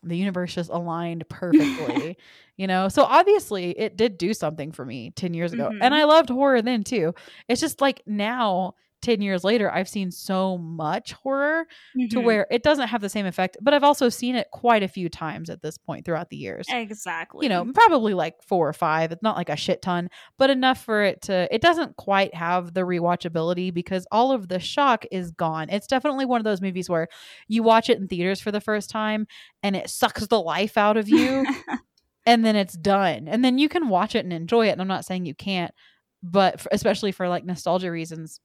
the 0.04 0.18
universe 0.18 0.56
just 0.56 0.70
aligned 0.70 1.28
perfectly, 1.30 2.18
you 2.58 2.68
know. 2.68 2.88
So 2.90 3.04
obviously 3.04 3.72
it 3.72 3.98
did 3.98 4.18
do 4.18 4.34
something 4.34 4.72
for 4.72 4.86
me 4.86 5.12
10 5.12 5.34
years 5.34 5.54
ago. 5.54 5.70
Mhm. 5.72 5.80
And 5.82 5.94
I 5.94 6.06
loved 6.06 6.30
horror 6.30 6.62
then 6.62 6.84
too. 6.84 7.14
It's 7.48 7.62
just 7.62 7.82
like 7.82 8.02
now 8.06 8.76
10 9.02 9.22
years 9.22 9.44
later, 9.44 9.72
I've 9.72 9.88
seen 9.90 10.12
so 10.12 10.58
much 10.58 11.14
horror 11.14 11.66
to 12.10 12.18
Mhm. 12.20 12.24
where 12.24 12.48
it 12.52 12.64
doesn't 12.64 12.88
have 12.90 13.02
the 13.02 13.10
same 13.10 13.26
effect, 13.26 13.58
but 13.62 13.74
I've 13.74 13.84
also 13.84 14.10
seen 14.10 14.36
it 14.36 14.48
quite 14.52 14.84
a 14.84 14.88
few 14.88 15.10
times 15.10 15.50
at 15.50 15.62
this 15.62 15.78
point 15.78 16.06
throughout 16.06 16.30
the 16.30 16.38
years. 16.38 16.66
exactly. 16.70 17.46
You 17.46 17.50
know, 17.50 17.72
probably 17.74 18.14
like 18.14 18.36
four 18.44 18.68
or 18.68 18.74
five. 18.74 19.12
It's 19.12 19.24
not 19.24 19.38
like 19.38 19.50
a 19.50 19.56
shit 19.56 19.82
ton, 19.82 20.10
but 20.38 20.50
enough 20.50 20.84
for 20.84 21.04
it 21.04 21.22
to, 21.24 21.48
it 21.54 21.62
doesn't 21.62 21.96
quite 21.96 22.34
have 22.36 22.74
the 22.74 22.82
rewatchability 22.82 23.74
because 23.74 24.06
all 24.12 24.32
of 24.32 24.48
the 24.50 24.60
shock 24.60 25.06
is 25.12 25.32
gone. 25.32 25.70
It's 25.70 25.88
definitely 25.88 26.26
one 26.26 26.40
of 26.42 26.46
those 26.46 26.62
movies 26.62 26.90
where 26.90 27.08
you 27.48 27.64
watch 27.64 27.90
it 27.90 28.00
in 28.00 28.08
theaters 28.08 28.42
for 28.42 28.52
the 28.52 28.62
first 28.62 28.90
time 28.90 29.28
and 29.64 29.76
it 29.76 29.90
sucks 29.90 30.28
the 30.28 30.42
life 30.42 30.78
out 30.78 30.98
of 30.98 31.08
you 31.10 31.46
and 32.26 32.44
then 32.46 32.56
it's 32.56 32.74
done. 32.76 33.28
And 33.28 33.44
then 33.46 33.58
you 33.58 33.70
can 33.70 33.88
watch 33.90 34.16
it 34.16 34.24
and 34.26 34.34
enjoy 34.34 34.68
it. 34.68 34.72
And 34.74 34.82
I'm 34.82 34.88
not 34.88 35.06
saying 35.06 35.26
you 35.26 35.36
can't, 35.36 35.74
but 36.22 36.56
f 36.56 36.68
especially 36.72 37.12
for 37.14 37.30
like 37.30 37.46
nostalgia 37.46 37.90
reasons, 37.92 38.42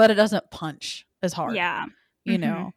but 0.00 0.10
it 0.10 0.14
doesn't 0.14 0.50
punch 0.50 1.06
as 1.22 1.32
hard 1.34 1.54
yeah. 1.56 1.84
you 2.24 2.38
Mhm. 2.38 2.40
know 2.40 2.70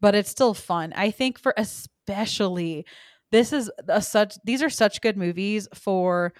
but 0.00 0.14
it's 0.14 0.30
still 0.30 0.54
fun 0.54 0.92
i 0.94 1.10
think 1.10 1.38
for 1.38 1.52
especially 1.56 2.86
this 3.32 3.52
is 3.52 3.70
a 3.88 4.00
such 4.00 4.36
these 4.44 4.62
are 4.62 4.70
such 4.70 5.00
good 5.00 5.16
movies 5.16 5.68
for 5.74 6.32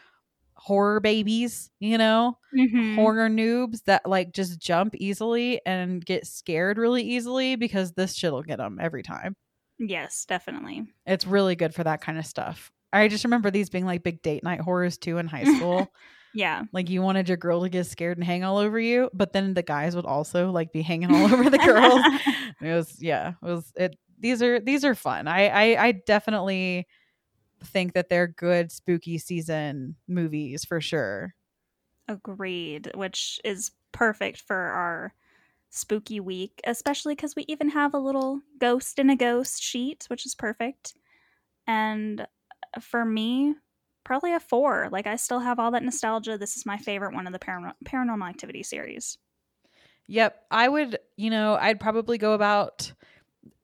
horror 0.55 1.01
babies 1.01 1.71
you 1.81 1.99
know 1.99 2.39
Mhm. 2.57 2.95
horror 2.97 3.29
noobs 3.29 3.85
that 3.85 4.07
like 4.07 4.33
just 4.33 4.61
jump 4.61 4.95
easily 4.97 5.61
and 5.67 6.05
get 6.05 6.27
scared 6.27 6.79
really 6.79 7.03
easily 7.03 7.57
because 7.57 7.93
this 7.93 8.15
shit 8.15 8.33
will 8.33 8.43
get 8.43 8.59
them 8.59 8.79
every 8.81 9.03
time 9.03 9.35
Yes, 9.81 10.25
definitely. 10.25 10.93
it's 11.07 11.27
really 11.27 11.55
good 11.55 11.75
for 11.75 11.85
that 11.85 12.01
kind 12.01 12.19
of 12.19 12.27
stuff 12.27 12.71
i 12.93 13.07
just 13.09 13.25
remember 13.25 13.51
these 13.51 13.71
being 13.71 13.87
like 13.87 14.03
big 14.03 14.23
date 14.23 14.43
night 14.43 14.61
horrors 14.61 14.99
too 14.99 15.19
in 15.19 15.27
high 15.29 15.45
school 15.45 15.93
Yeah. 16.39 16.63
like 16.73 16.89
you 16.89 17.03
wanted 17.03 17.29
your 17.29 17.37
girl 17.37 17.63
to 17.63 17.69
get 17.69 17.87
scared 17.87 18.17
and 18.17 18.25
hang 18.25 18.45
all 18.45 18.59
over 18.59 18.79
you 18.79 19.11
but 19.13 19.33
then 19.33 19.55
the 19.55 19.63
guys 19.63 19.97
would 19.97 20.07
also 20.07 20.51
like 20.51 20.73
be 20.73 20.83
hanging 20.83 21.13
all 21.13 21.25
over 21.33 21.51
the 21.51 21.59
girls 21.59 22.01
it 22.63 22.75
was 22.75 23.03
yeah 23.03 23.33
it 23.43 23.47
was 23.47 23.73
it 23.77 23.99
these 24.21 24.41
are 24.43 24.61
these 24.61 24.85
are 24.85 24.95
fun 24.95 25.27
I, 25.27 25.49
I 25.49 25.87
i 25.87 25.93
definitely 25.93 26.87
think 27.65 27.95
that 27.95 28.09
they're 28.09 28.29
good 28.29 28.71
spooky 28.71 29.19
season 29.19 29.97
movies 30.07 30.65
for 30.65 30.81
sure 30.81 31.35
Agreed, 32.09 32.91
which 32.95 33.39
is 33.45 33.73
perfect 33.93 34.41
for 34.41 34.57
our 34.57 35.13
spooky 35.69 36.21
week, 36.21 36.59
especially 36.65 37.15
because 37.15 37.37
we 37.37 37.45
even 37.49 37.69
have 37.69 37.93
a 37.93 37.99
little 37.99 38.41
ghost 38.59 38.99
in 38.99 39.11
a 39.11 39.17
ghost 39.17 39.63
sheet, 39.63 40.07
which 40.09 40.25
is 40.25 40.35
perfect. 40.35 40.95
And 41.67 42.27
for 42.81 43.05
me, 43.05 43.57
probably 44.09 44.33
a 44.35 44.41
four. 44.41 44.89
Like, 44.91 45.07
I 45.07 45.17
still 45.17 45.39
have 45.41 45.59
all 45.61 45.71
that 45.73 45.83
nostalgia. 45.85 46.37
This 46.39 46.57
is 46.57 46.67
my 46.67 46.79
favorite 46.79 47.15
one 47.15 47.27
of 47.29 47.33
the 47.33 47.39
paran- 47.39 47.75
paranormal 47.85 48.29
activity 48.29 48.63
series. 48.65 49.19
yep 50.07 50.45
i 50.51 50.67
would 50.67 50.99
you 51.17 51.29
know 51.29 51.57
i'd 51.61 51.79
probably 51.79 52.17
go 52.17 52.33
about 52.33 52.91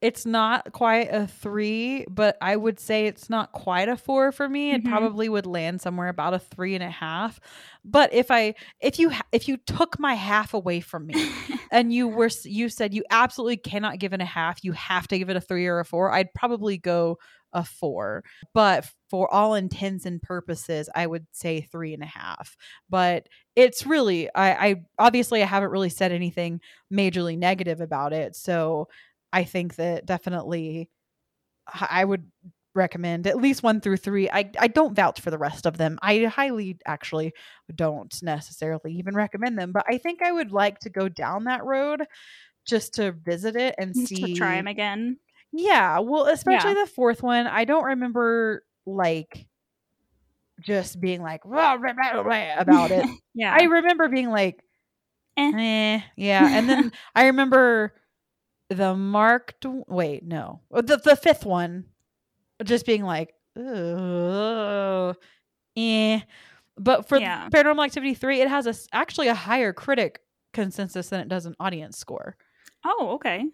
it's 0.02 0.26
not 0.26 0.72
quite 0.72 1.08
a 1.10 1.26
three 1.26 2.04
but 2.10 2.36
i 2.42 2.54
would 2.54 2.78
say 2.78 3.06
it's 3.06 3.30
not 3.30 3.52
quite 3.52 3.88
a 3.88 3.96
four 3.96 4.30
for 4.30 4.46
me 4.48 4.72
it 4.72 4.84
Mhm. 4.84 4.88
probably 4.90 5.28
would 5.30 5.46
land 5.46 5.80
somewhere 5.80 6.08
about 6.08 6.34
a 6.34 6.38
three 6.38 6.74
and 6.74 6.84
a 6.84 6.90
half 6.90 7.40
but 7.82 8.12
if 8.12 8.30
i 8.30 8.54
if 8.80 8.98
you 8.98 9.10
if 9.32 9.48
you 9.48 9.56
took 9.56 9.98
my 9.98 10.12
half 10.14 10.52
away 10.52 10.80
from 10.80 11.06
me 11.06 11.14
and 11.72 11.94
you 11.94 12.06
were 12.08 12.28
you 12.44 12.68
said 12.68 12.92
you 12.92 13.04
absolutely 13.10 13.56
cannot 13.56 13.98
give 13.98 14.12
it 14.12 14.20
a 14.20 14.26
half 14.26 14.62
you 14.62 14.72
have 14.72 15.08
to 15.08 15.18
give 15.18 15.30
it 15.30 15.36
a 15.36 15.40
three 15.40 15.66
or 15.66 15.80
a 15.80 15.84
four 15.84 16.12
i'd 16.12 16.32
probably 16.34 16.76
go 16.76 17.16
a 17.54 17.64
four 17.64 18.22
but 18.52 18.86
for 19.08 19.32
all 19.32 19.54
intents 19.54 20.04
and 20.04 20.20
purposes 20.20 20.88
i 20.94 21.06
would 21.06 21.26
say 21.32 21.60
three 21.60 21.94
and 21.94 22.02
a 22.02 22.06
half 22.06 22.56
but 22.90 23.28
it's 23.56 23.86
really 23.86 24.28
i 24.34 24.68
i 24.68 24.74
obviously 24.98 25.42
i 25.42 25.46
haven't 25.46 25.70
really 25.70 25.88
said 25.88 26.12
anything 26.12 26.60
majorly 26.92 27.38
negative 27.38 27.80
about 27.80 28.12
it 28.12 28.36
so 28.36 28.88
i 29.32 29.44
think 29.44 29.76
that 29.76 30.04
definitely 30.06 30.88
I 31.88 32.04
would 32.04 32.30
recommend 32.74 33.26
at 33.26 33.38
least 33.38 33.62
one 33.62 33.80
through 33.80 33.96
three 33.96 34.28
i 34.30 34.50
i 34.58 34.66
don't 34.66 34.96
vouch 34.96 35.20
for 35.20 35.30
the 35.30 35.38
rest 35.38 35.64
of 35.64 35.78
them 35.78 35.96
i 36.02 36.24
highly 36.24 36.76
actually 36.84 37.32
don't 37.74 38.20
necessarily 38.20 38.92
even 38.94 39.14
recommend 39.14 39.56
them 39.56 39.70
but 39.70 39.86
i 39.88 39.96
think 39.96 40.20
i 40.22 40.32
would 40.32 40.50
like 40.50 40.80
to 40.80 40.90
go 40.90 41.08
down 41.08 41.44
that 41.44 41.64
road 41.64 42.04
just 42.64 42.94
to 42.94 43.12
visit 43.12 43.56
it 43.56 43.74
and 43.78 43.94
see 43.94 44.16
to 44.16 44.34
try 44.34 44.56
them 44.56 44.66
again. 44.66 45.18
Yeah, 45.56 46.00
well, 46.00 46.26
especially 46.26 46.74
the 46.74 46.86
fourth 46.86 47.22
one, 47.22 47.46
I 47.46 47.64
don't 47.64 47.84
remember 47.84 48.64
like 48.86 49.46
just 50.60 51.00
being 51.00 51.22
like 51.22 51.40
"Rah, 51.44 51.74
rah, 51.74 51.92
rah, 51.96 52.20
rah," 52.20 52.54
about 52.58 52.90
it. 52.90 53.06
Yeah. 53.36 53.52
I 53.52 53.64
remember 53.64 54.08
being 54.08 54.30
like, 54.30 54.62
Eh. 55.36 55.52
eh, 55.56 56.00
yeah, 56.16 56.48
and 56.52 56.68
then 56.68 56.92
I 57.16 57.26
remember 57.26 57.92
the 58.70 58.94
marked. 58.94 59.66
Wait, 59.88 60.24
no, 60.24 60.60
Uh, 60.72 60.82
the 60.82 60.98
the 60.98 61.16
fifth 61.16 61.44
one, 61.44 61.86
just 62.64 62.86
being 62.86 63.02
like, 63.02 63.34
Ugh, 63.58 65.16
eh. 65.76 66.20
But 66.76 67.08
for 67.08 67.18
Yeah. 67.18 67.48
Paranormal 67.50 67.84
Activity 67.84 68.14
three, 68.14 68.40
it 68.40 68.48
has 68.48 68.66
a 68.66 68.74
actually 68.94 69.28
a 69.28 69.34
higher 69.34 69.72
critic 69.72 70.20
consensus 70.52 71.08
than 71.08 71.20
it 71.20 71.28
does 71.28 71.46
an 71.46 71.56
audience 71.58 71.98
score 71.98 72.36
oh, 72.84 73.14
okay. 73.14 73.44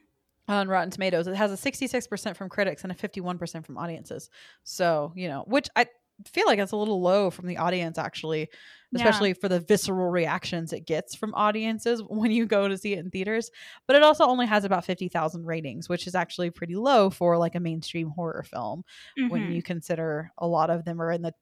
On 0.48 0.68
Rotten 0.68 0.90
Tomatoes. 0.90 1.26
It 1.26 1.36
has 1.36 1.52
a 1.52 1.56
66% 1.56 2.36
from 2.36 2.48
critics 2.48 2.82
and 2.82 2.92
a 2.92 2.94
51% 2.94 3.64
from 3.64 3.78
audiences. 3.78 4.30
So, 4.64 5.12
you 5.14 5.28
know, 5.28 5.44
which 5.46 5.68
I 5.76 5.86
feel 6.26 6.44
like 6.46 6.58
it's 6.58 6.72
a 6.72 6.76
little 6.76 7.00
low 7.00 7.30
from 7.30 7.46
the 7.46 7.56
audience 7.56 7.96
actually, 7.96 8.50
Yeah. 8.92 8.98
especially 8.98 9.32
for 9.32 9.48
the 9.48 9.60
visceral 9.60 10.10
reactions 10.10 10.72
it 10.72 10.84
gets 10.86 11.14
from 11.14 11.32
audiences 11.34 12.02
when 12.08 12.30
you 12.30 12.46
go 12.46 12.68
to 12.68 12.76
see 12.76 12.92
it 12.94 12.98
in 12.98 13.10
theaters. 13.10 13.50
But 13.86 13.96
it 13.96 14.02
also 14.02 14.24
only 14.24 14.46
has 14.46 14.64
about 14.64 14.84
50,000 14.84 15.46
ratings, 15.46 15.88
which 15.88 16.06
is 16.06 16.14
actually 16.14 16.50
pretty 16.50 16.74
low 16.76 17.08
for 17.10 17.38
like 17.38 17.54
a 17.54 17.60
mainstream 17.60 18.10
horror 18.10 18.42
film 18.42 18.82
when 19.28 19.42
Mhm. 19.42 19.54
you 19.54 19.62
consider 19.62 20.30
a 20.38 20.46
lot 20.46 20.68
of 20.70 20.84
them 20.84 21.00
are 21.00 21.10
in 21.12 21.22
the 21.22 21.32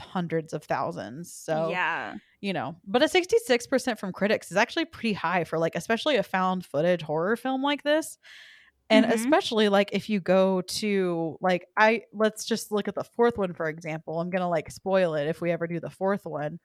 hundreds 0.00 0.52
of 0.52 0.64
thousands. 0.64 1.32
So, 1.32 1.68
yeah. 1.70 2.14
you 2.40 2.52
know 2.52 2.74
but 2.86 3.02
a 3.02 3.06
66% 3.06 3.98
from 3.98 4.12
critics 4.12 4.50
is 4.50 4.56
actually 4.56 4.86
pretty 4.86 5.12
high 5.12 5.44
for 5.44 5.58
like 5.58 5.74
especially 5.76 6.16
a 6.16 6.22
found 6.22 6.64
footage 6.66 7.02
horror 7.02 7.36
film 7.36 7.62
like 7.62 7.82
this 7.82 8.16
and 8.88 9.04
Mhm. 9.06 9.12
especially 9.12 9.68
like 9.68 9.90
if 9.92 10.08
you 10.08 10.18
go 10.20 10.62
to 10.62 11.36
like 11.42 11.66
i 11.76 12.02
let's 12.14 12.44
just 12.46 12.72
look 12.72 12.88
at 12.88 12.94
the 12.94 13.04
fourth 13.04 13.36
one 13.38 13.52
for 13.52 13.68
example 13.68 14.18
i'm 14.20 14.30
gonna 14.30 14.48
like 14.48 14.70
spoil 14.70 15.14
it 15.14 15.26
if 15.28 15.40
we 15.42 15.50
ever 15.52 15.66
do 15.66 15.80
the 15.80 15.90
fourth 15.90 16.24
one 16.24 16.58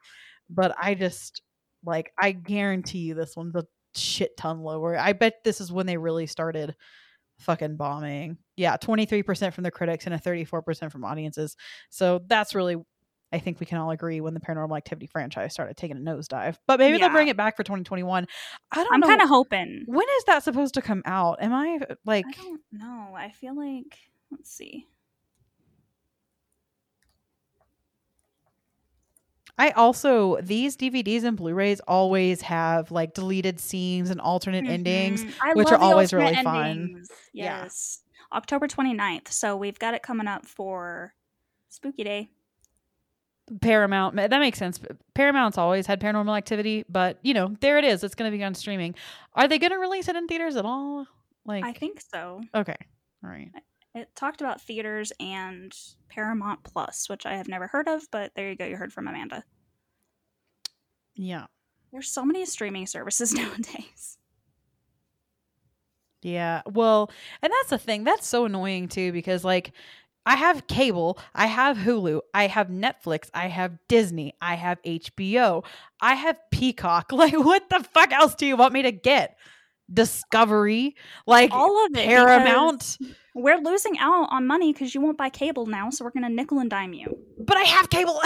but 0.49 0.73
i 0.81 0.93
just 0.95 1.41
like 1.83 2.11
i 2.19 2.31
guarantee 2.31 2.99
you 2.99 3.13
this 3.13 3.35
one's 3.35 3.55
a 3.55 3.65
shit 3.95 4.35
ton 4.37 4.61
lower 4.61 4.97
i 4.97 5.11
bet 5.13 5.43
this 5.43 5.59
is 5.61 5.71
when 5.73 5.85
they 5.85 5.97
really 5.97 6.25
started 6.25 6.73
fucking 7.39 7.75
bombing 7.75 8.37
yeah 8.55 8.77
23% 8.77 9.53
from 9.53 9.65
the 9.65 9.71
critics 9.71 10.05
and 10.05 10.15
a 10.15 10.17
34% 10.17 10.89
from 10.89 11.03
audiences 11.03 11.57
so 11.89 12.21
that's 12.27 12.55
really 12.55 12.77
I 13.33 13.39
think 13.39 13.59
we 13.59 13.65
can 13.65 13.77
all 13.77 13.91
agree 13.91 14.21
when 14.21 14.33
the 14.33 14.39
Paranormal 14.39 14.77
Activity 14.77 15.07
franchise 15.07 15.51
started 15.51 15.75
taking 15.75 15.97
a 15.97 15.99
nosedive. 15.99 16.57
But 16.67 16.79
maybe 16.79 16.97
they'll 16.97 17.09
bring 17.09 17.27
it 17.27 17.35
back 17.35 17.57
for 17.57 17.63
2021. 17.63 18.27
I 18.71 18.75
don't 18.83 18.93
I'm 18.93 19.01
kind 19.01 19.21
of 19.21 19.27
hoping. 19.27 19.83
when 19.87 20.05
is 20.17 20.23
that 20.25 20.43
supposed 20.43 20.75
to 20.75 20.81
come 20.81 21.01
out? 21.05 21.41
Am 21.41 21.53
I 21.53 21.79
like 22.05 22.25
I 22.27 22.31
don't 22.31 22.61
know. 22.71 23.13
I 23.15 23.31
feel 23.31 23.55
like 23.57 23.97
let's 24.31 24.51
see. 24.51 24.87
I 29.57 29.69
also 29.71 30.37
these 30.41 30.75
DVDs 30.75 31.23
and 31.23 31.37
Blu-rays 31.37 31.79
always 31.87 32.41
have 32.41 32.91
like 32.91 33.13
deleted 33.13 33.59
scenes 33.59 34.09
and 34.09 34.19
alternate 34.19 34.67
endings. 34.67 35.23
Mhm. 35.23 35.33
I 35.41 35.53
which 35.53 35.71
are 35.71 35.77
always 35.77 36.13
really 36.13 36.35
fun. 36.35 36.67
endings. 36.67 37.09
Yeah. 37.33 37.63
Yes. 37.63 38.01
October 38.33 38.67
29th. 38.67 39.29
So 39.31 39.55
we've 39.55 39.79
got 39.79 39.93
it 39.93 40.03
coming 40.03 40.27
up 40.27 40.45
for 40.45 41.13
Spooky 41.69 42.03
Day. 42.03 42.29
Paramount 43.61 44.15
that 44.15 44.39
makes 44.39 44.57
sense. 44.57 44.79
Paramount's 45.13 45.57
always 45.57 45.85
had 45.85 46.01
Paranormal 46.01 46.35
Activity, 46.35 46.83
but 46.89 47.19
you 47.21 47.33
know, 47.33 47.55
there 47.61 47.77
it 47.77 47.85
is. 47.85 48.03
It's 48.03 48.15
going 48.15 48.31
to 48.31 48.35
be 48.35 48.43
on 48.43 48.55
streaming. 48.55 48.95
Are 49.33 49.47
they 49.47 49.59
going 49.59 49.71
to 49.71 49.77
release 49.77 50.07
it 50.07 50.15
in 50.15 50.27
theaters 50.27 50.55
at 50.55 50.65
all? 50.65 51.05
Like 51.45 51.63
I 51.63 51.73
think 51.73 52.01
so. 52.01 52.41
Okay. 52.55 52.77
All 53.23 53.29
right. 53.29 53.51
It 53.93 54.09
talked 54.15 54.41
about 54.41 54.61
theaters 54.61 55.13
and 55.19 55.73
Paramount 56.09 56.63
Plus, 56.63 57.07
which 57.07 57.25
I 57.25 57.35
have 57.35 57.47
never 57.47 57.67
heard 57.67 57.87
of, 57.87 58.03
but 58.11 58.31
there 58.35 58.49
you 58.49 58.55
go. 58.55 58.65
You 58.65 58.75
heard 58.75 58.91
from 58.91 59.07
Amanda. 59.07 59.43
Yeah. 61.15 61.45
There's 61.91 62.09
so 62.09 62.25
many 62.25 62.45
streaming 62.45 62.87
services 62.87 63.33
nowadays. 63.35 64.17
Yeah. 66.21 66.63
Well, 66.65 67.11
and 67.41 67.53
that's 67.53 67.69
the 67.69 67.77
thing. 67.77 68.03
That's 68.03 68.27
so 68.27 68.45
annoying 68.45 68.87
too 68.87 69.11
because 69.11 69.43
like 69.43 69.71
I 70.25 70.35
have 70.35 70.67
cable, 70.67 71.19
I 71.33 71.45
have 71.45 71.77
Hulu, 71.77 72.21
I 72.33 72.47
have 72.47 72.67
Netflix, 72.69 73.29
I 73.33 73.47
have 73.47 73.77
Disney, 73.87 74.33
I 74.41 74.55
have 74.55 74.81
HBO, 74.83 75.63
I 76.01 76.15
have 76.15 76.37
Peacock. 76.51 77.11
Like 77.11 77.33
what 77.33 77.69
the 77.69 77.85
fuck 77.93 78.11
else 78.11 78.35
do 78.35 78.45
you 78.45 78.57
want 78.57 78.73
me 78.73 78.81
to 78.83 78.91
get? 78.91 79.37
Discovery, 79.93 80.95
like 81.27 81.51
All 81.51 81.85
of 81.85 81.95
it. 81.95 82.05
Paramount. 82.05 82.97
We're 83.37 83.57
losing 83.59 83.97
out 83.99 84.29
on 84.31 84.47
money 84.47 84.71
because 84.73 84.95
you 84.95 85.01
won't 85.01 85.17
buy 85.17 85.29
cable 85.29 85.65
now, 85.65 85.89
so 85.89 86.05
we're 86.05 86.11
going 86.11 86.23
to 86.23 86.29
nickel 86.29 86.59
and 86.59 86.69
dime 86.69 86.93
you. 86.93 87.17
But 87.37 87.57
I 87.57 87.63
have 87.63 87.89
cable. 87.89 88.19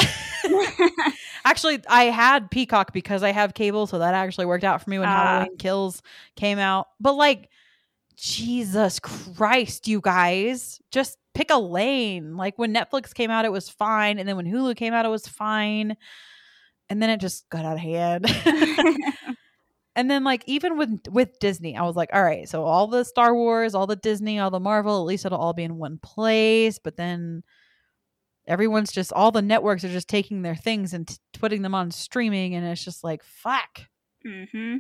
Actually, 1.45 1.81
I 1.89 2.03
had 2.05 2.51
Peacock 2.51 2.93
because 2.93 3.23
I 3.23 3.31
have 3.31 3.53
cable, 3.55 3.87
so 3.87 3.99
that 3.99 4.13
actually 4.13 4.45
worked 4.45 4.63
out 4.63 4.81
for 4.83 4.89
me 4.89 4.99
when 4.99 5.07
Ah. 5.09 5.11
Halloween 5.39 5.57
Kills 5.57 6.01
came 6.35 6.59
out. 6.59 6.87
But 6.99 7.13
like, 7.13 7.49
Jesus 8.17 8.99
Christ, 8.99 9.87
you 9.87 9.99
guys, 10.01 10.79
just 10.91 11.17
pick 11.33 11.51
a 11.51 11.57
lane. 11.57 12.35
Like 12.35 12.57
when 12.57 12.73
Netflix 12.73 13.13
came 13.13 13.31
out, 13.31 13.45
it 13.45 13.51
was 13.51 13.69
fine, 13.69 14.19
and 14.19 14.27
then 14.27 14.35
when 14.35 14.45
Hulu 14.45 14.75
came 14.75 14.93
out, 14.93 15.05
it 15.05 15.09
was 15.09 15.27
fine, 15.27 15.95
and 16.89 17.01
then 17.01 17.09
it 17.09 17.19
just 17.19 17.49
got 17.49 17.65
out 17.65 17.73
of 17.73 17.79
hand. 17.79 18.25
and 19.95 20.09
then 20.09 20.23
like 20.23 20.43
even 20.47 20.77
with 20.77 21.07
with 21.09 21.39
Disney, 21.39 21.75
I 21.77 21.83
was 21.83 21.95
like, 21.95 22.09
all 22.13 22.23
right, 22.23 22.47
so 22.47 22.63
all 22.63 22.87
the 22.87 23.03
Star 23.03 23.33
Wars, 23.33 23.75
all 23.75 23.87
the 23.87 23.95
Disney, 23.95 24.39
all 24.39 24.51
the 24.51 24.59
Marvel, 24.59 24.99
at 24.99 25.05
least 25.05 25.25
it'll 25.25 25.39
all 25.39 25.53
be 25.53 25.63
in 25.63 25.77
one 25.77 25.99
place. 26.01 26.79
But 26.79 26.97
then 26.97 27.43
everyone's 28.47 28.91
just 28.91 29.13
all 29.13 29.31
the 29.31 29.41
networks 29.41 29.83
are 29.83 29.89
just 29.89 30.09
taking 30.09 30.41
their 30.41 30.55
things 30.55 30.93
and 30.93 31.07
t- 31.07 31.17
putting 31.39 31.61
them 31.61 31.75
on 31.75 31.91
streaming, 31.91 32.55
and 32.55 32.65
it's 32.65 32.83
just 32.83 33.03
like 33.03 33.23
fuck. 33.23 33.81
mm-hmm. 34.25 34.77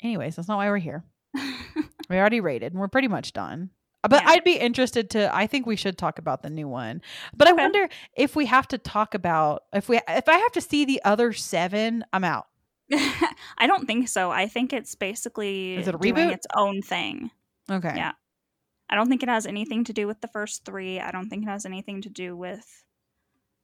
Anyways, 0.00 0.36
that's 0.36 0.46
not 0.46 0.58
why 0.58 0.68
we're 0.70 0.78
here. 0.78 1.04
We 2.08 2.16
already 2.16 2.40
rated, 2.40 2.72
and 2.72 2.80
we're 2.80 2.88
pretty 2.88 3.08
much 3.08 3.32
done. 3.32 3.70
But 4.02 4.22
Yeah. 4.22 4.28
I'd 4.30 4.44
be 4.44 4.56
interested 4.56 5.10
to. 5.10 5.34
I 5.34 5.46
think 5.46 5.66
we 5.66 5.76
should 5.76 5.98
talk 5.98 6.18
about 6.18 6.42
the 6.42 6.50
new 6.50 6.68
one. 6.68 7.02
But 7.36 7.48
I 7.48 7.52
wonder 7.52 7.88
if 8.14 8.36
we 8.36 8.46
have 8.46 8.68
to 8.68 8.78
talk 8.78 9.14
about 9.14 9.64
if 9.72 9.88
we 9.88 9.98
if 10.08 10.28
I 10.28 10.38
have 10.38 10.52
to 10.52 10.60
see 10.60 10.84
the 10.84 11.00
other 11.04 11.32
seven, 11.32 12.04
I'm 12.12 12.24
out. 12.24 12.46
I 12.92 13.66
don't 13.66 13.86
think 13.86 14.08
so. 14.08 14.30
I 14.30 14.46
think 14.46 14.72
it's 14.72 14.94
basically 14.94 15.76
Is 15.76 15.88
it 15.88 15.94
a 15.94 15.98
doing 15.98 16.14
reboot? 16.14 16.32
its 16.32 16.46
own 16.56 16.80
thing. 16.80 17.30
Okay. 17.70 17.92
Yeah. 17.96 18.12
I 18.88 18.94
don't 18.94 19.08
think 19.08 19.22
it 19.22 19.28
has 19.28 19.44
anything 19.46 19.84
to 19.84 19.92
do 19.92 20.06
with 20.06 20.20
the 20.22 20.28
first 20.28 20.64
three. 20.64 20.98
I 21.00 21.10
don't 21.10 21.28
think 21.28 21.42
it 21.42 21.48
has 21.50 21.66
anything 21.66 22.00
to 22.02 22.08
do 22.08 22.34
with 22.36 22.84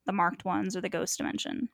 the 0.05 0.13
marked 0.13 0.45
ones 0.45 0.75
or 0.75 0.81
the 0.81 0.89
ghost 0.89 1.17
dimension. 1.17 1.69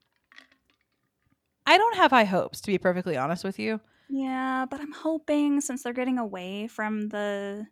I 1.66 1.78
don't 1.78 1.96
have 1.98 2.12
high 2.12 2.24
hopes, 2.24 2.62
to 2.62 2.68
be 2.68 2.78
perfectly 2.78 3.18
honest 3.18 3.44
with 3.44 3.60
you. 3.60 3.82
Yeah, 4.10 4.66
but 4.70 4.80
I'm 4.80 4.94
hoping 4.94 5.60
since 5.62 5.84
they're 5.84 5.94
getting 5.94 6.18
away 6.18 6.68
from 6.68 7.10
the 7.10 7.68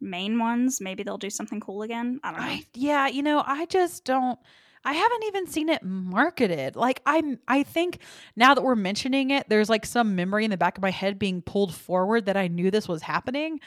main 0.00 0.38
ones, 0.38 0.80
maybe 0.80 1.02
they'll 1.02 1.18
do 1.18 1.30
something 1.30 1.60
cool 1.60 1.82
again. 1.82 2.20
I 2.22 2.30
don't 2.30 2.40
know. 2.40 2.46
I 2.46 2.64
yeah, 2.74 3.06
you 3.08 3.22
know, 3.22 3.42
I 3.44 3.66
just 3.66 4.04
don't 4.04 4.38
I 4.84 4.92
haven't 4.92 5.24
even 5.24 5.46
seen 5.46 5.68
it 5.68 5.82
marketed. 5.82 6.76
Like 6.76 7.02
I'm 7.04 7.38
I 7.48 7.62
think 7.62 7.98
now 8.36 8.54
that 8.54 8.62
we're 8.62 8.76
mentioning 8.76 9.30
it, 9.30 9.48
there's 9.48 9.68
like 9.68 9.84
some 9.84 10.14
memory 10.16 10.44
in 10.44 10.50
the 10.50 10.56
back 10.56 10.78
of 10.78 10.82
my 10.82 10.90
head 10.90 11.18
being 11.18 11.42
pulled 11.42 11.74
forward 11.74 12.26
that 12.26 12.36
I 12.36 12.48
knew 12.48 12.70
this 12.70 12.88
was 12.88 13.02
happening, 13.02 13.60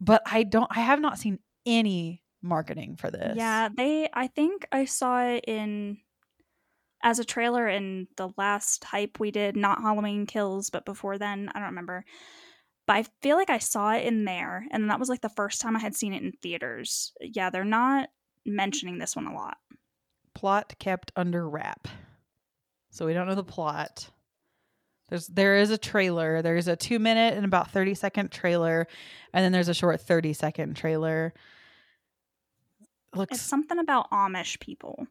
but 0.00 0.22
I 0.26 0.42
don't 0.42 0.68
I 0.70 0.80
have 0.80 1.00
not 1.00 1.18
seen 1.18 1.38
any 1.66 2.22
marketing 2.42 2.96
for 2.96 3.10
this. 3.10 3.36
Yeah, 3.36 3.68
they 3.74 4.08
I 4.12 4.26
think 4.28 4.66
I 4.70 4.84
saw 4.84 5.24
it 5.24 5.44
in 5.46 5.98
as 7.02 7.18
a 7.18 7.24
trailer 7.24 7.68
in 7.68 8.08
the 8.16 8.30
last 8.36 8.84
hype 8.84 9.20
we 9.20 9.30
did, 9.30 9.56
not 9.56 9.82
Halloween 9.82 10.26
Kills, 10.26 10.70
but 10.70 10.86
before 10.86 11.18
then, 11.18 11.50
I 11.54 11.58
don't 11.58 11.68
remember. 11.68 12.04
But 12.86 12.96
I 12.96 13.04
feel 13.22 13.36
like 13.36 13.50
I 13.50 13.58
saw 13.58 13.92
it 13.94 14.04
in 14.04 14.24
there, 14.24 14.66
and 14.70 14.90
that 14.90 15.00
was 15.00 15.08
like 15.08 15.22
the 15.22 15.28
first 15.30 15.60
time 15.60 15.76
I 15.76 15.80
had 15.80 15.94
seen 15.94 16.12
it 16.12 16.22
in 16.22 16.32
theaters. 16.42 17.12
Yeah, 17.20 17.50
they're 17.50 17.64
not 17.64 18.10
mentioning 18.44 18.98
this 18.98 19.16
one 19.16 19.26
a 19.26 19.34
lot. 19.34 19.56
Plot 20.34 20.74
kept 20.78 21.12
under 21.16 21.48
wrap. 21.48 21.88
So 22.90 23.06
we 23.06 23.14
don't 23.14 23.26
know 23.26 23.34
the 23.34 23.42
plot. 23.42 24.10
There's 25.08 25.26
there 25.26 25.56
is 25.56 25.70
a 25.70 25.78
trailer. 25.78 26.42
There's 26.42 26.68
a 26.68 26.76
2 26.76 26.98
minute 26.98 27.34
and 27.34 27.44
about 27.44 27.70
30 27.70 27.94
second 27.94 28.30
trailer 28.30 28.86
and 29.32 29.44
then 29.44 29.52
there's 29.52 29.68
a 29.68 29.74
short 29.74 30.00
30 30.00 30.32
second 30.32 30.76
trailer. 30.76 31.34
Looks 33.14 33.36
It's 33.36 33.42
something 33.42 33.78
about 33.78 34.10
Amish 34.10 34.60
people. 34.60 35.06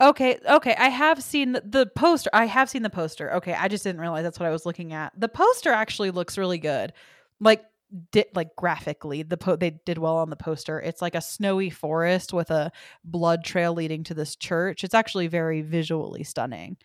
Okay, 0.00 0.38
okay. 0.48 0.76
I 0.78 0.88
have 0.88 1.22
seen 1.22 1.52
the, 1.64 1.90
poster. 1.96 2.30
I 2.32 2.44
have 2.46 2.70
seen 2.70 2.82
the 2.82 2.90
poster. 2.90 3.32
Okay, 3.34 3.52
I 3.52 3.66
just 3.66 3.82
didn't 3.82 4.00
realize 4.00 4.22
that's 4.22 4.38
what 4.38 4.46
I 4.46 4.52
was 4.52 4.64
looking 4.64 4.92
at. 4.92 5.12
The 5.18 5.28
poster 5.28 5.70
actually 5.70 6.12
looks 6.12 6.38
really 6.38 6.58
good. 6.58 6.92
Like 7.40 7.64
di- 8.12 8.26
like 8.34 8.54
graphically, 8.56 9.22
the 9.22 9.36
po- 9.36 9.56
they 9.56 9.70
did 9.70 9.98
well 9.98 10.18
on 10.18 10.30
the 10.30 10.36
poster. 10.36 10.80
It's 10.80 11.02
like 11.02 11.16
a 11.16 11.20
snowy 11.20 11.70
forest 11.70 12.32
with 12.32 12.50
a 12.50 12.70
blood 13.04 13.44
trail 13.44 13.72
leading 13.72 14.04
to 14.04 14.14
this 14.14 14.36
church. 14.36 14.84
It's 14.84 14.94
actually 14.94 15.26
very 15.26 15.62
visually 15.62 16.22
stunning. 16.22 16.76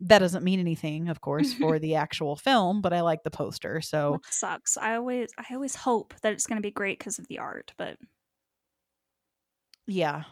That 0.00 0.18
doesn't 0.18 0.44
mean 0.44 0.60
anything, 0.60 1.08
of 1.08 1.22
course, 1.22 1.54
for 1.60 1.78
the 1.78 1.94
actual 1.94 2.36
film, 2.36 2.82
but 2.82 2.92
I 2.92 3.00
like 3.00 3.22
the 3.22 3.30
poster. 3.30 3.80
So, 3.80 4.12
Which 4.12 4.22
sucks. 4.28 4.76
I 4.76 4.96
always 4.96 5.30
I 5.38 5.54
always 5.54 5.74
hope 5.74 6.12
that 6.22 6.34
it's 6.34 6.46
going 6.46 6.60
to 6.60 6.66
be 6.66 6.70
great 6.70 6.98
because 6.98 7.18
of 7.18 7.28
the 7.28 7.38
art, 7.38 7.72
but 7.78 7.96
yeah. 9.86 10.24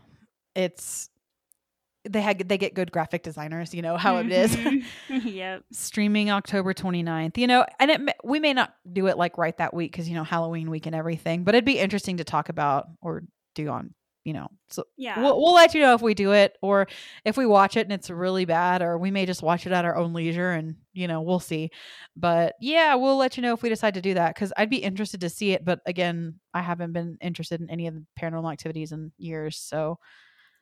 It's 0.54 1.08
they 2.08 2.20
had 2.20 2.38
they 2.48 2.56
get 2.58 2.74
good 2.74 2.90
graphic 2.92 3.22
designers, 3.22 3.74
you 3.74 3.82
know 3.82 3.96
how 3.96 4.16
it 4.18 4.30
is. 4.32 4.56
Mhm. 4.56 4.84
yep. 5.24 5.64
streaming 5.72 6.30
October 6.30 6.72
29th. 6.74 7.36
You 7.36 7.46
know, 7.46 7.66
and 7.78 7.90
it 7.90 8.00
we 8.24 8.40
may 8.40 8.52
not 8.54 8.74
do 8.92 9.06
it 9.06 9.18
like 9.18 9.36
right 9.38 9.56
that 9.58 9.74
week 9.74 9.92
cuz 9.94 10.08
you 10.08 10.14
know 10.14 10.24
Halloween 10.24 10.70
week 10.70 10.86
and 10.86 10.94
everything, 10.94 11.44
but 11.44 11.54
it'd 11.54 11.64
be 11.64 11.78
interesting 11.78 12.16
to 12.18 12.24
talk 12.24 12.48
about 12.48 12.86
or 13.02 13.24
do 13.54 13.68
on, 13.68 13.92
you 14.24 14.32
know. 14.32 14.48
So 14.70 14.84
Yeah. 14.96 15.20
we'll, 15.20 15.40
we'll 15.42 15.52
let 15.54 15.74
you 15.74 15.80
know 15.80 15.94
if 15.94 16.00
we 16.02 16.14
do 16.14 16.32
it 16.32 16.56
or 16.62 16.86
if 17.24 17.36
we 17.36 17.44
watch 17.44 17.76
it 17.76 17.80
and 17.86 17.92
it's 17.92 18.08
really 18.08 18.44
bad 18.44 18.80
or 18.82 18.96
we 18.96 19.10
may 19.10 19.26
just 19.26 19.42
watch 19.42 19.66
it 19.66 19.72
at 19.72 19.84
our 19.84 19.96
own 19.96 20.12
leisure 20.12 20.52
and, 20.52 20.76
you 20.92 21.08
know, 21.08 21.20
we'll 21.22 21.40
see. 21.40 21.70
But 22.16 22.54
yeah, 22.60 22.94
we'll 22.94 23.16
let 23.16 23.36
you 23.36 23.42
know 23.42 23.52
if 23.52 23.62
we 23.62 23.68
decide 23.68 23.94
to 23.94 24.00
do 24.00 24.14
that 24.14 24.36
cuz 24.36 24.52
I'd 24.56 24.70
be 24.70 24.76
interested 24.76 25.20
to 25.22 25.28
see 25.28 25.50
it, 25.52 25.64
but 25.64 25.80
again, 25.86 26.38
I 26.54 26.62
haven't 26.62 26.92
been 26.92 27.18
interested 27.20 27.60
in 27.60 27.68
any 27.68 27.88
of 27.88 27.94
the 27.94 28.06
paranormal 28.18 28.52
activities 28.52 28.92
in 28.92 29.10
years, 29.18 29.56
so 29.58 29.98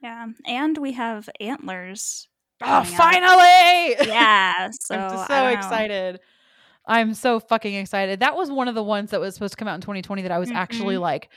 yeah. 0.01 0.27
And 0.47 0.79
we 0.79 0.93
have 0.93 1.29
antlers. 1.41 2.29
Oh, 2.61 2.67
coming 2.67 2.93
up. 2.93 2.97
finally! 2.99 3.97
Yeah. 4.09 4.71
So 4.81 4.95
I'm 4.97 5.27
so 5.27 5.45
know. 5.45 5.49
excited. 5.49 6.21
I'm 6.87 7.15
so 7.15 7.39
fucking 7.39 7.75
excited. 7.75 8.21
That 8.21 8.35
was 8.35 8.51
one 8.51 8.67
of 8.69 8.75
the 8.75 8.83
ones 8.83 9.11
that 9.11 9.21
was 9.21 9.35
supposed 9.35 9.53
to 9.53 9.57
come 9.57 9.69
out 9.69 9.75
in 9.77 9.81
2020 9.83 10.23
that 10.23 10.33
I 10.33 10.39
was 10.39 10.51
actually 10.51 10.97
Mhm. 10.97 11.01
like, 11.01 11.29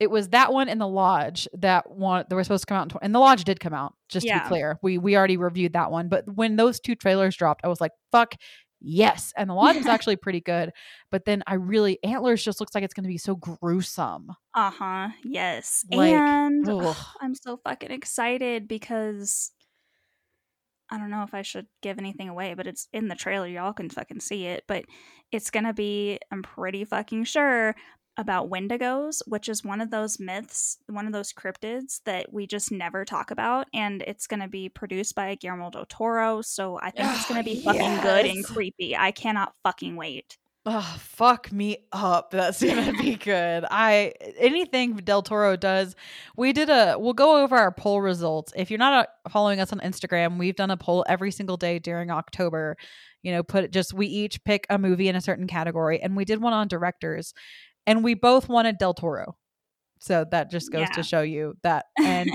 it 0.00 0.10
was 0.10 0.28
that 0.30 0.52
one 0.52 0.68
in 0.68 0.78
the 0.78 0.86
lodge 0.88 1.48
that 1.54 1.90
one 1.90 2.24
that 2.28 2.34
were 2.34 2.42
supposed 2.44 2.64
to 2.64 2.66
come 2.66 2.76
out, 2.76 2.92
in, 2.92 2.98
and 3.00 3.14
the 3.14 3.18
lodge 3.20 3.44
did 3.44 3.60
come 3.60 3.72
out. 3.72 3.94
Just 4.08 4.26
to 4.26 4.34
be 4.34 4.40
clear, 4.48 4.78
we 4.82 4.98
we 4.98 5.16
already 5.16 5.36
reviewed 5.38 5.72
that 5.74 5.90
one. 5.90 6.08
But 6.08 6.24
when 6.34 6.56
those 6.56 6.80
two 6.80 6.94
trailers 6.94 7.36
dropped, 7.36 7.64
I 7.64 7.68
was 7.68 7.80
like, 7.80 7.92
fuck 8.12 8.34
yes. 8.80 9.32
And 9.36 9.50
the 9.50 9.54
lodge 9.54 9.76
was 9.76 9.86
actually 9.86 10.16
pretty 10.16 10.40
good. 10.40 10.72
But 11.10 11.24
then 11.24 11.42
I 11.46 11.54
really 11.54 11.98
antlers 12.02 12.42
just 12.42 12.60
looks 12.60 12.74
like 12.74 12.84
it's 12.84 12.94
going 12.94 13.04
to 13.04 13.08
be 13.08 13.18
so 13.18 13.36
gruesome. 13.36 14.30
Uh 14.54 14.70
huh. 14.70 15.08
Yes. 15.24 15.84
Like, 15.90 16.12
and 16.12 16.68
ugh. 16.68 16.96
I'm 17.20 17.34
so 17.34 17.58
fucking 17.64 17.90
excited 17.90 18.68
because 18.68 19.52
I 20.90 20.98
don't 20.98 21.10
know 21.10 21.24
if 21.24 21.34
I 21.34 21.42
should 21.42 21.66
give 21.82 21.98
anything 21.98 22.28
away, 22.28 22.54
but 22.54 22.66
it's 22.66 22.88
in 22.92 23.08
the 23.08 23.16
trailer. 23.16 23.48
Y'all 23.48 23.72
can 23.72 23.90
fucking 23.90 24.20
see 24.20 24.46
it. 24.46 24.64
But 24.68 24.84
it's 25.32 25.50
gonna 25.50 25.74
be, 25.74 26.18
I'm 26.30 26.42
pretty 26.42 26.84
fucking 26.84 27.24
sure, 27.24 27.74
about 28.16 28.50
Wendigos, 28.50 29.22
which 29.26 29.48
is 29.48 29.64
one 29.64 29.80
of 29.80 29.90
those 29.90 30.18
myths, 30.18 30.78
one 30.88 31.06
of 31.06 31.12
those 31.12 31.32
cryptids 31.32 32.00
that 32.04 32.32
we 32.32 32.46
just 32.46 32.72
never 32.72 33.04
talk 33.04 33.30
about. 33.30 33.68
And 33.74 34.02
it's 34.02 34.26
gonna 34.26 34.48
be 34.48 34.68
produced 34.68 35.14
by 35.14 35.34
Guillermo 35.34 35.70
del 35.70 35.86
Toro. 35.86 36.42
So 36.42 36.78
I 36.80 36.90
think 36.90 37.08
it's 37.12 37.28
gonna 37.28 37.44
be 37.44 37.60
fucking 37.64 38.00
good 38.00 38.26
and 38.26 38.44
creepy. 38.44 38.96
I 38.96 39.10
cannot 39.10 39.54
fucking 39.62 39.96
wait. 39.96 40.38
Oh, 40.68 40.96
fuck 40.98 41.52
me 41.52 41.76
up. 41.92 42.32
That's 42.32 42.60
gonna 42.60 42.92
be 42.92 43.14
good. 43.24 43.64
I 43.70 44.14
anything 44.36 44.96
Del 44.96 45.22
Toro 45.22 45.54
does, 45.54 45.94
we 46.36 46.52
did 46.52 46.68
a 46.68 46.96
we'll 46.98 47.12
go 47.12 47.44
over 47.44 47.56
our 47.56 47.70
poll 47.70 48.00
results. 48.00 48.52
If 48.56 48.68
you're 48.68 48.78
not 48.78 49.06
uh, 49.24 49.28
following 49.30 49.60
us 49.60 49.72
on 49.72 49.78
Instagram, 49.78 50.38
we've 50.38 50.56
done 50.56 50.72
a 50.72 50.76
poll 50.76 51.04
every 51.08 51.30
single 51.30 51.56
day 51.56 51.78
during 51.78 52.10
October. 52.10 52.76
You 53.22 53.30
know, 53.30 53.44
put 53.44 53.70
just 53.70 53.94
we 53.94 54.08
each 54.08 54.42
pick 54.42 54.66
a 54.68 54.76
movie 54.76 55.08
in 55.08 55.14
a 55.14 55.20
certain 55.20 55.46
category, 55.46 56.00
and 56.00 56.16
we 56.16 56.24
did 56.24 56.42
one 56.42 56.52
on 56.52 56.66
directors, 56.66 57.32
and 57.86 58.02
we 58.04 58.14
both 58.14 58.48
wanted 58.48 58.78
Del 58.78 58.94
Toro. 58.94 59.36
So 60.00 60.24
that 60.30 60.50
just 60.50 60.70
goes 60.72 60.88
Yeah. 60.90 60.94
to 60.96 61.02
show 61.02 61.22
you 61.22 61.54
that 61.62 61.86
and 62.04 62.30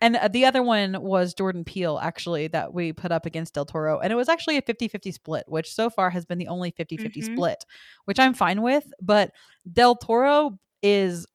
and 0.00 0.16
uh, 0.16 0.28
the 0.28 0.44
other 0.44 0.62
one 0.62 1.00
was 1.00 1.32
Jordan 1.34 1.64
Peele 1.64 1.98
actually 2.02 2.48
that 2.48 2.74
we 2.74 2.92
put 2.92 3.12
up 3.12 3.26
against 3.26 3.54
Del 3.54 3.64
Toro 3.64 4.00
and 4.00 4.12
it 4.12 4.16
was 4.16 4.28
actually 4.28 4.56
a 4.56 4.62
50-50 4.62 5.12
split 5.12 5.44
which 5.46 5.72
so 5.72 5.88
far 5.90 6.10
has 6.10 6.24
been 6.24 6.38
the 6.38 6.48
only 6.48 6.72
50-50 6.72 6.98
Mhm. 7.18 7.24
split 7.34 7.64
which 8.06 8.18
I'm 8.18 8.34
fine 8.34 8.60
with 8.62 8.84
but 9.00 9.32
Del 9.70 9.94
Toro 9.96 10.58
is 10.82 11.26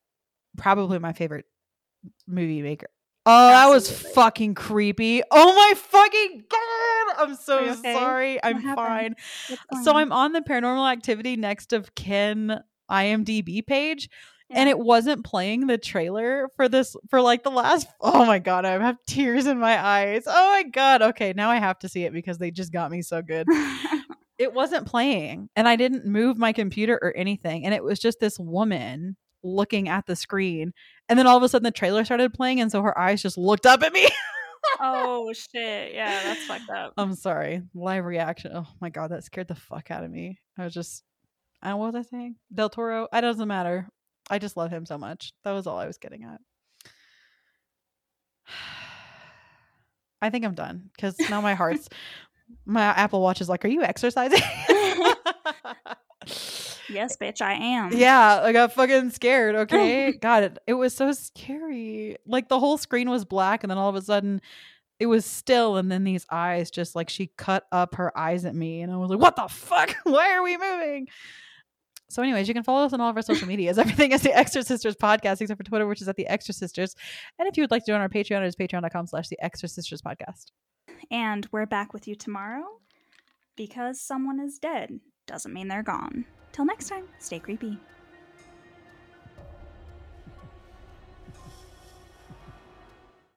probably 0.58 1.00
my 1.00 1.14
favorite 1.14 1.46
movie 2.28 2.62
maker. 2.62 2.88
Oh, 3.26 3.50
that 3.50 3.68
was 3.68 3.92
fucking 3.92 4.56
creepy. 4.56 5.22
Oh 5.30 5.54
my 5.56 5.74
fucking 5.76 6.44
god. 6.50 7.16
I'm 7.30 7.36
so 7.36 7.60
okay? 7.60 7.94
sorry. 7.94 8.44
I'm 8.44 8.60
happened? 8.62 9.16
fine. 9.58 9.84
So 9.84 9.96
I'm 9.96 10.12
on 10.12 10.32
the 10.34 10.42
paranormal 10.42 10.92
activity 10.92 11.36
Next 11.36 11.74
of 11.74 11.94
Kin 11.96 12.60
IMDb 12.90 13.66
page 13.66 14.10
and 14.52 14.68
it 14.68 14.80
wasn't 14.80 15.24
playing 15.24 15.68
the 15.68 15.78
trailer 15.78 16.50
for 16.56 16.68
this 16.68 16.96
for 17.10 17.22
like 17.22 17.44
the 17.44 17.52
last 17.52 17.88
oh 18.02 18.26
my 18.26 18.40
god 18.40 18.66
i 18.66 18.72
have 18.72 18.98
tears 19.08 19.46
in 19.46 19.60
my 19.60 19.84
eyes 19.84 20.24
oh 20.26 20.52
my 20.52 20.64
god 20.64 21.02
okay 21.02 21.34
now 21.36 21.50
i 21.50 21.58
have 21.58 21.78
to 21.80 21.90
see 21.90 22.04
it 22.04 22.14
because 22.14 22.38
they 22.38 22.52
just 22.52 22.74
got 22.74 22.92
me 22.92 23.02
so 23.02 23.22
good 23.22 23.48
it 24.38 24.54
wasn't 24.54 24.88
playing 24.88 25.50
and 25.56 25.68
i 25.68 25.76
didn't 25.76 26.06
move 26.06 26.38
my 26.38 26.52
computer 26.52 26.98
or 27.02 27.16
anything 27.16 27.66
and 27.66 27.74
it 27.74 27.84
was 27.84 28.00
just 28.00 28.20
this 28.20 28.40
woman 28.40 29.16
looking 29.44 29.88
at 29.88 30.06
the 30.06 30.16
screen 30.16 30.74
and 31.08 31.18
then 31.18 31.28
all 31.28 31.38
of 31.38 31.44
a 31.44 31.50
sudden 31.50 31.64
the 31.64 31.72
trailer 31.72 32.04
started 32.04 32.34
playing 32.34 32.60
and 32.60 32.72
so 32.72 32.82
her 32.82 32.98
eyes 32.98 33.22
just 33.22 33.38
looked 33.38 33.66
up 33.66 33.84
at 33.84 33.94
me 33.94 34.08
oh 34.82 35.32
shit! 35.34 35.94
Yeah, 35.94 36.22
that's 36.24 36.46
fucked 36.46 36.70
up. 36.70 36.94
I'm 36.98 37.16
sorry. 37.16 37.62
Live 37.74 38.04
reaction. 38.04 38.52
Oh 38.54 38.68
my 38.82 38.90
god, 38.90 39.12
that 39.12 39.24
scared 39.24 39.48
the 39.48 39.56
fuck 39.56 39.90
out 39.92 40.04
of 40.04 40.12
me. 40.12 40.40
I 40.58 40.66
was 40.66 40.74
just, 40.74 41.04
I 41.62 41.74
what 41.74 41.94
was 41.94 42.08
I 42.08 42.10
saying? 42.10 42.36
Del 42.54 42.70
Toro. 42.70 43.08
It 43.14 43.22
doesn't 43.22 43.48
matter. 43.48 43.90
I 44.30 44.40
just 44.40 44.58
love 44.58 44.72
him 44.72 44.86
so 44.86 44.98
much. 44.98 45.34
That 45.44 45.52
was 45.52 45.68
all 45.68 45.78
I 45.78 45.88
was 45.88 45.98
getting 45.98 46.24
at. 46.24 46.40
I 50.22 50.30
think 50.30 50.46
I'm 50.46 50.54
done 50.54 50.90
because 50.96 51.18
now 51.30 51.42
my 51.42 51.56
heart's 51.56 51.90
my 52.66 52.84
Apple 52.84 53.22
Watch 53.22 53.42
is 53.42 53.50
like, 53.50 53.66
"Are 53.66 53.70
you 53.70 53.84
exercising?" 53.84 54.42
yes, 56.90 57.18
bitch, 57.22 57.42
I 57.42 57.54
am. 57.54 57.94
Yeah, 57.94 58.42
I 58.44 58.52
got 58.52 58.74
fucking 58.74 59.12
scared. 59.12 59.56
Okay, 59.56 60.14
God, 60.14 60.44
it, 60.44 60.60
it 60.68 60.74
was 60.74 60.96
so 60.96 61.12
scary. 61.12 62.18
Like 62.26 62.50
the 62.50 62.60
whole 62.60 62.78
screen 62.78 63.10
was 63.10 63.26
black, 63.26 63.64
and 63.64 63.72
then 63.72 63.78
all 63.78 63.90
of 63.90 63.96
a 63.96 64.02
sudden, 64.02 64.42
it 65.00 65.06
was 65.06 65.26
still, 65.26 65.78
and 65.78 65.92
then 65.92 66.04
these 66.04 66.26
eyes 66.30 66.72
just 66.72 66.96
like 66.96 67.10
she 67.10 67.28
cut 67.38 67.66
up 67.72 67.96
her 67.96 68.18
eyes 68.18 68.46
at 68.46 68.56
me, 68.56 68.82
and 68.82 68.92
I 68.92 68.98
was 68.98 69.10
like, 69.10 69.20
"What 69.20 69.36
the 69.36 69.48
fuck? 69.48 69.96
Why 70.04 70.34
are 70.34 70.44
we 70.44 70.58
moving?" 70.58 71.08
So, 72.10 72.24
anyways, 72.24 72.48
you 72.48 72.56
can 72.56 72.64
follow 72.64 72.86
us 72.86 72.94
on 72.94 73.02
all 73.02 73.10
of 73.10 73.16
our 73.16 73.22
social 73.22 73.48
medias. 73.48 73.78
Everything 73.78 74.12
is 74.12 74.22
the 74.22 74.36
Extra 74.36 74.64
Sisters 74.64 74.96
podcast, 74.96 75.42
except 75.42 75.58
for 75.58 75.64
Twitter, 75.64 75.88
which 75.88 76.02
is 76.02 76.08
at 76.08 76.16
the 76.16 76.28
Extra 76.28 76.54
Sisters. 76.54 76.96
And 77.38 77.48
if 77.48 77.56
you 77.56 77.64
would 77.64 77.72
like 77.72 77.86
to 77.86 77.92
join 77.92 78.02
our 78.02 78.10
Patreon, 78.10 78.42
it 78.42 78.48
is 78.48 78.56
patreon.com 78.56 79.08
slash 79.08 79.28
the 79.28 79.38
Extra 79.42 79.70
Sisters 79.70 80.02
podcast. 80.02 80.52
And 81.12 81.48
we're 81.52 81.68
back 81.68 81.94
with 81.94 82.08
you 82.08 82.16
tomorrow 82.16 82.64
because 83.56 84.02
someone 84.02 84.40
is 84.40 84.58
dead 84.58 85.00
doesn't 85.28 85.54
mean 85.54 85.68
they're 85.68 85.84
gone. 85.84 86.26
Till 86.52 86.66
next 86.66 86.90
time, 86.90 87.04
stay 87.20 87.40
creepy. 87.40 87.78